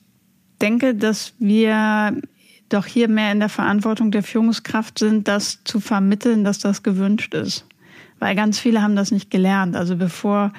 denke, 0.60 0.94
dass 0.94 1.34
wir 1.38 2.20
doch 2.68 2.86
hier 2.86 3.08
mehr 3.08 3.32
in 3.32 3.40
der 3.40 3.48
Verantwortung 3.48 4.10
der 4.10 4.22
Führungskraft 4.22 4.98
sind, 4.98 5.28
das 5.28 5.64
zu 5.64 5.80
vermitteln, 5.80 6.44
dass 6.44 6.58
das 6.58 6.82
gewünscht 6.82 7.34
ist. 7.34 7.66
Weil 8.18 8.34
ganz 8.34 8.58
viele 8.58 8.82
haben 8.82 8.96
das 8.96 9.10
nicht 9.10 9.30
gelernt. 9.30 9.76
Also 9.76 9.96
bevor 9.96 10.52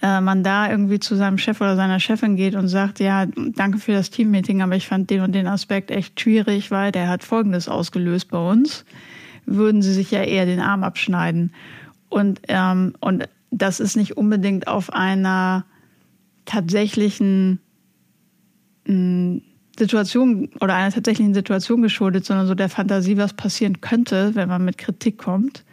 äh, 0.00 0.20
man 0.20 0.42
da 0.42 0.70
irgendwie 0.70 1.00
zu 1.00 1.16
seinem 1.16 1.38
Chef 1.38 1.60
oder 1.60 1.76
seiner 1.76 2.00
Chefin 2.00 2.36
geht 2.36 2.54
und 2.54 2.68
sagt, 2.68 3.00
ja, 3.00 3.26
danke 3.26 3.78
für 3.78 3.92
das 3.92 4.10
Teammeeting, 4.10 4.62
aber 4.62 4.76
ich 4.76 4.86
fand 4.86 5.10
den 5.10 5.20
und 5.20 5.32
den 5.32 5.46
Aspekt 5.46 5.90
echt 5.90 6.18
schwierig, 6.18 6.70
weil 6.70 6.92
der 6.92 7.08
hat 7.08 7.24
Folgendes 7.24 7.68
ausgelöst 7.68 8.30
bei 8.30 8.38
uns, 8.38 8.84
würden 9.44 9.82
sie 9.82 9.92
sich 9.92 10.10
ja 10.10 10.22
eher 10.22 10.46
den 10.46 10.60
Arm 10.60 10.84
abschneiden. 10.84 11.52
Und, 12.08 12.40
ähm, 12.48 12.94
und 13.00 13.28
das 13.50 13.80
ist 13.80 13.96
nicht 13.96 14.16
unbedingt 14.16 14.68
auf 14.68 14.92
einer 14.92 15.64
tatsächlichen 16.46 17.60
Situation 19.78 20.48
oder 20.60 20.74
einer 20.74 20.92
tatsächlichen 20.92 21.34
Situation 21.34 21.82
geschuldet, 21.82 22.24
sondern 22.24 22.46
so 22.46 22.54
der 22.54 22.68
Fantasie, 22.68 23.16
was 23.16 23.32
passieren 23.32 23.80
könnte, 23.80 24.34
wenn 24.34 24.48
man 24.48 24.64
mit 24.64 24.78
Kritik 24.78 25.18
kommt. 25.18 25.64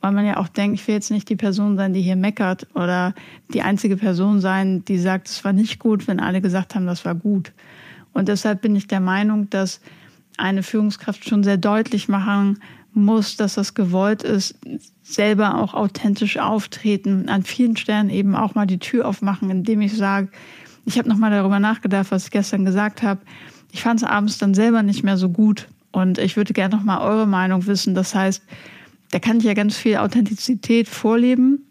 Weil 0.00 0.12
man 0.12 0.26
ja 0.26 0.38
auch 0.38 0.48
denkt, 0.48 0.80
ich 0.80 0.88
will 0.88 0.96
jetzt 0.96 1.12
nicht 1.12 1.28
die 1.28 1.36
Person 1.36 1.76
sein, 1.76 1.92
die 1.92 2.02
hier 2.02 2.16
meckert 2.16 2.66
oder 2.74 3.14
die 3.54 3.62
einzige 3.62 3.96
Person 3.96 4.40
sein, 4.40 4.84
die 4.84 4.98
sagt, 4.98 5.28
es 5.28 5.44
war 5.44 5.52
nicht 5.52 5.78
gut, 5.78 6.08
wenn 6.08 6.18
alle 6.18 6.40
gesagt 6.40 6.74
haben, 6.74 6.86
das 6.86 7.04
war 7.04 7.14
gut. 7.14 7.52
Und 8.12 8.26
deshalb 8.28 8.62
bin 8.62 8.74
ich 8.74 8.88
der 8.88 9.00
Meinung, 9.00 9.48
dass 9.50 9.80
eine 10.36 10.64
Führungskraft 10.64 11.28
schon 11.28 11.44
sehr 11.44 11.56
deutlich 11.56 12.08
machen 12.08 12.58
muss, 12.94 13.36
dass 13.36 13.54
das 13.54 13.74
gewollt 13.74 14.22
ist, 14.22 14.58
selber 15.02 15.58
auch 15.58 15.72
authentisch 15.74 16.38
auftreten, 16.38 17.28
an 17.28 17.42
vielen 17.42 17.76
Stellen 17.76 18.10
eben 18.10 18.34
auch 18.34 18.54
mal 18.54 18.66
die 18.66 18.78
Tür 18.78 19.06
aufmachen, 19.06 19.50
indem 19.50 19.80
ich 19.80 19.96
sage, 19.96 20.28
ich 20.84 20.98
habe 20.98 21.08
nochmal 21.08 21.30
darüber 21.30 21.60
nachgedacht, 21.60 22.10
was 22.10 22.24
ich 22.24 22.30
gestern 22.30 22.64
gesagt 22.64 23.02
habe. 23.02 23.20
Ich 23.70 23.82
fand 23.82 24.02
es 24.02 24.08
abends 24.08 24.38
dann 24.38 24.54
selber 24.54 24.82
nicht 24.82 25.02
mehr 25.02 25.16
so 25.16 25.28
gut. 25.28 25.68
Und 25.92 26.18
ich 26.18 26.36
würde 26.36 26.52
gerne 26.52 26.74
nochmal 26.74 27.00
eure 27.00 27.26
Meinung 27.26 27.66
wissen. 27.66 27.94
Das 27.94 28.14
heißt, 28.14 28.42
da 29.10 29.18
kann 29.18 29.38
ich 29.38 29.44
ja 29.44 29.54
ganz 29.54 29.76
viel 29.76 29.96
Authentizität 29.98 30.88
vorleben 30.88 31.66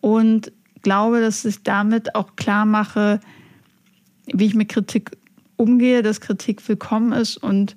und 0.00 0.52
glaube, 0.82 1.20
dass 1.20 1.44
ich 1.44 1.64
damit 1.64 2.14
auch 2.14 2.36
klar 2.36 2.64
mache, 2.64 3.18
wie 4.26 4.46
ich 4.46 4.54
mit 4.54 4.68
Kritik 4.68 5.10
umgehe, 5.56 6.02
dass 6.02 6.20
Kritik 6.20 6.66
willkommen 6.68 7.12
ist 7.12 7.36
und 7.38 7.76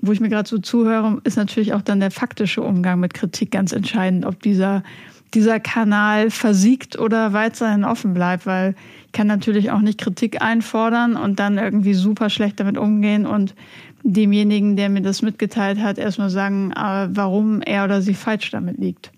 wo 0.00 0.12
ich 0.12 0.20
mir 0.20 0.28
gerade 0.28 0.48
so 0.48 0.58
zuhöre, 0.58 1.20
ist 1.24 1.36
natürlich 1.36 1.72
auch 1.72 1.82
dann 1.82 2.00
der 2.00 2.10
faktische 2.10 2.60
Umgang 2.62 3.00
mit 3.00 3.14
Kritik 3.14 3.52
ganz 3.52 3.72
entscheidend, 3.72 4.26
ob 4.26 4.42
dieser, 4.42 4.82
dieser 5.34 5.60
Kanal 5.60 6.30
versiegt 6.30 6.98
oder 6.98 7.32
weiterhin 7.32 7.84
offen 7.84 8.14
bleibt, 8.14 8.46
weil 8.46 8.74
kann 9.12 9.26
natürlich 9.26 9.70
auch 9.70 9.80
nicht 9.80 10.00
Kritik 10.00 10.42
einfordern 10.42 11.16
und 11.16 11.38
dann 11.38 11.58
irgendwie 11.58 11.94
super 11.94 12.30
schlecht 12.30 12.60
damit 12.60 12.76
umgehen 12.76 13.26
und 13.26 13.54
demjenigen, 14.02 14.76
der 14.76 14.90
mir 14.90 15.00
das 15.00 15.22
mitgeteilt 15.22 15.78
hat, 15.78 15.98
erstmal 15.98 16.30
sagen, 16.30 16.72
äh, 16.72 17.08
warum 17.10 17.62
er 17.62 17.84
oder 17.84 18.02
sie 18.02 18.14
falsch 18.14 18.50
damit 18.50 18.78
liegt. 18.78 19.12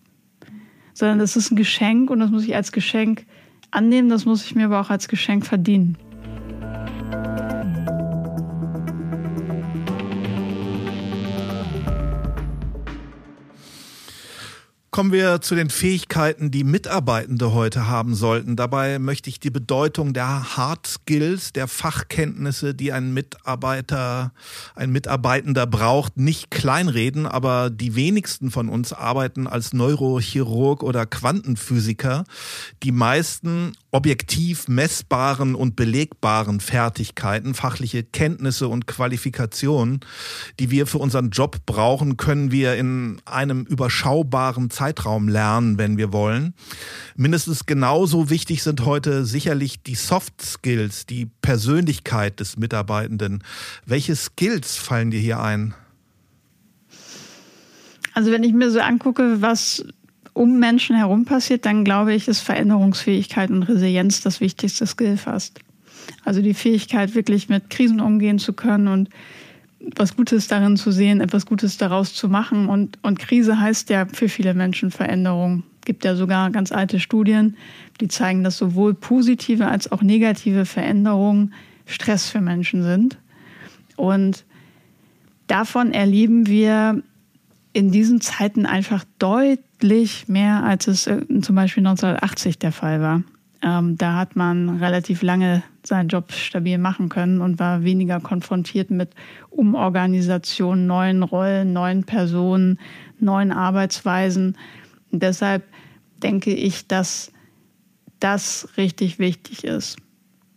Sondern 0.95 1.19
das 1.19 1.37
ist 1.37 1.51
ein 1.51 1.57
Geschenk 1.57 2.11
und 2.11 2.21
das 2.21 2.31
muss 2.31 2.45
ich 2.45 2.55
als 2.55 2.73
Geschenk 2.73 3.27
annehmen, 3.71 4.09
das 4.09 4.25
muss 4.25 4.45
ich 4.45 4.55
mir 4.55 4.67
aber 4.67 4.81
auch 4.81 4.91
als 4.91 5.09
Geschenk 5.09 5.45
verdienen. 5.45 5.99
Kommen 14.97 15.13
wir 15.13 15.43
zu 15.43 15.55
den 15.55 15.69
Fähigkeiten, 15.69 16.51
die 16.51 16.65
Mitarbeitende 16.65 17.53
heute 17.53 17.87
haben 17.87 18.15
sollten. 18.15 18.57
Dabei 18.57 18.99
möchte 18.99 19.29
ich 19.29 19.39
die 19.39 19.51
Bedeutung 19.51 20.15
der 20.15 20.57
Hard 20.57 20.87
Skills, 20.87 21.53
der 21.53 21.69
Fachkenntnisse, 21.69 22.75
die 22.75 22.95
ein 22.95 23.13
Mitarbeiter, 23.13 24.33
ein 24.75 24.93
Mitarbeitender 24.93 25.67
braucht, 25.67 26.17
nicht 26.17 26.51
kleinreden, 26.51 27.27
aber 27.27 27.69
die 27.69 27.95
wenigsten 27.95 28.51
von 28.51 28.71
uns 28.71 28.95
arbeiten 28.95 29.47
als 29.47 29.75
Neurochirurg 29.75 30.83
oder 30.83 31.05
Quantenphysiker. 31.05 32.25
Die 32.83 32.93
meisten 32.93 33.73
objektiv 33.91 34.67
messbaren 34.67 35.55
und 35.55 35.77
belegbaren 35.77 36.61
Fertigkeiten, 36.61 37.53
fachliche 37.53 38.03
Kenntnisse 38.03 38.69
und 38.69 38.87
Qualifikationen, 38.87 40.01
die 40.59 40.71
wir 40.71 40.87
für 40.87 40.99
unseren 40.99 41.29
Job 41.29 41.67
brauchen, 41.67 42.17
können 42.17 42.51
wir 42.51 42.77
in 42.77 43.21
einem 43.27 43.65
überschaubaren 43.65 44.71
Zeitraum 44.71 44.86
lernen, 45.28 45.78
wenn 45.78 45.97
wir 45.97 46.12
wollen. 46.12 46.55
Mindestens 47.16 47.66
genauso 47.66 48.30
wichtig 48.30 48.62
sind 48.62 48.84
heute 48.84 49.24
sicherlich 49.24 49.82
die 49.82 49.95
Soft 49.95 50.43
Skills, 50.43 51.07
die 51.07 51.26
Persönlichkeit 51.43 52.41
des 52.41 52.57
Mitarbeitenden. 52.57 53.43
Welche 53.84 54.16
Skills 54.16 54.76
fallen 54.76 55.11
dir 55.11 55.20
hier 55.20 55.41
ein? 55.41 55.74
Also 58.14 58.30
wenn 58.30 58.45
ich 58.45 58.53
mir 58.53 58.70
so 58.70 58.80
angucke, 58.80 59.43
was 59.43 59.84
um 60.32 60.59
Menschen 60.59 60.97
herum 60.97 61.24
passiert, 61.24 61.64
dann 61.64 61.84
glaube 61.84 62.14
ich, 62.14 62.28
ist 62.28 62.41
Veränderungsfähigkeit 62.41 63.51
und 63.51 63.62
Resilienz 63.62 64.20
das 64.20 64.41
wichtigste 64.41 64.87
Skill 64.87 65.16
fast. 65.16 65.61
Also 66.24 66.43
die 66.43 66.55
Fähigkeit, 66.55 67.14
wirklich 67.14 67.49
mit 67.49 67.70
Krisen 67.70 68.01
umgehen 68.01 68.39
zu 68.39 68.53
können 68.53 68.89
und 68.89 69.09
was 69.95 70.16
Gutes 70.16 70.49
darin 70.49 70.76
zu 70.76 70.91
sehen, 70.91 71.20
etwas 71.20 71.47
Gutes 71.47 71.78
daraus 71.78 72.14
zu 72.14 72.28
machen. 72.28 72.68
Und, 72.68 72.99
und 73.03 73.18
Krise 73.18 73.61
heißt 73.61 73.91
ja 73.91 74.07
für 74.07 74.28
viele 74.28 74.55
Menschen 74.55 74.91
Veränderung. 74.91 75.62
Es 75.80 75.87
gibt 75.87 76.05
ja 76.05 76.16
sogar 76.16 76.51
ganz 76.51 76.72
alte 76.72 76.99
Studien, 76.99 77.57
die 78.01 78.09
zeigen, 78.09 78.43
dass 78.43 78.59
sowohl 78.59 78.95
positive 78.95 79.68
als 79.68 79.91
auch 79.93 80.03
negative 80.03 80.64
Veränderungen 80.66 81.55
Stress 81.87 82.28
für 82.28 82.41
Menschen 82.41 82.82
sind. 82.82 83.18
Und 83.97 84.45
davon 85.47 85.93
erleben 85.93 86.47
wir 86.47 87.03
in 87.72 87.91
diesen 87.91 88.20
Zeiten 88.20 88.66
einfach 88.66 89.05
deutlich 89.18 90.28
mehr, 90.28 90.64
als 90.64 90.89
es 90.89 91.07
äh, 91.07 91.22
zum 91.43 91.55
Beispiel 91.55 91.87
1980 91.87 92.59
der 92.59 92.72
Fall 92.72 93.01
war. 93.01 93.22
Ähm, 93.67 93.99
da 93.99 94.14
hat 94.14 94.37
man 94.37 94.79
relativ 94.79 95.23
lange 95.23 95.64
seinen 95.83 96.09
Job 96.09 96.31
stabil 96.31 96.79
machen 96.79 97.09
können 97.09 97.41
und 97.41 97.59
war 97.59 97.83
weniger 97.83 98.21
konfrontiert 98.21 98.93
mit 98.93 99.11
Umorganisationen, 99.51 100.87
neuen 100.87 101.25
Rollen, 101.25 101.73
neuen 101.73 102.05
Personen, 102.05 102.79
neuen 103.19 103.51
Arbeitsweisen. 103.51 104.57
Und 105.11 105.25
deshalb 105.25 105.64
denke 106.23 106.55
ich, 106.55 106.87
dass 106.87 107.33
das 108.21 108.69
richtig 108.77 109.19
wichtig 109.19 109.64
ist. 109.64 109.97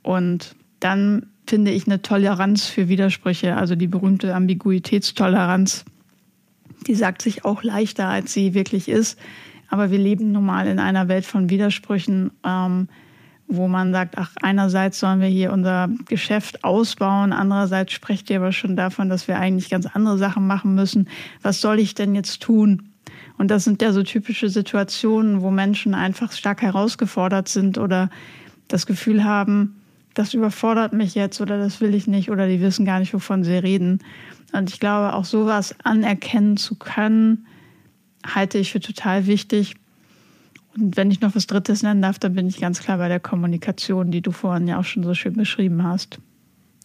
Und 0.03 0.55
dann 0.79 1.25
finde 1.47 1.71
ich 1.71 1.87
eine 1.87 2.03
Toleranz 2.03 2.67
für 2.67 2.89
Widersprüche, 2.89 3.57
also 3.57 3.73
die 3.73 3.87
berühmte 3.87 4.35
Ambiguitätstoleranz, 4.35 5.83
die 6.85 6.93
sagt 6.93 7.23
sich 7.23 7.43
auch 7.43 7.63
leichter, 7.63 8.07
als 8.07 8.33
sie 8.33 8.53
wirklich 8.53 8.87
ist. 8.87 9.17
Aber 9.69 9.91
wir 9.91 9.99
leben 9.99 10.31
nun 10.31 10.45
mal 10.45 10.67
in 10.67 10.79
einer 10.79 11.07
Welt 11.07 11.25
von 11.25 11.49
Widersprüchen, 11.49 12.31
ähm, 12.43 12.87
wo 13.47 13.67
man 13.67 13.91
sagt, 13.91 14.17
ach, 14.17 14.31
einerseits 14.41 14.99
sollen 14.99 15.21
wir 15.21 15.27
hier 15.27 15.51
unser 15.51 15.89
Geschäft 16.07 16.63
ausbauen, 16.63 17.33
andererseits 17.33 17.93
sprecht 17.93 18.29
ihr 18.29 18.37
aber 18.37 18.51
schon 18.51 18.75
davon, 18.75 19.09
dass 19.09 19.27
wir 19.27 19.39
eigentlich 19.39 19.69
ganz 19.69 19.87
andere 19.87 20.17
Sachen 20.19 20.45
machen 20.45 20.75
müssen. 20.75 21.07
Was 21.41 21.59
soll 21.59 21.79
ich 21.79 21.95
denn 21.95 22.13
jetzt 22.13 22.41
tun? 22.41 22.89
Und 23.39 23.49
das 23.49 23.63
sind 23.63 23.81
ja 23.81 23.91
so 23.91 24.03
typische 24.03 24.49
Situationen, 24.49 25.41
wo 25.41 25.49
Menschen 25.49 25.95
einfach 25.95 26.31
stark 26.31 26.61
herausgefordert 26.61 27.47
sind 27.47 27.77
oder 27.77 28.09
das 28.67 28.85
Gefühl 28.85 29.23
haben, 29.23 29.81
das 30.13 30.33
überfordert 30.33 30.93
mich 30.93 31.15
jetzt 31.15 31.39
oder 31.39 31.57
das 31.57 31.81
will 31.81 31.95
ich 31.95 32.05
nicht 32.05 32.29
oder 32.29 32.47
die 32.47 32.61
wissen 32.61 32.85
gar 32.85 32.99
nicht, 32.99 33.13
wovon 33.13 33.43
sie 33.43 33.53
reden. 33.53 33.99
Und 34.51 34.69
ich 34.69 34.79
glaube, 34.79 35.13
auch 35.13 35.25
sowas 35.25 35.75
anerkennen 35.83 36.57
zu 36.57 36.75
können, 36.75 37.45
halte 38.25 38.57
ich 38.57 38.71
für 38.71 38.79
total 38.79 39.27
wichtig. 39.27 39.75
Und 40.75 40.97
wenn 40.97 41.11
ich 41.11 41.21
noch 41.21 41.35
was 41.35 41.47
Drittes 41.47 41.83
nennen 41.83 42.01
darf, 42.01 42.19
dann 42.19 42.33
bin 42.33 42.47
ich 42.47 42.59
ganz 42.59 42.79
klar 42.79 42.97
bei 42.97 43.07
der 43.07 43.19
Kommunikation, 43.19 44.11
die 44.11 44.21
du 44.21 44.31
vorhin 44.31 44.67
ja 44.67 44.79
auch 44.79 44.85
schon 44.85 45.03
so 45.03 45.13
schön 45.13 45.33
beschrieben 45.33 45.83
hast. 45.83 46.19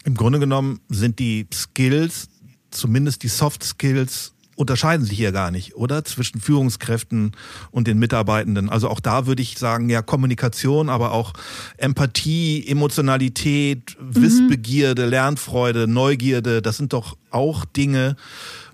Im 0.04 0.14
Grunde 0.14 0.38
genommen 0.38 0.80
sind 0.88 1.18
die 1.18 1.46
Skills, 1.52 2.28
zumindest 2.70 3.22
die 3.22 3.28
Soft 3.28 3.62
Skills, 3.62 4.33
unterscheiden 4.56 5.04
sich 5.04 5.16
hier 5.16 5.32
gar 5.32 5.50
nicht, 5.50 5.74
oder? 5.76 6.04
Zwischen 6.04 6.40
Führungskräften 6.40 7.32
und 7.70 7.86
den 7.86 7.98
Mitarbeitenden. 7.98 8.68
Also 8.68 8.88
auch 8.88 9.00
da 9.00 9.26
würde 9.26 9.42
ich 9.42 9.58
sagen, 9.58 9.88
ja, 9.88 10.02
Kommunikation, 10.02 10.88
aber 10.88 11.12
auch 11.12 11.32
Empathie, 11.76 12.66
Emotionalität, 12.66 13.96
mhm. 14.00 14.22
Wissbegierde, 14.22 15.06
Lernfreude, 15.06 15.86
Neugierde, 15.86 16.62
das 16.62 16.76
sind 16.76 16.92
doch 16.92 17.16
auch 17.30 17.64
Dinge, 17.64 18.16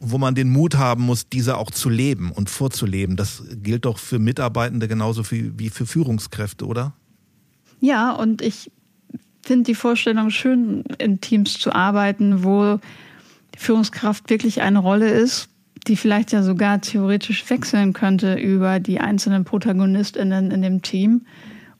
wo 0.00 0.18
man 0.18 0.34
den 0.34 0.50
Mut 0.50 0.76
haben 0.76 1.02
muss, 1.04 1.28
diese 1.28 1.56
auch 1.56 1.70
zu 1.70 1.88
leben 1.88 2.30
und 2.32 2.50
vorzuleben. 2.50 3.16
Das 3.16 3.42
gilt 3.62 3.84
doch 3.84 3.98
für 3.98 4.18
Mitarbeitende 4.18 4.88
genauso 4.88 5.22
wie 5.30 5.70
für 5.70 5.86
Führungskräfte, 5.86 6.66
oder? 6.66 6.94
Ja, 7.80 8.12
und 8.12 8.42
ich 8.42 8.70
finde 9.42 9.64
die 9.64 9.74
Vorstellung 9.74 10.30
schön, 10.30 10.84
in 10.98 11.20
Teams 11.20 11.58
zu 11.58 11.72
arbeiten, 11.74 12.44
wo 12.44 12.78
Führungskraft 13.56 14.30
wirklich 14.30 14.62
eine 14.62 14.78
Rolle 14.78 15.10
ist, 15.10 15.49
die 15.86 15.96
vielleicht 15.96 16.32
ja 16.32 16.42
sogar 16.42 16.80
theoretisch 16.80 17.48
wechseln 17.48 17.92
könnte 17.92 18.34
über 18.34 18.80
die 18.80 19.00
einzelnen 19.00 19.44
ProtagonistInnen 19.44 20.50
in 20.50 20.62
dem 20.62 20.82
Team 20.82 21.26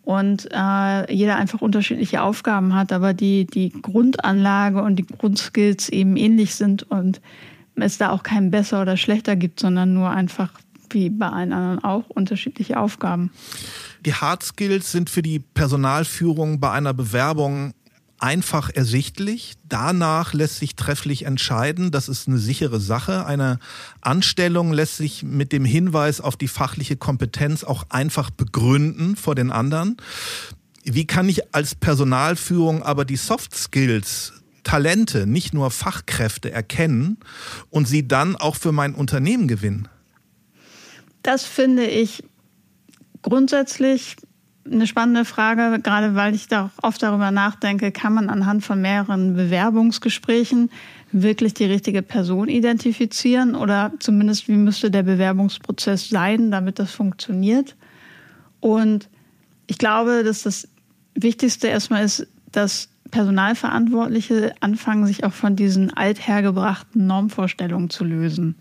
und 0.03 0.49
äh, 0.51 1.13
jeder 1.13 1.37
einfach 1.37 1.61
unterschiedliche 1.61 2.23
Aufgaben 2.23 2.75
hat, 2.75 2.93
aber 2.93 3.15
die, 3.15 3.47
die 3.47 3.71
Grundanlage 3.71 4.83
und 4.83 4.97
die 4.97 5.07
Grundskills 5.07 5.89
eben 5.89 6.17
ähnlich 6.17 6.55
sind 6.55 6.83
und 6.85 7.21
es 7.77 7.99
da 7.99 8.11
auch 8.11 8.23
keinen 8.23 8.51
besser 8.51 8.83
oder 8.83 8.97
schlechter 8.97 9.37
gibt, 9.37 9.61
sondern 9.61 9.95
nur 9.95 10.11
einfach 10.11 10.53
wie 10.91 11.11
bei 11.11 11.29
allen 11.29 11.53
anderen 11.53 11.85
auch 11.85 12.09
unterschiedliche 12.09 12.79
Aufgaben. 12.79 13.31
Die 14.05 14.15
Hard 14.15 14.43
Skills 14.43 14.91
sind 14.91 15.11
für 15.11 15.23
die 15.23 15.39
Personalführung 15.39 16.59
bei 16.59 16.73
einer 16.73 16.95
Bewerbung 16.95 17.73
einfach 18.21 18.71
ersichtlich. 18.71 19.55
Danach 19.69 20.33
lässt 20.33 20.59
sich 20.59 20.77
trefflich 20.77 21.25
entscheiden. 21.25 21.91
Das 21.91 22.09
ist 22.09 22.29
eine 22.29 22.39
sichere 22.39 22.81
Sache. 22.81 23.27
Eine 23.27 23.59
Anstellung 24.01 24.73
lässt 24.73 24.97
sich 24.97 25.23
mit 25.23 25.53
dem 25.53 25.65
Hinweis 25.65 26.21
auf 26.21 26.37
die 26.37 26.49
fachliche 26.49 26.97
Kompetenz 26.97 27.65
auch 27.65 27.85
einfach 27.89 28.31
begründen 28.31 29.17
vor 29.17 29.35
den 29.35 29.51
anderen. 29.51 29.97
Wie 30.85 31.07
kann 31.07 31.29
ich 31.29 31.55
als 31.55 31.75
Personalführung 31.75 32.83
aber 32.83 33.05
die 33.05 33.17
Soft 33.17 33.55
Skills 33.55 34.33
Talente, 34.63 35.27
nicht 35.27 35.55
nur 35.55 35.71
Fachkräfte 35.71 36.51
erkennen 36.51 37.19
und 37.71 37.89
sie 37.89 38.07
dann 38.07 38.37
auch 38.37 38.57
für 38.57 38.73
mein 38.73 38.95
Unternehmen 38.95 39.49
gewinnen? 39.49 39.89
Das 41.23 41.45
finde 41.45 41.87
ich 41.87 42.23
grundsätzlich 43.23 44.17
eine 44.65 44.87
spannende 44.87 45.25
Frage, 45.25 45.81
gerade 45.83 46.15
weil 46.15 46.35
ich 46.35 46.49
da 46.49 46.71
oft 46.83 47.03
darüber 47.03 47.31
nachdenke, 47.31 47.93
kann 47.93 48.13
man 48.13 48.29
anhand 48.29 48.65
von 48.65 48.81
mehreren 48.81 49.35
Bewerbungsgesprächen 49.35 50.71
wirklich 51.13 51.55
die 51.55 51.65
richtige 51.65 52.03
Person 52.03 52.49
identifizieren 52.49 53.55
oder 53.55 53.93
zumindest 53.99 54.49
wie 54.49 54.57
müsste 54.57 54.91
der 54.91 55.03
Bewerbungsprozess 55.03 56.09
sein, 56.09 56.51
damit 56.51 56.79
das 56.79 56.93
funktioniert. 56.93 57.75
Und 58.61 59.09
ich 59.67 59.79
glaube, 59.79 60.23
dass 60.25 60.43
das 60.43 60.69
Wichtigste 61.15 61.69
erstmal 61.69 62.05
ist, 62.05 62.27
dass 62.53 62.89
Personalverantwortliche 63.11 64.55
anfangen, 64.61 65.07
sich 65.07 65.25
auch 65.25 65.33
von 65.33 65.57
diesen 65.57 65.93
althergebrachten 65.93 67.07
Normvorstellungen 67.07 67.91
zu 67.91 68.05
lösen. 68.05 68.55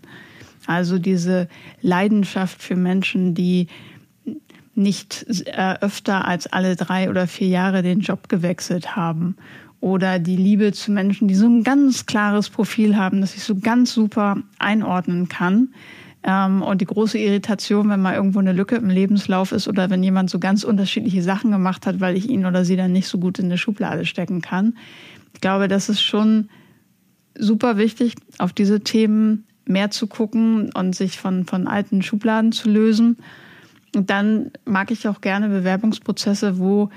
Also 0.66 0.98
diese 0.98 1.48
Leidenschaft 1.82 2.62
für 2.62 2.76
Menschen, 2.76 3.34
die 3.34 3.68
nicht 4.80 5.26
äh, 5.46 5.76
öfter 5.80 6.26
als 6.26 6.46
alle 6.46 6.76
drei 6.76 7.10
oder 7.10 7.26
vier 7.26 7.48
Jahre 7.48 7.82
den 7.82 8.00
Job 8.00 8.28
gewechselt 8.28 8.96
haben. 8.96 9.36
Oder 9.80 10.18
die 10.18 10.36
Liebe 10.36 10.72
zu 10.72 10.92
Menschen, 10.92 11.28
die 11.28 11.34
so 11.34 11.46
ein 11.46 11.64
ganz 11.64 12.04
klares 12.04 12.50
Profil 12.50 12.96
haben, 12.96 13.20
das 13.20 13.34
ich 13.34 13.42
so 13.42 13.54
ganz 13.56 13.92
super 13.92 14.36
einordnen 14.58 15.28
kann. 15.28 15.72
Ähm, 16.22 16.60
und 16.62 16.80
die 16.80 16.86
große 16.86 17.18
Irritation, 17.18 17.88
wenn 17.88 18.02
mal 18.02 18.14
irgendwo 18.14 18.40
eine 18.40 18.52
Lücke 18.52 18.76
im 18.76 18.90
Lebenslauf 18.90 19.52
ist 19.52 19.68
oder 19.68 19.88
wenn 19.88 20.02
jemand 20.02 20.28
so 20.28 20.38
ganz 20.38 20.64
unterschiedliche 20.64 21.22
Sachen 21.22 21.50
gemacht 21.50 21.86
hat, 21.86 22.00
weil 22.00 22.16
ich 22.16 22.28
ihn 22.28 22.44
oder 22.44 22.64
sie 22.64 22.76
dann 22.76 22.92
nicht 22.92 23.08
so 23.08 23.18
gut 23.18 23.38
in 23.38 23.46
eine 23.46 23.56
Schublade 23.56 24.04
stecken 24.04 24.42
kann. 24.42 24.76
Ich 25.32 25.40
glaube, 25.40 25.68
das 25.68 25.88
ist 25.88 26.02
schon 26.02 26.50
super 27.38 27.78
wichtig, 27.78 28.16
auf 28.38 28.52
diese 28.52 28.80
Themen 28.80 29.46
mehr 29.64 29.90
zu 29.90 30.06
gucken 30.08 30.72
und 30.74 30.94
sich 30.94 31.18
von, 31.18 31.46
von 31.46 31.66
alten 31.66 32.02
Schubladen 32.02 32.52
zu 32.52 32.68
lösen. 32.68 33.16
Und 33.94 34.10
dann 34.10 34.50
mag 34.64 34.90
ich 34.90 35.08
auch 35.08 35.20
gerne 35.20 35.48
Bewerbungsprozesse, 35.48 36.58
wo 36.58 36.90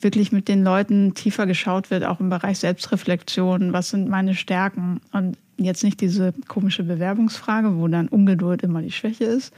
wirklich 0.00 0.32
mit 0.32 0.48
den 0.48 0.64
Leuten 0.64 1.14
tiefer 1.14 1.46
geschaut 1.46 1.90
wird, 1.90 2.04
auch 2.04 2.20
im 2.20 2.30
Bereich 2.30 2.58
Selbstreflexion. 2.58 3.72
Was 3.72 3.90
sind 3.90 4.08
meine 4.08 4.34
Stärken? 4.34 5.00
Und 5.12 5.36
jetzt 5.58 5.84
nicht 5.84 6.00
diese 6.00 6.32
komische 6.48 6.82
Bewerbungsfrage, 6.82 7.76
wo 7.76 7.86
dann 7.86 8.08
Ungeduld 8.08 8.62
immer 8.62 8.80
die 8.80 8.90
Schwäche 8.90 9.24
ist, 9.24 9.52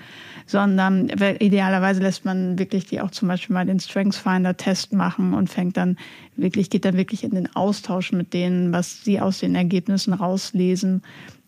sondern 0.47 1.09
idealerweise 1.09 2.03
lässt 2.03 2.25
man 2.25 2.59
wirklich 2.59 2.87
die 2.87 3.01
auch 3.01 3.13
zum 3.13 3.29
Beispiel 3.29 3.55
mal 3.55 3.67
den 3.67 3.79
Strengths 3.79 4.19
Finder 4.19 4.57
Test 4.57 4.93
machen 4.93 5.33
und 5.33 5.49
fängt 5.49 5.77
dann 5.77 5.97
wirklich, 6.37 6.71
geht 6.71 6.85
dann 6.85 6.97
wirklich 6.97 7.23
in 7.25 7.31
den 7.31 7.55
Austausch 7.55 8.13
mit 8.13 8.33
denen, 8.35 8.73
was 8.73 9.05
sie 9.05 9.21
aus 9.21 9.39
den 9.39 9.55
Ergebnissen 9.55 10.13
rauslesen, 10.13 11.03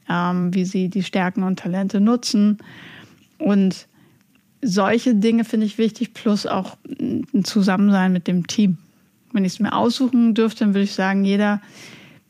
ähm, 0.09 0.55
wie 0.55 0.65
sie 0.65 0.89
die 0.89 1.03
Stärken 1.03 1.43
und 1.43 1.59
Talente 1.59 2.01
nutzen. 2.01 2.59
Und 3.39 3.89
solche 4.65 5.15
Dinge 5.15 5.45
finde 5.45 5.67
ich 5.67 5.79
wichtig, 5.79 6.15
plus 6.15 6.47
auch 6.47 6.77
ein 6.89 7.45
Zusammensein 7.45 8.13
mit 8.13 8.27
dem 8.27 8.47
Team. 8.47 8.79
Wenn 9.33 9.45
ich 9.45 9.55
es 9.55 9.61
mir 9.61 9.75
aussuchen 9.75 10.35
dürfte, 10.35 10.65
dann 10.65 10.75
würde 10.75 10.85
ich 10.85 10.95
sagen, 10.95 11.25
jeder 11.25 11.61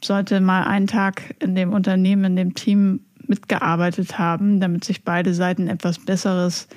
sollte 0.02 0.40
mal 0.40 0.64
einen 0.64 0.86
Tag 0.86 1.34
in 1.38 1.54
dem 1.54 1.72
Unternehmen, 1.72 2.24
in 2.24 2.36
dem 2.36 2.54
Team 2.54 3.00
mitgearbeitet 3.26 4.18
haben, 4.18 4.60
damit 4.60 4.84
sich 4.84 5.02
beide 5.02 5.32
Seiten 5.32 5.68
etwas 5.68 5.98
besseres 5.98 6.68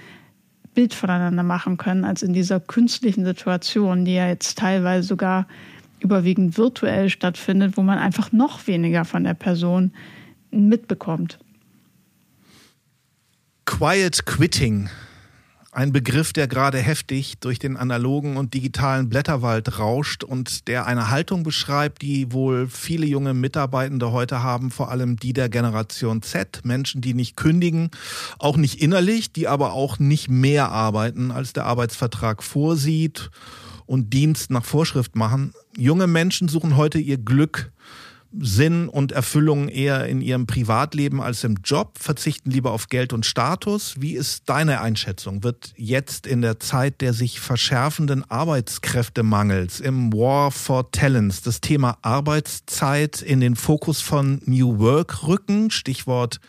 Bild 0.73 0.93
voneinander 0.93 1.43
machen 1.43 1.77
können, 1.77 2.05
als 2.05 2.21
in 2.21 2.33
dieser 2.33 2.59
künstlichen 2.59 3.25
Situation, 3.25 4.05
die 4.05 4.13
ja 4.13 4.27
jetzt 4.27 4.57
teilweise 4.59 5.07
sogar 5.07 5.47
überwiegend 5.99 6.57
virtuell 6.57 7.09
stattfindet, 7.09 7.77
wo 7.77 7.81
man 7.81 7.97
einfach 7.97 8.31
noch 8.31 8.67
weniger 8.67 9.03
von 9.03 9.23
der 9.23 9.33
Person 9.33 9.91
mitbekommt. 10.51 11.39
Quiet 13.65 14.25
Quitting 14.25 14.89
Ein 15.77 15.91
Begriff, 15.91 16.33
der 16.33 16.47
gerade 16.47 16.79
heftig 16.79 17.37
durch 17.39 17.59
den 17.59 17.77
analogen 17.77 18.35
und 18.37 18.55
digitalen 18.55 19.09
Blätterwald 19.09 19.77
rauscht 19.77 20.23
und 20.23 20.67
der 20.67 20.87
eine 20.87 21.11
Haltung 21.11 21.43
beschreibt, 21.43 22.01
die 22.01 22.33
wohl 22.33 22.67
viele 22.67 23.05
junge 23.05 23.35
Mitarbeitende 23.35 24.11
heute 24.11 24.41
haben, 24.41 24.71
vor 24.71 24.89
allem 24.89 25.17
die 25.17 25.33
der 25.33 25.49
Generation 25.49 26.23
Z. 26.23 26.61
Menschen, 26.63 27.01
die 27.01 27.13
nicht 27.13 27.37
kündigen, 27.37 27.91
auch 28.39 28.57
nicht 28.57 28.81
innerlich, 28.81 29.31
die 29.31 29.47
aber 29.47 29.73
auch 29.73 29.99
nicht 29.99 30.31
mehr 30.31 30.71
arbeiten, 30.71 31.29
als 31.29 31.53
der 31.53 31.65
Arbeitsvertrag 31.65 32.41
vorsieht 32.41 33.29
und 33.85 34.11
Dienst 34.15 34.49
nach 34.49 34.65
Vorschrift 34.65 35.15
machen. 35.15 35.53
Junge 35.77 36.07
Menschen 36.07 36.47
suchen 36.47 36.75
heute 36.75 36.97
ihr 36.97 37.19
Glück 37.19 37.71
Sinn 38.39 38.89
und 38.89 39.11
Erfüllung 39.11 39.69
eher 39.69 40.05
in 40.07 40.21
ihrem 40.21 40.47
Privatleben 40.47 41.21
als 41.21 41.43
im 41.43 41.57
Job, 41.63 41.97
verzichten 41.99 42.51
lieber 42.51 42.71
auf 42.71 42.89
Geld 42.89 43.13
und 43.13 43.25
Status. 43.25 43.95
Wie 43.97 44.13
ist 44.13 44.43
deine 44.47 44.81
Einschätzung? 44.81 45.43
Wird 45.43 45.73
jetzt 45.75 46.27
in 46.27 46.41
der 46.41 46.59
Zeit 46.59 47.01
der 47.01 47.13
sich 47.13 47.39
verschärfenden 47.39 48.29
Arbeitskräftemangels 48.29 49.79
im 49.79 50.13
War 50.13 50.51
for 50.51 50.91
Talents 50.91 51.41
das 51.41 51.61
Thema 51.61 51.97
Arbeitszeit 52.01 53.21
in 53.21 53.39
den 53.39 53.55
Fokus 53.55 54.01
von 54.01 54.41
New 54.45 54.79
Work 54.79 55.27
rücken? 55.27 55.71
Stichwort 55.71 56.39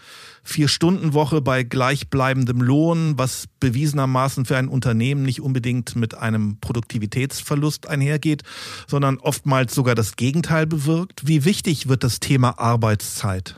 Vier-Stunden-Woche 0.49 1.43
bei 1.43 1.63
gleichbleibendem 1.63 2.63
Lohn, 2.63 3.19
was 3.19 3.45
bewiesenermaßen 3.61 4.47
für 4.47 4.57
ein 4.57 4.69
Unternehmen 4.69 5.23
nicht 5.23 5.43
unbedingt 5.43 5.95
mit 5.95 6.17
einem 6.17 6.57
Produktivitätsverlust 6.61 7.87
einhergeht, 7.87 8.45
sondern 8.87 9.19
oftmals 9.19 9.75
sogar 9.75 9.95
das 9.95 10.17
Gegenteil 10.17 10.67
bewirkt. 10.67 11.29
Wie 11.29 11.45
wichtig 11.45 11.89
wird 11.89 12.03
das 12.03 12.19
Thema 12.19 12.59
Arbeitszeit? 12.59 13.57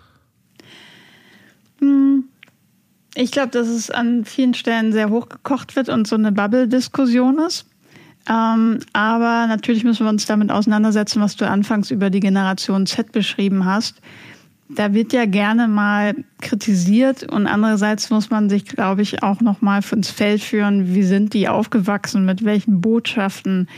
Hm. 1.79 2.25
Ich 3.15 3.31
glaube, 3.31 3.51
dass 3.51 3.69
es 3.69 3.91
an 3.91 4.25
vielen 4.25 4.55
Stellen 4.55 4.93
sehr 4.93 5.11
hochgekocht 5.11 5.77
wird 5.77 5.89
und 5.89 6.09
so 6.09 6.17
eine 6.17 6.33
Bubble-Diskussion 6.33 7.39
ist. 7.39 7.67
Ähm, 8.29 8.81
aber 8.93 9.47
natürlich 9.47 9.85
müssen 9.85 10.07
wir 10.07 10.11
uns 10.11 10.27
damit 10.27 10.51
auseinandersetzen, 10.51 11.23
was 11.23 11.37
du 11.37 11.49
anfangs 11.49 11.91
über 11.91 12.11
die 12.11 12.21
Generation 12.21 12.87
Z 12.87 13.13
beschrieben 13.13 13.65
hast 13.65 14.01
da 14.75 14.95
wird 14.95 15.13
ja 15.13 15.27
gerne 15.27 15.69
mal 15.69 16.15
kritisiert 16.41 17.25
und 17.25 17.47
andererseits 17.47 18.11
muss 18.11 18.31
man 18.31 18.49
sich, 18.49 18.65
glaube 18.65 19.03
ich, 19.03 19.23
auch 19.23 19.41
noch 19.41 19.61
mal 19.63 19.81
ins 19.93 20.11
Feld 20.11 20.43
führen, 20.43 20.95
wie 20.95 21.03
sind 21.03 21.35
die 21.35 21.49
aufgewachsen, 21.49 22.25
mit 22.25 22.45
welchen 22.45 22.81
Botschaften, 22.81 23.69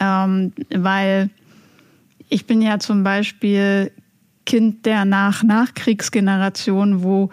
ähm, 0.00 0.52
weil 0.70 1.30
ich 2.28 2.46
bin 2.46 2.62
ja 2.62 2.78
zum 2.78 3.04
Beispiel 3.04 3.92
Kind 4.44 4.86
der 4.86 5.04
Nach-Nachkriegsgeneration, 5.04 7.02
wo 7.02 7.30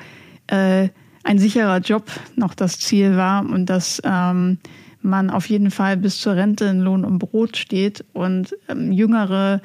äh, 0.47 0.89
ein 1.24 1.39
sicherer 1.39 1.80
Job 1.80 2.12
noch 2.36 2.53
das 2.53 2.80
Ziel 2.80 3.18
war 3.18 3.45
und 3.45 3.68
dass 3.68 4.01
ähm, 4.03 4.60
man 5.01 5.30
auf 5.30 5.47
jeden 5.47 5.72
Fall 5.72 5.97
bis 5.97 6.20
zur 6.20 6.36
Rente 6.36 6.66
in 6.66 6.82
Lohn 6.82 7.05
und 7.05 7.20
Brot 7.20 7.57
steht 7.57 8.05
und 8.14 8.55
ähm, 8.68 8.91
jüngere 8.91 9.62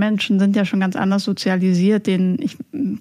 Menschen 0.00 0.40
sind 0.40 0.56
ja 0.56 0.64
schon 0.64 0.80
ganz 0.80 0.96
anders 0.96 1.22
sozialisiert. 1.22 2.08
Den 2.08 2.38
ich 2.40 2.56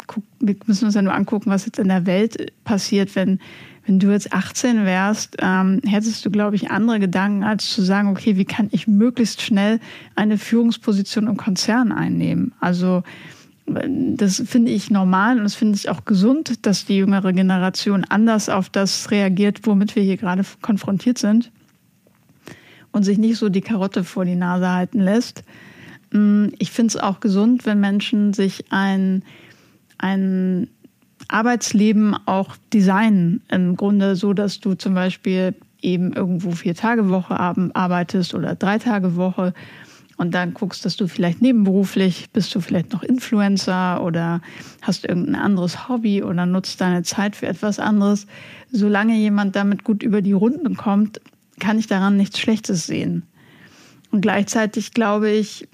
guck, 0.05 0.23
wir 0.39 0.55
müssen 0.67 0.85
uns 0.85 0.93
ja 0.93 1.01
nur 1.01 1.15
angucken, 1.15 1.49
was 1.49 1.65
jetzt 1.65 1.79
in 1.79 1.87
der 1.87 2.05
Welt 2.05 2.53
passiert, 2.63 3.15
wenn 3.15 3.39
wenn 3.85 3.97
du 3.97 4.11
jetzt 4.11 4.33
18 4.33 4.85
wärst, 4.85 5.37
ähm, 5.39 5.81
hättest 5.83 6.23
du, 6.23 6.29
glaube 6.29 6.55
ich, 6.55 6.69
andere 6.69 6.99
Gedanken, 6.99 7.43
als 7.43 7.71
zu 7.71 7.81
sagen, 7.81 8.09
okay, 8.09 8.37
wie 8.37 8.45
kann 8.45 8.69
ich 8.71 8.87
möglichst 8.87 9.41
schnell 9.41 9.79
eine 10.15 10.37
Führungsposition 10.37 11.25
im 11.25 11.37
Konzern 11.37 11.91
einnehmen? 11.91 12.53
Also 12.59 13.01
das 13.65 14.43
finde 14.45 14.71
ich 14.71 14.91
normal 14.91 15.37
und 15.37 15.43
das 15.43 15.55
finde 15.55 15.75
ich 15.75 15.89
auch 15.89 16.05
gesund, 16.05 16.67
dass 16.67 16.85
die 16.85 16.97
jüngere 16.97 17.33
Generation 17.33 18.05
anders 18.07 18.47
auf 18.47 18.69
das 18.69 19.09
reagiert, 19.09 19.65
womit 19.65 19.95
wir 19.95 20.03
hier 20.03 20.17
gerade 20.17 20.43
konfrontiert 20.61 21.17
sind 21.17 21.51
und 22.91 23.03
sich 23.03 23.17
nicht 23.17 23.37
so 23.37 23.49
die 23.49 23.61
Karotte 23.61 24.03
vor 24.03 24.25
die 24.25 24.35
Nase 24.35 24.69
halten 24.69 24.99
lässt. 24.99 25.43
Mm, 26.11 26.47
ich 26.57 26.71
finde 26.71 26.89
es 26.89 26.97
auch 26.97 27.19
gesund, 27.19 27.65
wenn 27.65 27.79
Menschen 27.79 28.33
sich 28.33 28.65
ein, 28.71 29.23
ein 29.97 30.67
Arbeitsleben 31.27 32.15
auch 32.25 32.55
designen. 32.73 33.41
Im 33.49 33.75
Grunde 33.75 34.15
so, 34.15 34.33
dass 34.33 34.59
du 34.59 34.73
zum 34.73 34.93
Beispiel 34.93 35.55
eben 35.81 36.13
irgendwo 36.13 36.51
vier 36.51 36.75
Tage 36.75 37.09
Woche 37.09 37.39
arbeitest 37.39 38.33
oder 38.33 38.55
drei 38.55 38.79
Tage 38.79 39.15
Woche 39.15 39.53
und 40.19 40.33
dann 40.33 40.53
guckst, 40.53 40.83
dass 40.83 40.97
du 40.97 41.07
vielleicht 41.07 41.41
nebenberuflich 41.41 42.29
bist 42.33 42.53
du 42.53 42.59
vielleicht 42.59 42.91
noch 42.91 43.03
Influencer 43.03 44.03
oder 44.03 44.41
hast 44.81 45.05
irgendein 45.05 45.35
anderes 45.35 45.87
Hobby 45.87 46.23
oder 46.23 46.45
nutzt 46.45 46.81
deine 46.81 47.03
Zeit 47.03 47.37
für 47.37 47.47
etwas 47.47 47.79
anderes. 47.79 48.27
Solange 48.69 49.15
jemand 49.15 49.55
damit 49.55 49.85
gut 49.85 50.03
über 50.03 50.21
die 50.21 50.33
Runden 50.33 50.75
kommt, 50.75 51.21
kann 51.59 51.79
ich 51.79 51.87
daran 51.87 52.17
nichts 52.17 52.37
Schlechtes 52.37 52.85
sehen. 52.85 53.23
Und 54.11 54.19
gleichzeitig 54.19 54.91
glaube 54.91 55.29
ich, 55.29 55.68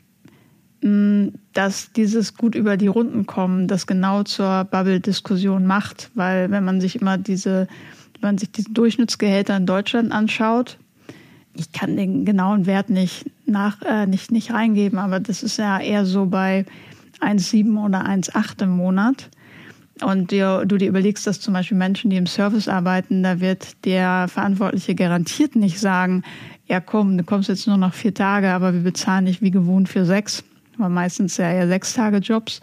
dass 0.82 1.92
dieses 1.94 2.36
gut 2.36 2.54
über 2.54 2.78
die 2.78 2.88
Runden 2.88 3.26
kommen, 3.26 3.68
das 3.68 3.88
genau 3.88 4.24
zur 4.24 4.66
Bubble-Diskussion 4.66 5.66
macht, 5.66 6.12
weil 6.14 6.52
wenn 6.52 6.64
man 6.64 6.80
sich 6.80 7.02
immer 7.02 7.18
diese, 7.18 7.68
wenn 8.14 8.30
man 8.30 8.38
sich 8.38 8.52
diesen 8.52 8.74
Durchschnittsgehälter 8.74 9.58
in 9.58 9.66
Deutschland 9.66 10.12
anschaut, 10.12 10.78
ich 11.56 11.72
kann 11.72 11.96
den 11.96 12.26
genauen 12.26 12.66
Wert 12.66 12.90
nicht 12.90 13.32
nach, 13.46 13.82
äh, 13.82 14.06
nicht, 14.06 14.32
nicht 14.32 14.52
reingeben, 14.52 15.00
aber 15.00 15.20
das 15.20 15.42
ist 15.42 15.58
ja 15.58 15.80
eher 15.80 16.06
so 16.06 16.26
bei 16.26 16.66
1,7 17.22 17.84
oder 17.84 18.06
1,8 18.06 18.64
im 18.64 18.72
Monat. 18.72 19.30
Und 20.02 20.32
dir, 20.32 20.66
du 20.66 20.78
dir 20.78 20.90
überlegst, 20.90 21.26
dass 21.26 21.40
zum 21.40 21.54
Beispiel 21.54 21.78
Menschen, 21.78 22.10
die 22.10 22.18
im 22.18 22.28
Service 22.28 22.68
arbeiten, 22.68 23.24
da 23.24 23.40
wird 23.40 23.86
der 23.86 24.28
Verantwortliche 24.28 24.94
garantiert 24.94 25.56
nicht 25.56 25.80
sagen, 25.80 26.24
ja 26.68 26.82
komm, 26.82 27.18
du 27.18 27.24
kommst 27.24 27.48
jetzt 27.48 27.66
nur 27.66 27.78
noch 27.78 27.94
vier 27.94 28.14
Tage, 28.14 28.50
aber 28.50 28.74
wir 28.74 28.82
bezahlen 28.82 29.24
nicht 29.24 29.42
wie 29.42 29.52
gewohnt 29.52 29.88
für 29.88 30.06
sechs 30.06 30.44
aber 30.78 30.90
meistens 30.90 31.38
ja 31.38 31.52
eher 31.52 31.68
sechs 31.68 31.94
Tage 31.94 32.18
Jobs, 32.18 32.62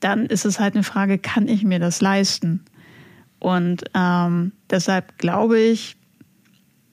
dann 0.00 0.26
ist 0.26 0.44
es 0.44 0.60
halt 0.60 0.74
eine 0.74 0.84
Frage, 0.84 1.18
kann 1.18 1.48
ich 1.48 1.64
mir 1.64 1.78
das 1.78 2.00
leisten? 2.00 2.64
Und 3.40 3.84
ähm, 3.94 4.52
deshalb 4.70 5.18
glaube 5.18 5.58
ich, 5.58 5.96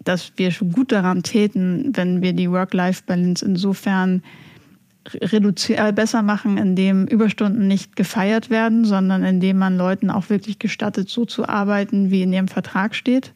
dass 0.04 0.34
wir 0.38 0.52
schon 0.52 0.72
gut 0.72 0.92
daran 0.92 1.24
täten, 1.24 1.92
wenn 1.96 2.22
wir 2.22 2.34
die 2.34 2.50
Work-Life-Balance 2.50 3.44
insofern 3.44 4.22
äh, 5.14 5.92
besser 5.94 6.22
machen, 6.22 6.58
indem 6.58 7.06
Überstunden 7.08 7.68
nicht 7.68 7.96
gefeiert 7.96 8.50
werden, 8.50 8.86
sondern 8.86 9.24
indem 9.24 9.58
man 9.58 9.78
Leuten 9.78 10.10
auch 10.10 10.30
wirklich 10.30 10.60
gestattet, 10.60 11.10
so 11.10 11.26
zu 11.26 11.48
arbeiten, 11.48 12.12
wie 12.12 12.22
in 12.22 12.34
ihrem 12.34 12.48
Vertrag 12.48 12.96
steht, 12.96 13.34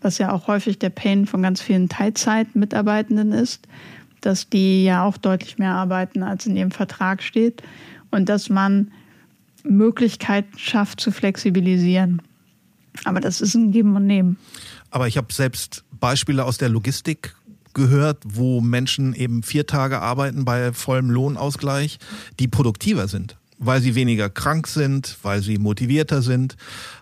was 0.00 0.18
ja 0.18 0.32
auch 0.32 0.46
häufig 0.46 0.78
der 0.78 0.90
Pain 0.90 1.26
von 1.26 1.42
ganz 1.42 1.60
vielen 1.60 1.88
Teilzeit-Mitarbeitenden 1.88 3.32
ist 3.32 3.66
dass 4.22 4.48
die 4.48 4.84
ja 4.84 5.04
auch 5.04 5.16
deutlich 5.16 5.58
mehr 5.58 5.74
arbeiten, 5.74 6.22
als 6.22 6.46
in 6.46 6.56
ihrem 6.56 6.70
Vertrag 6.70 7.22
steht 7.22 7.62
und 8.10 8.28
dass 8.28 8.48
man 8.48 8.90
Möglichkeiten 9.64 10.58
schafft 10.58 11.00
zu 11.00 11.12
flexibilisieren. 11.12 12.22
Aber 13.04 13.20
das 13.20 13.40
ist 13.40 13.54
ein 13.54 13.72
Geben 13.72 13.96
und 13.96 14.06
Nehmen. 14.06 14.38
Aber 14.90 15.08
ich 15.08 15.16
habe 15.16 15.32
selbst 15.32 15.84
Beispiele 15.98 16.44
aus 16.44 16.58
der 16.58 16.68
Logistik 16.68 17.34
gehört, 17.74 18.18
wo 18.26 18.60
Menschen 18.60 19.14
eben 19.14 19.42
vier 19.42 19.66
Tage 19.66 20.00
arbeiten 20.00 20.44
bei 20.44 20.72
vollem 20.72 21.10
Lohnausgleich, 21.10 21.98
die 22.38 22.48
produktiver 22.48 23.08
sind, 23.08 23.38
weil 23.58 23.80
sie 23.80 23.94
weniger 23.94 24.28
krank 24.28 24.66
sind, 24.66 25.16
weil 25.22 25.42
sie 25.42 25.58
motivierter 25.58 26.22
sind. 26.22 26.56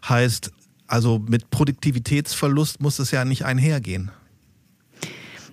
Heißt, 0.08 0.52
also 0.86 1.18
mit 1.18 1.50
Produktivitätsverlust 1.50 2.80
muss 2.80 2.98
es 2.98 3.10
ja 3.10 3.24
nicht 3.24 3.44
einhergehen. 3.44 4.10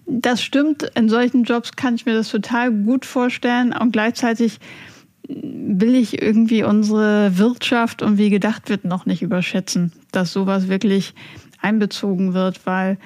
Das 0.08 0.42
stimmt. 0.42 0.84
In 0.96 1.10
solchen 1.10 1.44
Jobs 1.44 1.74
kann 1.74 1.96
ich 1.96 2.06
mir 2.06 2.14
das 2.14 2.30
total 2.30 2.72
gut 2.72 3.06
vorstellen. 3.06 3.74
Und 3.74 3.92
gleichzeitig 3.92 4.60
will 5.28 5.96
ich 5.96 6.22
irgendwie 6.22 6.64
unsere 6.64 7.38
Wirtschaft 7.38 8.02
und 8.02 8.18
wie 8.18 8.30
gedacht 8.30 8.70
wird 8.70 8.86
noch 8.86 9.06
nicht 9.06 9.22
überschätzen, 9.22 9.92
dass 10.12 10.32
sowas 10.32 10.70
wirklich 10.70 11.14
einbezogen 11.62 12.34
wird, 12.34 12.66
weil 12.66 12.98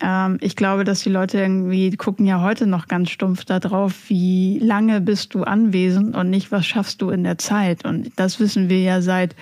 ähm, 0.00 0.38
ich 0.40 0.56
glaube, 0.56 0.82
dass 0.82 1.02
die 1.02 1.10
Leute 1.10 1.38
irgendwie 1.38 1.90
gucken 1.96 2.26
ja 2.26 2.42
heute 2.42 2.66
noch 2.66 2.88
ganz 2.88 3.10
stumpf 3.10 3.44
darauf, 3.44 4.08
wie 4.08 4.58
lange 4.58 5.00
bist 5.00 5.34
du 5.34 5.44
anwesend 5.44 6.16
und 6.16 6.30
nicht, 6.30 6.50
was 6.50 6.66
schaffst 6.66 7.00
du 7.00 7.10
in 7.10 7.22
der 7.22 7.38
Zeit. 7.38 7.84
Und 7.84 8.10
das 8.16 8.40
wissen 8.40 8.68
wir 8.68 8.80
ja 8.80 9.00
seit 9.00 9.36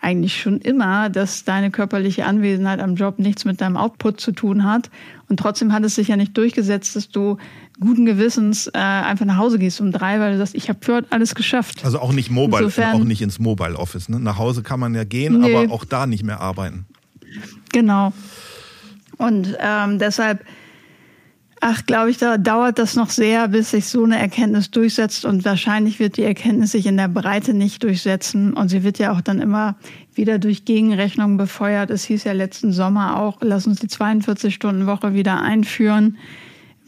eigentlich 0.00 0.40
schon 0.40 0.60
immer, 0.60 1.10
dass 1.10 1.44
deine 1.44 1.70
körperliche 1.70 2.24
Anwesenheit 2.24 2.80
am 2.80 2.94
Job 2.94 3.18
nichts 3.18 3.44
mit 3.44 3.60
deinem 3.60 3.76
Output 3.76 4.20
zu 4.20 4.32
tun 4.32 4.64
hat. 4.64 4.90
Und 5.28 5.38
trotzdem 5.38 5.72
hat 5.72 5.84
es 5.84 5.96
sich 5.96 6.08
ja 6.08 6.16
nicht 6.16 6.36
durchgesetzt, 6.36 6.94
dass 6.94 7.10
du 7.10 7.36
guten 7.80 8.06
Gewissens 8.06 8.68
äh, 8.68 8.78
einfach 8.78 9.24
nach 9.24 9.36
Hause 9.36 9.58
gehst 9.58 9.80
um 9.80 9.92
drei, 9.92 10.20
weil 10.20 10.32
du 10.32 10.38
sagst, 10.38 10.54
ich 10.54 10.68
habe 10.68 10.78
für 10.82 10.94
heute 10.94 11.08
alles 11.10 11.34
geschafft. 11.34 11.84
Also 11.84 12.00
auch 12.00 12.12
nicht 12.12 12.30
mobile, 12.30 12.64
Insofern, 12.64 12.94
auch 12.94 13.04
nicht 13.04 13.22
ins 13.22 13.38
Mobile 13.38 13.76
Office. 13.76 14.08
Ne? 14.08 14.20
Nach 14.20 14.38
Hause 14.38 14.62
kann 14.62 14.80
man 14.80 14.94
ja 14.94 15.04
gehen, 15.04 15.40
nee. 15.40 15.54
aber 15.54 15.72
auch 15.72 15.84
da 15.84 16.06
nicht 16.06 16.22
mehr 16.22 16.40
arbeiten. 16.40 16.86
Genau. 17.72 18.12
Und 19.16 19.56
ähm, 19.60 19.98
deshalb 19.98 20.44
Ach, 21.60 21.84
glaube 21.86 22.10
ich, 22.10 22.18
da 22.18 22.38
dauert 22.38 22.78
das 22.78 22.94
noch 22.94 23.10
sehr, 23.10 23.48
bis 23.48 23.72
sich 23.72 23.86
so 23.86 24.04
eine 24.04 24.18
Erkenntnis 24.18 24.70
durchsetzt. 24.70 25.24
Und 25.24 25.44
wahrscheinlich 25.44 25.98
wird 25.98 26.16
die 26.16 26.22
Erkenntnis 26.22 26.72
sich 26.72 26.86
in 26.86 26.96
der 26.96 27.08
Breite 27.08 27.52
nicht 27.52 27.82
durchsetzen. 27.82 28.52
Und 28.52 28.68
sie 28.68 28.84
wird 28.84 28.98
ja 28.98 29.12
auch 29.12 29.20
dann 29.20 29.40
immer 29.40 29.76
wieder 30.14 30.38
durch 30.38 30.64
Gegenrechnungen 30.64 31.36
befeuert. 31.36 31.90
Es 31.90 32.04
hieß 32.04 32.24
ja 32.24 32.32
letzten 32.32 32.72
Sommer 32.72 33.18
auch, 33.18 33.38
lass 33.40 33.66
uns 33.66 33.80
die 33.80 33.88
42-Stunden-Woche 33.88 35.14
wieder 35.14 35.40
einführen, 35.42 36.18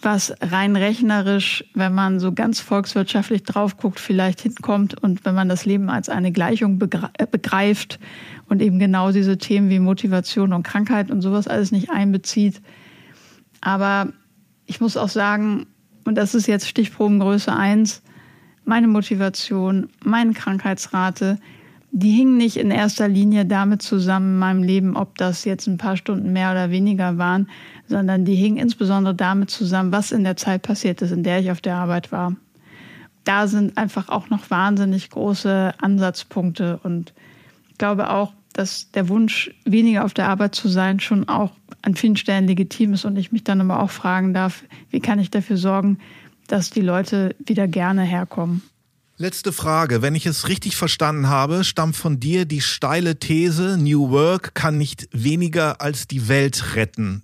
was 0.02 0.32
rein 0.40 0.76
rechnerisch, 0.76 1.64
wenn 1.74 1.94
man 1.94 2.20
so 2.20 2.32
ganz 2.32 2.60
volkswirtschaftlich 2.60 3.42
drauf 3.42 3.76
guckt, 3.76 3.98
vielleicht 3.98 4.40
hinkommt. 4.40 5.02
Und 5.02 5.24
wenn 5.24 5.34
man 5.34 5.48
das 5.48 5.66
Leben 5.66 5.90
als 5.90 6.08
eine 6.08 6.30
Gleichung 6.30 6.78
begreift 6.78 7.98
und 8.48 8.62
eben 8.62 8.78
genau 8.78 9.10
diese 9.10 9.36
Themen 9.36 9.68
wie 9.68 9.80
Motivation 9.80 10.52
und 10.52 10.62
Krankheit 10.62 11.10
und 11.10 11.22
sowas 11.22 11.48
alles 11.48 11.72
nicht 11.72 11.90
einbezieht. 11.90 12.62
Aber 13.60 14.12
ich 14.70 14.80
muss 14.80 14.96
auch 14.96 15.08
sagen, 15.08 15.66
und 16.04 16.14
das 16.14 16.36
ist 16.36 16.46
jetzt 16.46 16.68
Stichprobengröße 16.68 17.52
1, 17.52 18.02
meine 18.64 18.86
Motivation, 18.86 19.88
meine 20.04 20.32
Krankheitsrate, 20.32 21.38
die 21.90 22.12
hingen 22.12 22.36
nicht 22.36 22.56
in 22.56 22.70
erster 22.70 23.08
Linie 23.08 23.46
damit 23.46 23.82
zusammen 23.82 24.34
in 24.34 24.38
meinem 24.38 24.62
Leben, 24.62 24.96
ob 24.96 25.18
das 25.18 25.44
jetzt 25.44 25.66
ein 25.66 25.76
paar 25.76 25.96
Stunden 25.96 26.32
mehr 26.32 26.52
oder 26.52 26.70
weniger 26.70 27.18
waren, 27.18 27.48
sondern 27.88 28.24
die 28.24 28.36
hingen 28.36 28.58
insbesondere 28.58 29.12
damit 29.12 29.50
zusammen, 29.50 29.90
was 29.90 30.12
in 30.12 30.22
der 30.22 30.36
Zeit 30.36 30.62
passiert 30.62 31.02
ist, 31.02 31.10
in 31.10 31.24
der 31.24 31.40
ich 31.40 31.50
auf 31.50 31.60
der 31.60 31.74
Arbeit 31.74 32.12
war. 32.12 32.36
Da 33.24 33.48
sind 33.48 33.76
einfach 33.76 34.08
auch 34.08 34.30
noch 34.30 34.50
wahnsinnig 34.50 35.10
große 35.10 35.74
Ansatzpunkte 35.80 36.78
und 36.84 37.12
ich 37.70 37.78
glaube 37.78 38.08
auch, 38.10 38.32
dass 38.52 38.90
der 38.92 39.08
Wunsch, 39.08 39.50
weniger 39.64 40.04
auf 40.04 40.14
der 40.14 40.28
Arbeit 40.28 40.54
zu 40.54 40.68
sein, 40.68 41.00
schon 41.00 41.28
auch 41.28 41.52
an 41.82 41.94
vielen 41.94 42.16
Stellen 42.16 42.46
legitim 42.46 42.94
ist 42.94 43.04
und 43.04 43.16
ich 43.16 43.32
mich 43.32 43.44
dann 43.44 43.60
aber 43.60 43.82
auch 43.82 43.90
fragen 43.90 44.34
darf, 44.34 44.64
wie 44.90 45.00
kann 45.00 45.18
ich 45.18 45.30
dafür 45.30 45.56
sorgen, 45.56 45.98
dass 46.46 46.70
die 46.70 46.80
Leute 46.80 47.34
wieder 47.38 47.68
gerne 47.68 48.02
herkommen. 48.02 48.62
Letzte 49.16 49.52
Frage. 49.52 50.00
Wenn 50.00 50.14
ich 50.14 50.24
es 50.24 50.48
richtig 50.48 50.76
verstanden 50.76 51.28
habe, 51.28 51.62
stammt 51.62 51.94
von 51.94 52.20
dir 52.20 52.46
die 52.46 52.62
steile 52.62 53.18
These, 53.18 53.76
New 53.78 54.10
Work 54.10 54.54
kann 54.54 54.78
nicht 54.78 55.08
weniger 55.12 55.80
als 55.80 56.08
die 56.08 56.28
Welt 56.28 56.74
retten. 56.74 57.22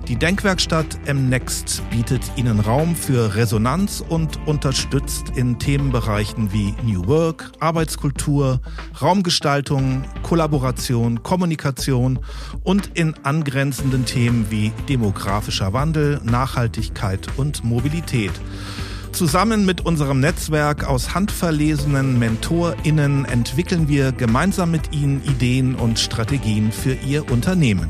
Die 0.08 0.16
Denkwerkstatt 0.16 1.00
M-Next 1.06 1.84
bietet 1.90 2.22
Ihnen 2.38 2.62
Raum 2.62 2.96
für 2.96 3.36
Resonanz 3.36 4.02
und 4.08 4.40
unterstützt 4.48 5.34
in 5.36 5.60
Themenbereichen 5.60 6.54
wie 6.54 6.74
New 6.82 7.08
Work, 7.08 7.52
Arbeitskultur, 7.60 8.62
Raumgestaltung, 9.02 10.06
Kollaboration, 10.24 11.24
Kommunikation 11.24 12.20
und 12.64 12.92
in 12.94 13.16
angrenzenden 13.24 14.06
Themen 14.06 14.50
wie 14.50 14.72
demografischer 14.88 15.74
Wandel, 15.74 16.22
Nachhaltigkeit 16.24 17.28
und 17.36 17.66
Mobilität. 17.66 18.32
Zusammen 19.12 19.66
mit 19.66 19.86
unserem 19.86 20.22
Netzwerk 20.22 20.86
aus 20.86 21.16
handverlesenen 21.16 22.18
MentorInnen 22.18 23.26
entwickeln 23.26 23.90
wir 23.90 24.14
gemeinsam 24.14 24.72
mit 24.72 24.94
Ihnen 24.94 25.22
Ideen 25.26 25.76
und 25.76 26.00
Strategien 26.00 26.72
für 26.72 26.94
Ihr 26.94 27.30
Unternehmen. 27.30 27.90